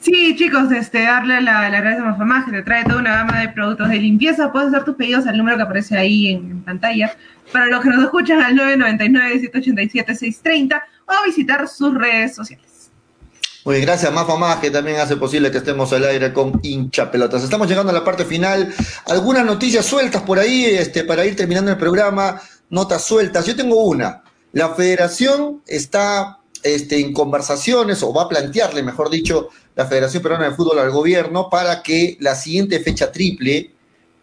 [0.00, 3.18] Sí, chicos, este, darle la, la gracias a Mafa Más, que te trae toda una
[3.18, 4.50] gama de productos de limpieza.
[4.50, 7.16] Puedes hacer tus pedidos al número que aparece ahí en, pantalla.
[7.52, 12.72] Para los que nos escuchan, al 999-787-630 o visitar sus redes sociales.
[13.64, 17.12] Muy bien, gracias Mafa Más, que también hace posible que estemos al aire con hincha
[17.12, 17.44] pelotas.
[17.44, 18.74] Estamos llegando a la parte final.
[19.06, 22.40] Algunas noticias sueltas por ahí, este, para ir terminando el programa
[22.72, 23.46] notas sueltas.
[23.46, 24.24] Yo tengo una.
[24.52, 30.48] La federación está este, en conversaciones, o va a plantearle, mejor dicho, la Federación Peruana
[30.48, 33.72] de Fútbol al gobierno para que la siguiente fecha triple,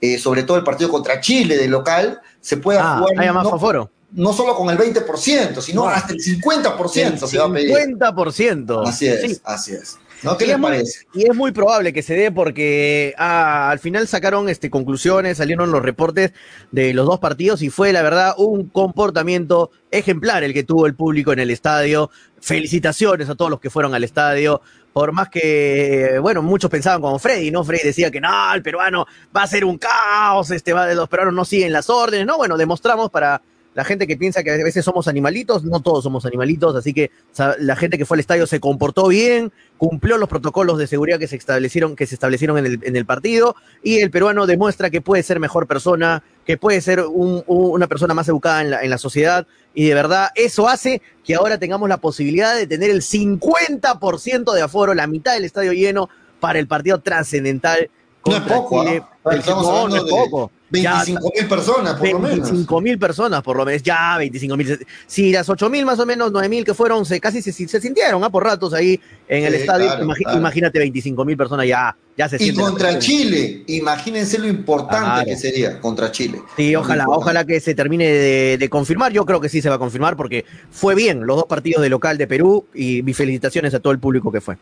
[0.02, 3.34] eh, sobre todo el partido contra Chile de local, se pueda ah, jugar.
[3.34, 7.72] más no, no solo con el 20%, sino hasta el 50% se va a pedir.
[7.72, 8.88] 50%.
[8.88, 9.98] Así es, así es.
[10.24, 10.38] ¿No?
[10.38, 11.08] ¿Qué les parece?
[11.14, 15.72] y es muy probable que se dé porque ah, al final sacaron este, conclusiones, salieron
[15.72, 16.34] los reportes
[16.72, 20.96] de los dos partidos y fue la verdad un comportamiento ejemplar el que tuvo el
[20.96, 22.10] público en el estadio.
[22.42, 24.62] Felicitaciones a todos los que fueron al estadio.
[24.94, 27.64] Por más que, bueno, muchos pensaban como Freddy, ¿no?
[27.64, 29.06] Freddy decía que no, el peruano
[29.36, 32.38] va a ser un caos, este, va, los peruanos no siguen las órdenes, ¿no?
[32.38, 33.42] Bueno, demostramos para
[33.76, 37.12] la gente que piensa que a veces somos animalitos, no todos somos animalitos, así que
[37.60, 41.28] la gente que fue al estadio se comportó bien, cumplió los protocolos de seguridad que
[41.28, 45.02] se establecieron, que se establecieron en, el, en el partido, y el peruano demuestra que
[45.02, 48.98] puede ser mejor persona, que puede ser una persona más educada en la, en la
[48.98, 54.54] sociedad, y de verdad eso hace que ahora tengamos la posibilidad de tener el 50%
[54.54, 56.10] de aforo, la mitad del estadio lleno,
[56.40, 57.90] para el partido trascendental
[58.22, 59.04] contra poco, Chile.
[59.48, 60.52] no, no es poco.
[60.70, 62.50] 25 mil personas, por lo menos.
[62.50, 63.84] 25 mil personas, por lo menos.
[63.84, 64.88] Ya, 25 mil.
[65.08, 67.82] Si las 8 mil, más o menos, 9 mil que fueron, se, casi se, se
[67.82, 68.30] sintieron ¿ah?
[68.30, 69.92] por ratos ahí en el estadio.
[70.34, 72.44] Imagínate 25 mil personas ya, ya se.
[72.44, 76.42] Y contra Chile, imagínense lo importante que sería contra Chile.
[76.56, 79.12] Sí, ojalá, ojalá que se termine de, de, confirmar.
[79.12, 81.90] Yo creo que sí se va a confirmar porque fue bien los dos partidos de
[81.90, 84.58] local de Perú y mis felicitaciones a todo el público que fue.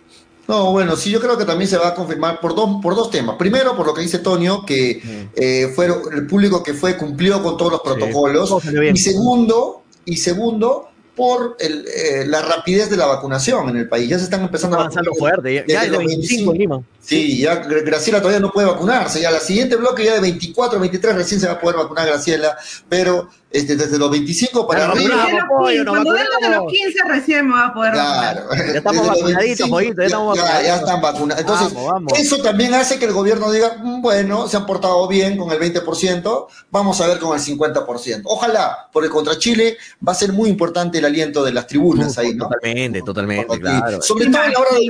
[0.48, 3.12] No, bueno, sí, yo creo que también se va a confirmar por dos, por dos
[3.12, 3.36] temas.
[3.36, 7.58] Primero, por lo que dice Tonio, que eh, fueron, el público que fue cumplió con
[7.58, 8.54] todos los protocolos.
[8.94, 14.08] y segundo, y segundo, por el, eh, la rapidez de la vacunación en el país.
[14.08, 15.06] Ya se están empezando a vacunar.
[15.18, 16.84] fuerte, ya, es de 25 Lima.
[17.08, 19.22] Sí, ya Graciela todavía no puede vacunarse.
[19.22, 22.58] Ya la siguiente bloque, ya de 24, 23, recién se va a poder vacunar Graciela,
[22.90, 25.26] pero este, desde los 25 para arriba.
[25.88, 28.42] cuando venga de los 15 recién me va a poder claro.
[28.42, 28.68] vacunar.
[28.68, 31.42] Ya estamos vacunaditos, pollito, ya, estamos ya, ya, están vacunados.
[31.42, 31.78] Entonces,
[32.18, 35.60] eso también hace que el gobierno diga, mm, bueno, se han portado bien con el
[35.60, 38.24] 20%, vamos a ver con el 50%.
[38.26, 42.34] Ojalá, porque contra Chile va a ser muy importante el aliento de las tribunas ahí,
[42.34, 42.50] ¿no?
[42.50, 44.02] Totalmente, totalmente, claro.
[44.02, 44.82] Sobre todo en la hora de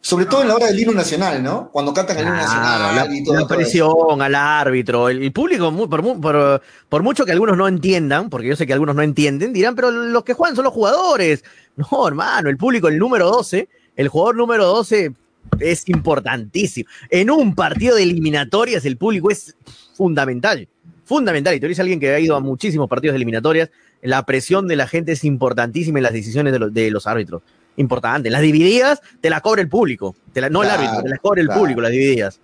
[0.00, 1.70] sobre todo en la hora del himno nacional, ¿no?
[1.72, 3.34] Cuando cantan el himno nacional la, y todo.
[3.34, 8.56] La presión al árbitro, el, público, por, por, mucho que algunos no entiendan, porque yo
[8.56, 11.44] sé que algunos no entienden, dirán, pero los que juegan son los jugadores.
[11.78, 15.12] No, hermano, el público, el número 12, el jugador número 12
[15.60, 16.90] es importantísimo.
[17.08, 19.54] En un partido de eliminatorias, el público es
[19.94, 20.66] fundamental.
[21.04, 21.54] Fundamental.
[21.54, 23.70] Y tú eres alguien que ha ido a muchísimos partidos de eliminatorias.
[24.02, 27.42] La presión de la gente es importantísima en las decisiones de de los árbitros
[27.78, 28.30] importante.
[28.30, 30.14] Las divididas te las cobra el público,
[30.50, 32.40] no el árbitro, te las cobra el público, las divididas.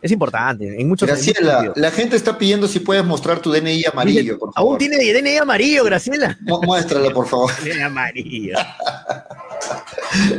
[0.00, 4.38] Es importante, en muchos Graciela, la gente está pidiendo si puedes mostrar tu DNI amarillo,
[4.38, 4.72] por favor.
[4.72, 6.36] ¿Aún tiene DNI amarillo, Graciela?
[6.42, 7.50] muéstralo, por favor.
[7.64, 8.54] DNI amarillo.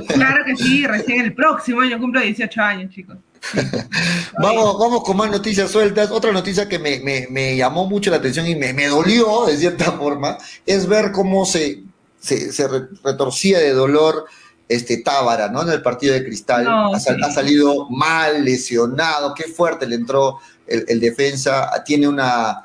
[0.07, 3.17] claro que sí, recién el próximo año cumplo 18 años, chicos.
[4.39, 6.11] vamos, vamos con más noticias sueltas.
[6.11, 10.87] Otra noticia que me, llamó mucho la atención y me, dolió de cierta forma es
[10.87, 11.81] ver cómo se
[12.25, 12.67] se,
[13.03, 14.25] retorcía de dolor
[14.67, 15.61] este Tábara, ¿no?
[15.61, 16.67] En el partido de Cristal.
[16.67, 22.63] ha, salido mal, lesionado, qué fuerte le entró el, defensa, tiene una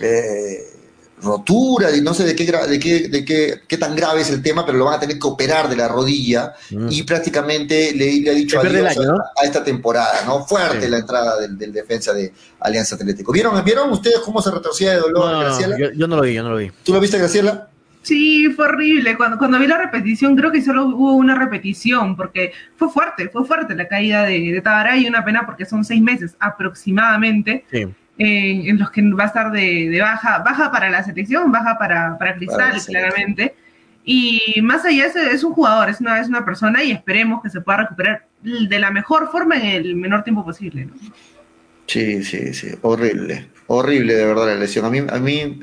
[0.00, 0.78] eh,
[1.22, 3.24] rotura, no sé de qué, de, qué, de
[3.66, 5.88] qué, tan grave es el tema, pero lo van a tener que operar de la
[5.88, 6.88] rodilla mm.
[6.90, 8.96] y prácticamente le, ha dicho adiós
[9.40, 10.44] a, esta temporada, ¿no?
[10.44, 13.32] Fuerte la entrada del, defensa de Alianza Atlético.
[13.32, 15.76] ¿Vieron, ¿Vieron ustedes cómo se retorcía de dolor, Graciela?
[15.78, 16.70] yo, no lo vi, yo no lo vi.
[16.84, 17.70] ¿Tú lo viste, Graciela?
[18.08, 19.18] Sí, fue horrible.
[19.18, 23.44] Cuando, cuando vi la repetición, creo que solo hubo una repetición, porque fue fuerte, fue
[23.44, 27.66] fuerte la caída de, de y una pena porque son seis meses aproximadamente
[28.16, 32.36] en los que va a estar de, baja, baja para la selección, baja para, para
[32.36, 33.54] Cristal, claramente.
[34.06, 37.50] Y más allá, es, es un jugador, es una, es una persona y esperemos que
[37.50, 40.88] se pueda recuperar de la mejor forma en el menor tiempo posible.
[41.86, 44.86] Sí, sí, sí, horrible, horrible de verdad la lesión.
[44.86, 45.60] A mí, a mí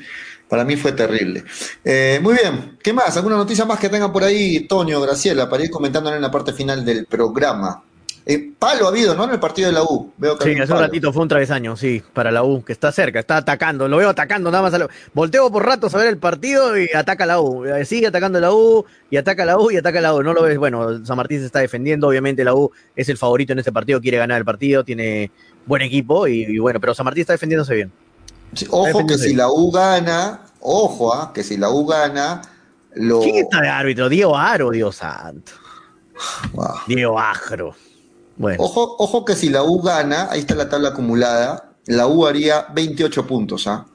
[0.48, 1.44] para mí fue terrible.
[1.84, 3.16] Eh, muy bien, ¿qué más?
[3.18, 6.54] ¿Alguna noticia más que tengan por ahí, Toño, Graciela, para ir comentando en la parte
[6.54, 7.84] final del programa?
[8.28, 9.26] Eh, palo ha habido, ¿no?
[9.26, 10.12] En el partido de la U.
[10.18, 12.92] Veo que sí, hace un ratito fue un travesaño, sí, para la U, que está
[12.92, 14.90] cerca, está atacando, lo veo atacando nada más.
[15.14, 17.66] Volteo por ratos a ver el partido y ataca la U.
[17.66, 20.24] Eh, sigue atacando la U y ataca la U y ataca la U.
[20.24, 23.54] No lo ves, bueno, San Martín se está defendiendo, obviamente la U es el favorito
[23.54, 25.30] en este partido, quiere ganar el partido, tiene
[25.68, 27.92] buen equipo y bueno, pero San Martín está defendiéndose bien
[28.70, 31.32] ojo que si la U gana, ojo, ¿ah?
[31.34, 32.42] que si la U gana,
[32.96, 33.22] lo...
[33.22, 34.10] ¿Quién está de árbitro?
[34.10, 35.52] Diego Aro, Dios santo.
[36.88, 37.76] Diego Agro.
[38.38, 38.64] Bueno.
[38.64, 42.68] Ojo, ojo que si la U gana, ahí está la tabla acumulada, la U haría
[42.74, 43.86] 28 puntos, ¿ah?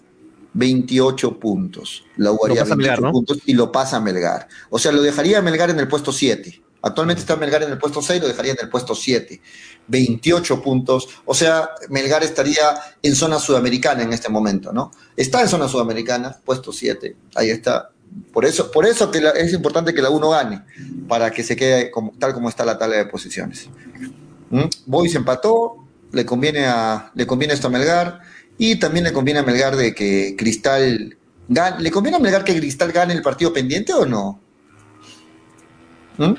[0.54, 2.04] 28 puntos.
[2.16, 4.48] La U haría 28 puntos y lo pasa a Melgar.
[4.70, 6.62] O sea, lo dejaría a Melgar en el puesto 7.
[6.82, 9.40] Actualmente está Melgar en el puesto 6, lo dejaría en el puesto 7.
[9.88, 11.08] 28 puntos.
[11.24, 14.90] O sea, Melgar estaría en zona sudamericana en este momento, ¿no?
[15.16, 17.16] Está en zona sudamericana, puesto 7.
[17.34, 17.90] Ahí está.
[18.32, 20.62] Por eso, por eso que es importante que la 1 gane,
[21.08, 23.68] para que se quede como, tal como está la tabla de posiciones.
[24.50, 24.64] ¿Mm?
[24.86, 28.20] Boys empató, le conviene, a, le conviene esto a Melgar,
[28.58, 31.16] y también le conviene a Melgar de que Cristal
[31.48, 31.80] gane.
[31.82, 34.40] ¿Le conviene a Melgar que Cristal gane el partido pendiente o no?
[36.18, 36.34] ¿Mm?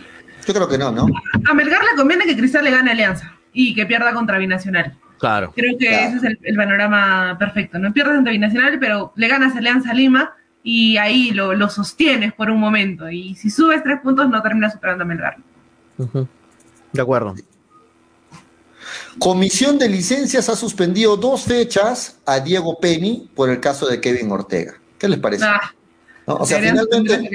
[0.51, 1.07] Yo creo que no, ¿no?
[1.49, 4.97] A Melgar le conviene que Cristal le gane Alianza y que pierda contra Binacional.
[5.17, 5.53] Claro.
[5.55, 7.79] Creo que ese es el, panorama perfecto.
[7.79, 12.59] No pierdes contra Binacional, pero le ganas Alianza Lima y ahí lo, sostienes por un
[12.59, 13.09] momento.
[13.09, 15.37] Y si subes tres puntos, no terminas superando a Melgar.
[16.91, 17.33] De acuerdo.
[19.19, 24.29] Comisión de licencias ha suspendido dos fechas a Diego Penny por el caso de Kevin
[24.31, 24.73] Ortega.
[24.97, 25.45] ¿Qué les parece?
[25.45, 25.73] Ah,
[26.25, 27.29] o sea, finalmente,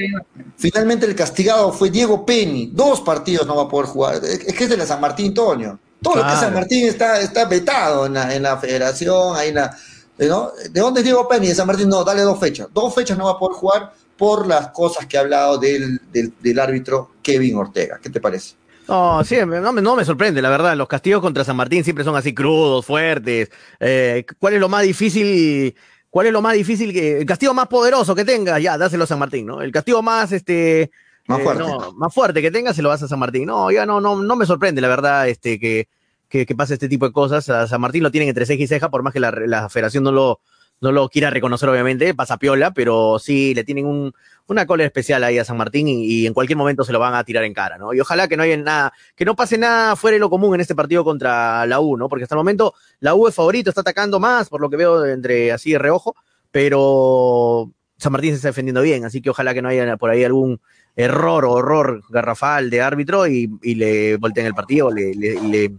[0.56, 2.70] finalmente, el castigado fue Diego Penny.
[2.72, 4.20] Dos partidos no va a poder jugar.
[4.24, 5.78] Es que es de la San Martín, Toño.
[6.02, 9.36] Todo lo que es San Martín está, está vetado en la, en la federación.
[9.36, 9.76] Ahí la,
[10.18, 10.52] ¿no?
[10.70, 11.48] ¿De dónde es Diego Penny?
[11.48, 12.68] De San Martín, no, dale dos fechas.
[12.72, 16.58] Dos fechas no va a poder jugar por las cosas que ha hablado del, del,
[16.58, 17.98] árbitro Kevin Ortega.
[18.02, 18.54] ¿Qué te parece?
[18.88, 20.76] No, sí, no, no, me sorprende, la verdad.
[20.76, 23.50] Los castigos contra San Martín siempre son así crudos, fuertes.
[23.80, 25.74] Eh, ¿Cuál es lo más difícil?
[26.16, 28.59] ¿Cuál es lo más difícil que, el castigo más poderoso que tenga?
[28.59, 29.60] Ya, dáselo a San Martín, ¿no?
[29.60, 30.90] El castigo más, este,
[31.26, 31.64] más eh, fuerte.
[31.94, 33.44] más fuerte que tenga, se lo vas a San Martín.
[33.44, 35.88] No, ya no, no, no me sorprende, la verdad, este, que,
[36.30, 37.51] que, pase este tipo de cosas.
[37.51, 40.10] A San Martín lo tienen entre ceja y ceja, por más que la, federación no
[40.10, 40.40] lo,
[40.81, 44.12] no lo quiera reconocer, obviamente, pasa piola, pero sí le tienen un,
[44.47, 47.24] una cola especial ahí a San Martín y, en cualquier momento se lo van a
[47.24, 47.94] tirar en cara, ¿no?
[47.94, 50.61] Y ojalá que no haya nada, que no pase nada fuera de lo común en
[50.61, 52.09] este partido contra la U, ¿no?
[52.09, 55.05] Porque hasta el momento la U es favorito, está atacando más, por lo que veo
[55.07, 56.15] entre así de reojo,
[56.51, 60.24] pero San Martín se está defendiendo bien, así que ojalá que no haya por ahí
[60.24, 60.61] algún
[60.94, 65.73] error o horror garrafal de árbitro y, y le volteen el partido, le, le, le,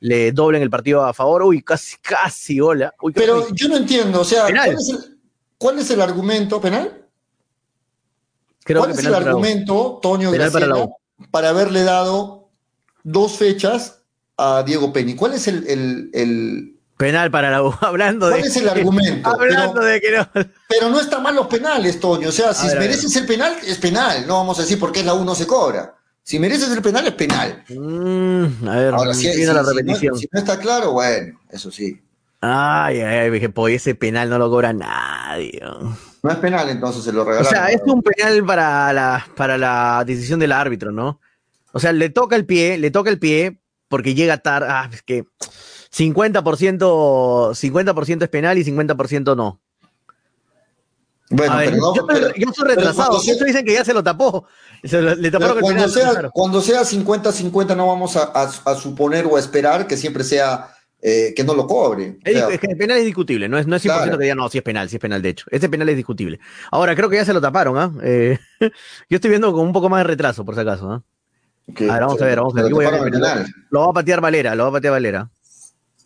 [0.00, 1.42] le, doblen el partido a favor.
[1.44, 2.94] Uy, casi, casi, hola.
[3.00, 5.18] Uy, Pero yo no entiendo, o sea, ¿cuál es, el,
[5.58, 7.06] ¿cuál es, el, argumento penal?
[8.64, 12.50] Creo ¿Cuál que es el argumento, Toño penal Graciela, para, para, haberle dado
[13.02, 14.02] dos fechas
[14.36, 15.14] a Diego Penny?
[15.14, 18.48] ¿Cuál es el, el, el Penal para la U, hablando ¿Cuál de.
[18.48, 19.30] es el argumento?
[19.40, 20.28] hablando pero, de que no.
[20.68, 22.28] Pero no están mal los penales, Toño.
[22.28, 24.26] O sea, si ver, mereces el penal, es penal.
[24.26, 25.94] No vamos a decir por qué la U no se cobra.
[26.22, 27.64] Si mereces el penal, es penal.
[27.68, 30.12] Mm, a ver, Ahora, si, si, la si, repetición.
[30.14, 32.00] no, si, no, está claro, bueno, eso sí.
[32.40, 35.60] Ay, ay, ay, dije, pues ese penal no lo cobra nadie.
[36.22, 37.46] No es penal, entonces se lo regalaron.
[37.46, 41.20] O sea, es un penal para la, para la decisión del árbitro, ¿no?
[41.72, 44.66] O sea, le toca el pie, le toca el pie porque llega tarde.
[44.70, 45.24] Ah, es que
[45.94, 49.60] 50%, 50 es penal y 50% no.
[51.30, 53.20] Bueno, ver, pero no, yo, pero, yo, soy retrasado.
[53.20, 54.46] Sea, dicen que ya se lo tapó.
[54.82, 56.30] Se lo, le taparon cuando, el sea, claro.
[56.32, 60.74] cuando sea 50-50 no vamos a, a, a, suponer o a esperar que siempre sea
[61.02, 62.18] eh, que no lo cobre.
[62.24, 64.18] Es, o sea, es, que el penal es discutible, no es, no es 100% claro.
[64.18, 65.46] que diga no, si sí es penal, si sí es penal, de hecho.
[65.50, 66.40] Este penal es discutible.
[66.70, 67.92] Ahora, creo que ya se lo taparon, ¿ah?
[68.02, 68.38] ¿eh?
[68.60, 68.70] Eh,
[69.08, 71.02] yo estoy viendo con un poco más de retraso, por si acaso, ¿ah?
[71.68, 72.72] A ver, vamos a ver, vamos a ver.
[72.72, 73.28] Voy a ver lo,
[73.70, 75.30] lo va a patear Valera, lo va a patear Valera.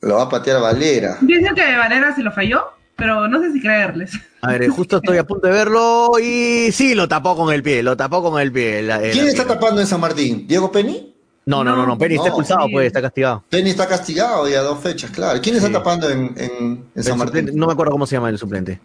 [0.03, 1.17] Lo va a patear Valera.
[1.23, 4.13] Dicen que Valera se lo falló, pero no sé si creerles.
[4.43, 7.83] A ver, justo estoy a punto de verlo y sí, lo tapó con el pie,
[7.83, 8.83] lo tapó con el pie.
[8.83, 9.55] La, ¿Quién está pie.
[9.55, 10.47] tapando en San Martín?
[10.47, 11.15] ¿Diego Penny?
[11.47, 12.73] No, no, no, no, Penny no, está expulsado, sí.
[12.73, 13.45] pues, está castigado.
[13.51, 15.41] Penny está castigado ya dos fechas, claro.
[15.43, 15.75] ¿Quién está sí.
[15.75, 17.51] tapando en, en, en San Martín?
[17.55, 18.81] No me acuerdo cómo se llama el suplente.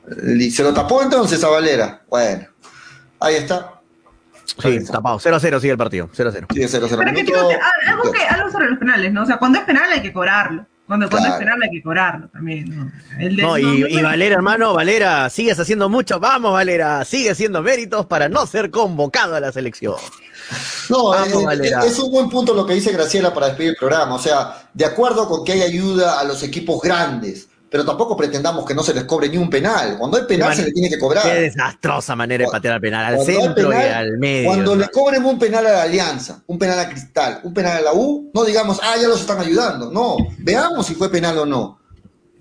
[0.52, 2.02] ¿Se lo tapó entonces a Valera?
[2.10, 2.48] Bueno,
[3.20, 3.80] ahí está.
[4.62, 5.20] Sí, tapado.
[5.20, 6.10] 0 a 0 sigue el partido.
[6.12, 6.48] 0 a 0.
[6.52, 7.02] Sí, 0 a 0.
[7.06, 7.34] Pero que, que,
[7.88, 9.24] algo, que, algo sobre los penales, ¿no?
[9.24, 10.66] O sea, cuando es penal hay que cobrarlo.
[10.90, 11.34] Cuando, cuando Claro.
[11.36, 12.92] es penal hay que cobrarlo también, ¿no?
[13.20, 16.20] El de- No, y, no, y no, Valera, hermano, Valera, sigues haciendo mucho.
[16.20, 19.94] Vamos, Valera, sigue haciendo méritos para no ser convocado a la selección.
[20.90, 21.86] No, Vamos, eh, Valera.
[21.86, 24.16] es un buen punto lo que dice Graciela para despedir el programa.
[24.16, 28.66] O sea, de acuerdo con que hay ayuda a los equipos grandes, pero tampoco pretendamos
[28.66, 29.98] que no se les cobre ni un penal.
[29.98, 31.24] Cuando hay penal se le tiene que cobrar.
[31.24, 34.48] Qué desastrosa manera de patear al penal, al Cuando centro penal, y al medio.
[34.48, 37.82] Cuando le cobren un penal a la Alianza, un penal a Cristal, un penal a
[37.82, 39.92] la U, no digamos, ah, ya los están ayudando.
[39.92, 41.80] No, veamos si fue penal o no.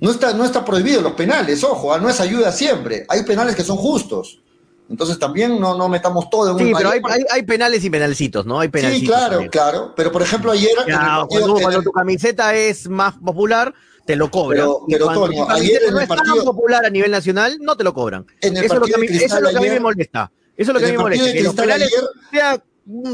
[0.00, 3.04] No está, no está prohibido los penales, ojo, ah, no es ayuda siempre.
[3.08, 4.40] Hay penales que son justos.
[4.88, 7.90] Entonces también no, no metamos todo en un Sí, pero hay, hay, hay penales y
[7.90, 8.58] penalcitos, ¿no?
[8.58, 9.08] Hay Sí, penalcitos.
[9.08, 9.50] claro, también.
[9.50, 9.92] claro.
[9.94, 10.70] Pero por ejemplo, ayer.
[10.86, 13.74] en el cuando, tu camiseta es más popular,
[14.08, 14.56] te lo cobran.
[14.66, 17.76] Pero- pero, cuando Toño, ayer en no el es tan popular a nivel nacional, no
[17.76, 18.24] te lo cobran.
[18.40, 19.66] En el eso, es lo que a mí, de eso es lo que a mí
[19.66, 20.32] Cristal me molesta.
[20.56, 21.24] Eso es lo que a mí me molesta.
[21.26, 22.64] Que los Cristal penales ayer- sea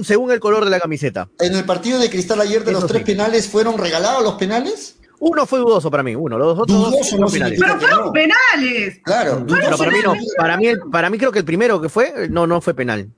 [0.05, 1.29] según el color de la camiseta.
[1.41, 3.07] En el partido de Cristal ayer de Eso los tres sí.
[3.07, 4.99] penales, ¿fueron regalados los penales?
[5.19, 6.39] Uno fue dudoso para mí, uno.
[6.39, 7.59] Los otros dos Dudoso fueron no penales.
[7.61, 8.13] Pero fueron No.
[8.13, 9.01] penales.
[9.03, 10.15] Claro, Pero dudoso para mí no.
[10.15, 10.21] no.
[10.37, 13.09] Para mí, para mí creo que el primero que fue, no, no fue penal.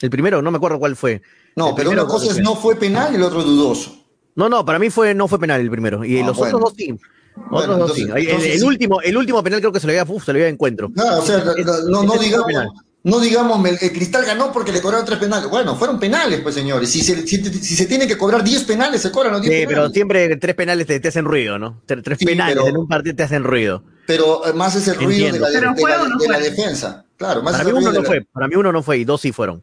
[0.00, 1.22] El primero, no me acuerdo cuál fue.
[1.54, 3.96] No, El pero una cosa es no fue penal y el otro dudoso.
[4.36, 6.04] No, no, para mí fue, no fue penal el primero.
[6.04, 6.56] Y Ah, los bueno.
[6.56, 6.96] otros dos sí.
[7.36, 8.02] Bueno, Otros dos sí.
[8.02, 8.66] entonces- El- entonces el, sí.
[8.66, 10.90] último, el último penal creo que se le había, uf, se le había encuentro.
[10.94, 12.68] No, o sea, Ese- no, no ese fue digamos, penal.
[13.04, 15.48] no digamos, el, el Cristal ganó porque le cobraron tres penales.
[15.48, 16.90] Bueno, fueron penales, pues señores.
[16.90, 19.66] Si se, si, si se tienen que cobrar 10 penales, se cobran los 10 Sí,
[19.66, 21.80] pero siempre tres penales te, te hacen ruido, ¿no?
[21.86, 23.82] Tre- Tres Sí, penales pero- en un partido te hacen ruido.
[24.06, 27.04] Pero eh, más es el ruido de la, de, de de defensa.
[27.16, 28.98] Claro, más Para es mí el ruido uno no fue, para mí uno no fue
[28.98, 29.62] y dos sí fueron.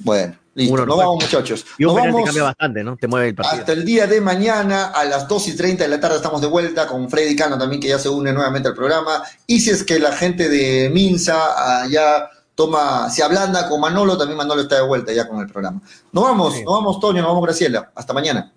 [0.00, 0.74] Bueno, listo.
[0.74, 1.04] Uno no Nos fue.
[1.04, 1.66] vamos, muchachos.
[1.78, 2.96] Y un Nos penal te vamos cambia bastante, ¿no?
[2.96, 3.60] Te mueve el partido.
[3.60, 6.46] hasta el día de mañana a las 2 y 30 de la tarde estamos de
[6.46, 9.22] vuelta con Freddy Cano también que ya se une nuevamente al programa.
[9.46, 14.36] Y si es que la gente de Minsa ya toma, se ablanda con Manolo, también
[14.36, 15.80] Manolo está de vuelta ya con el programa.
[16.12, 16.64] Nos vamos, Sí.
[16.64, 17.92] nos vamos Toño, nos vamos Graciela.
[17.94, 18.52] Hasta mañana.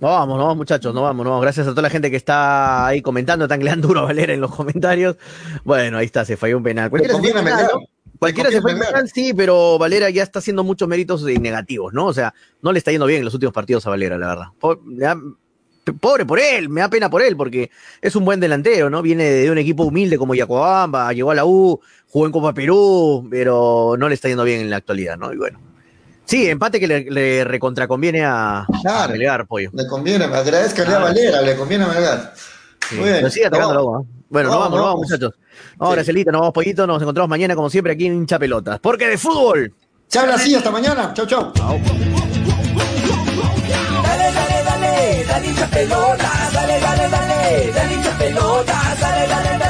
[0.00, 1.42] No vamos, no vamos, muchachos, no vamos, no vamos.
[1.42, 4.32] Gracias a toda la gente que está ahí comentando, tan le dan duro a Valera
[4.32, 5.16] en los comentarios.
[5.62, 6.88] Bueno, ahí está, se falló un penal.
[6.88, 7.68] Cualquiera se fue un penal.
[7.70, 7.80] ¿no?
[8.18, 12.06] Cualquiera se fue un penal, sí, pero Valera ya está haciendo muchos méritos negativos, ¿no?
[12.06, 12.32] O sea,
[12.62, 14.46] no le está yendo bien en los últimos partidos a Valera, la verdad.
[16.00, 17.70] Pobre por él, me da pena por él, porque
[18.00, 19.02] es un buen delantero, ¿no?
[19.02, 21.78] Viene de un equipo humilde como Yacuabamba, llegó a la U,
[22.08, 25.30] jugó en Copa Perú, pero no le está yendo bien en la actualidad, ¿no?
[25.32, 25.69] Y bueno.
[26.30, 29.12] Sí, empate que le, le recontraconviene a, a Claro.
[29.14, 29.70] Melgar, pollo.
[29.72, 31.02] Le conviene, agradezcanle a Ah.
[31.02, 32.32] Valera, le conviene a Melgar.
[32.88, 33.16] Sí, Muy bien.
[33.16, 34.04] pero sigue atacando la ¿eh?
[34.28, 35.34] Bueno, Nos vamos, nos vamos, muchachos.
[35.76, 35.96] Vamos, Sí.
[35.96, 36.86] Gracelita, nos vamos, pollito.
[36.86, 38.78] Nos encontramos mañana, como siempre, aquí en Hincha Pelotas.
[38.78, 39.74] Porque de fútbol.
[40.06, 41.12] Se habla así, hasta mañana.
[41.14, 41.52] Chau, chau.
[41.52, 41.80] Dale,
[44.32, 49.69] dale, dale, dale hincha pelota, dale, dale, dale, dale hincha pelota, dale, dale, dale.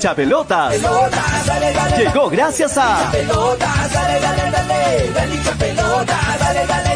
[0.00, 0.76] Hincha pelotas.
[1.98, 3.12] Llegó gracias a.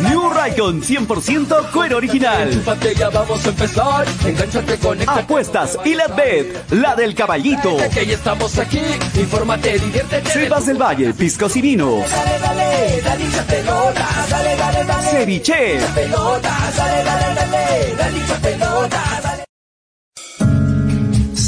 [0.01, 2.62] New Raycon 100% cuero original.
[5.06, 7.76] Apuestas y la bet, la del caballito.
[7.78, 8.52] Estamos
[10.66, 12.10] del Valle, piscos y vinos.
[12.10, 13.02] Dale,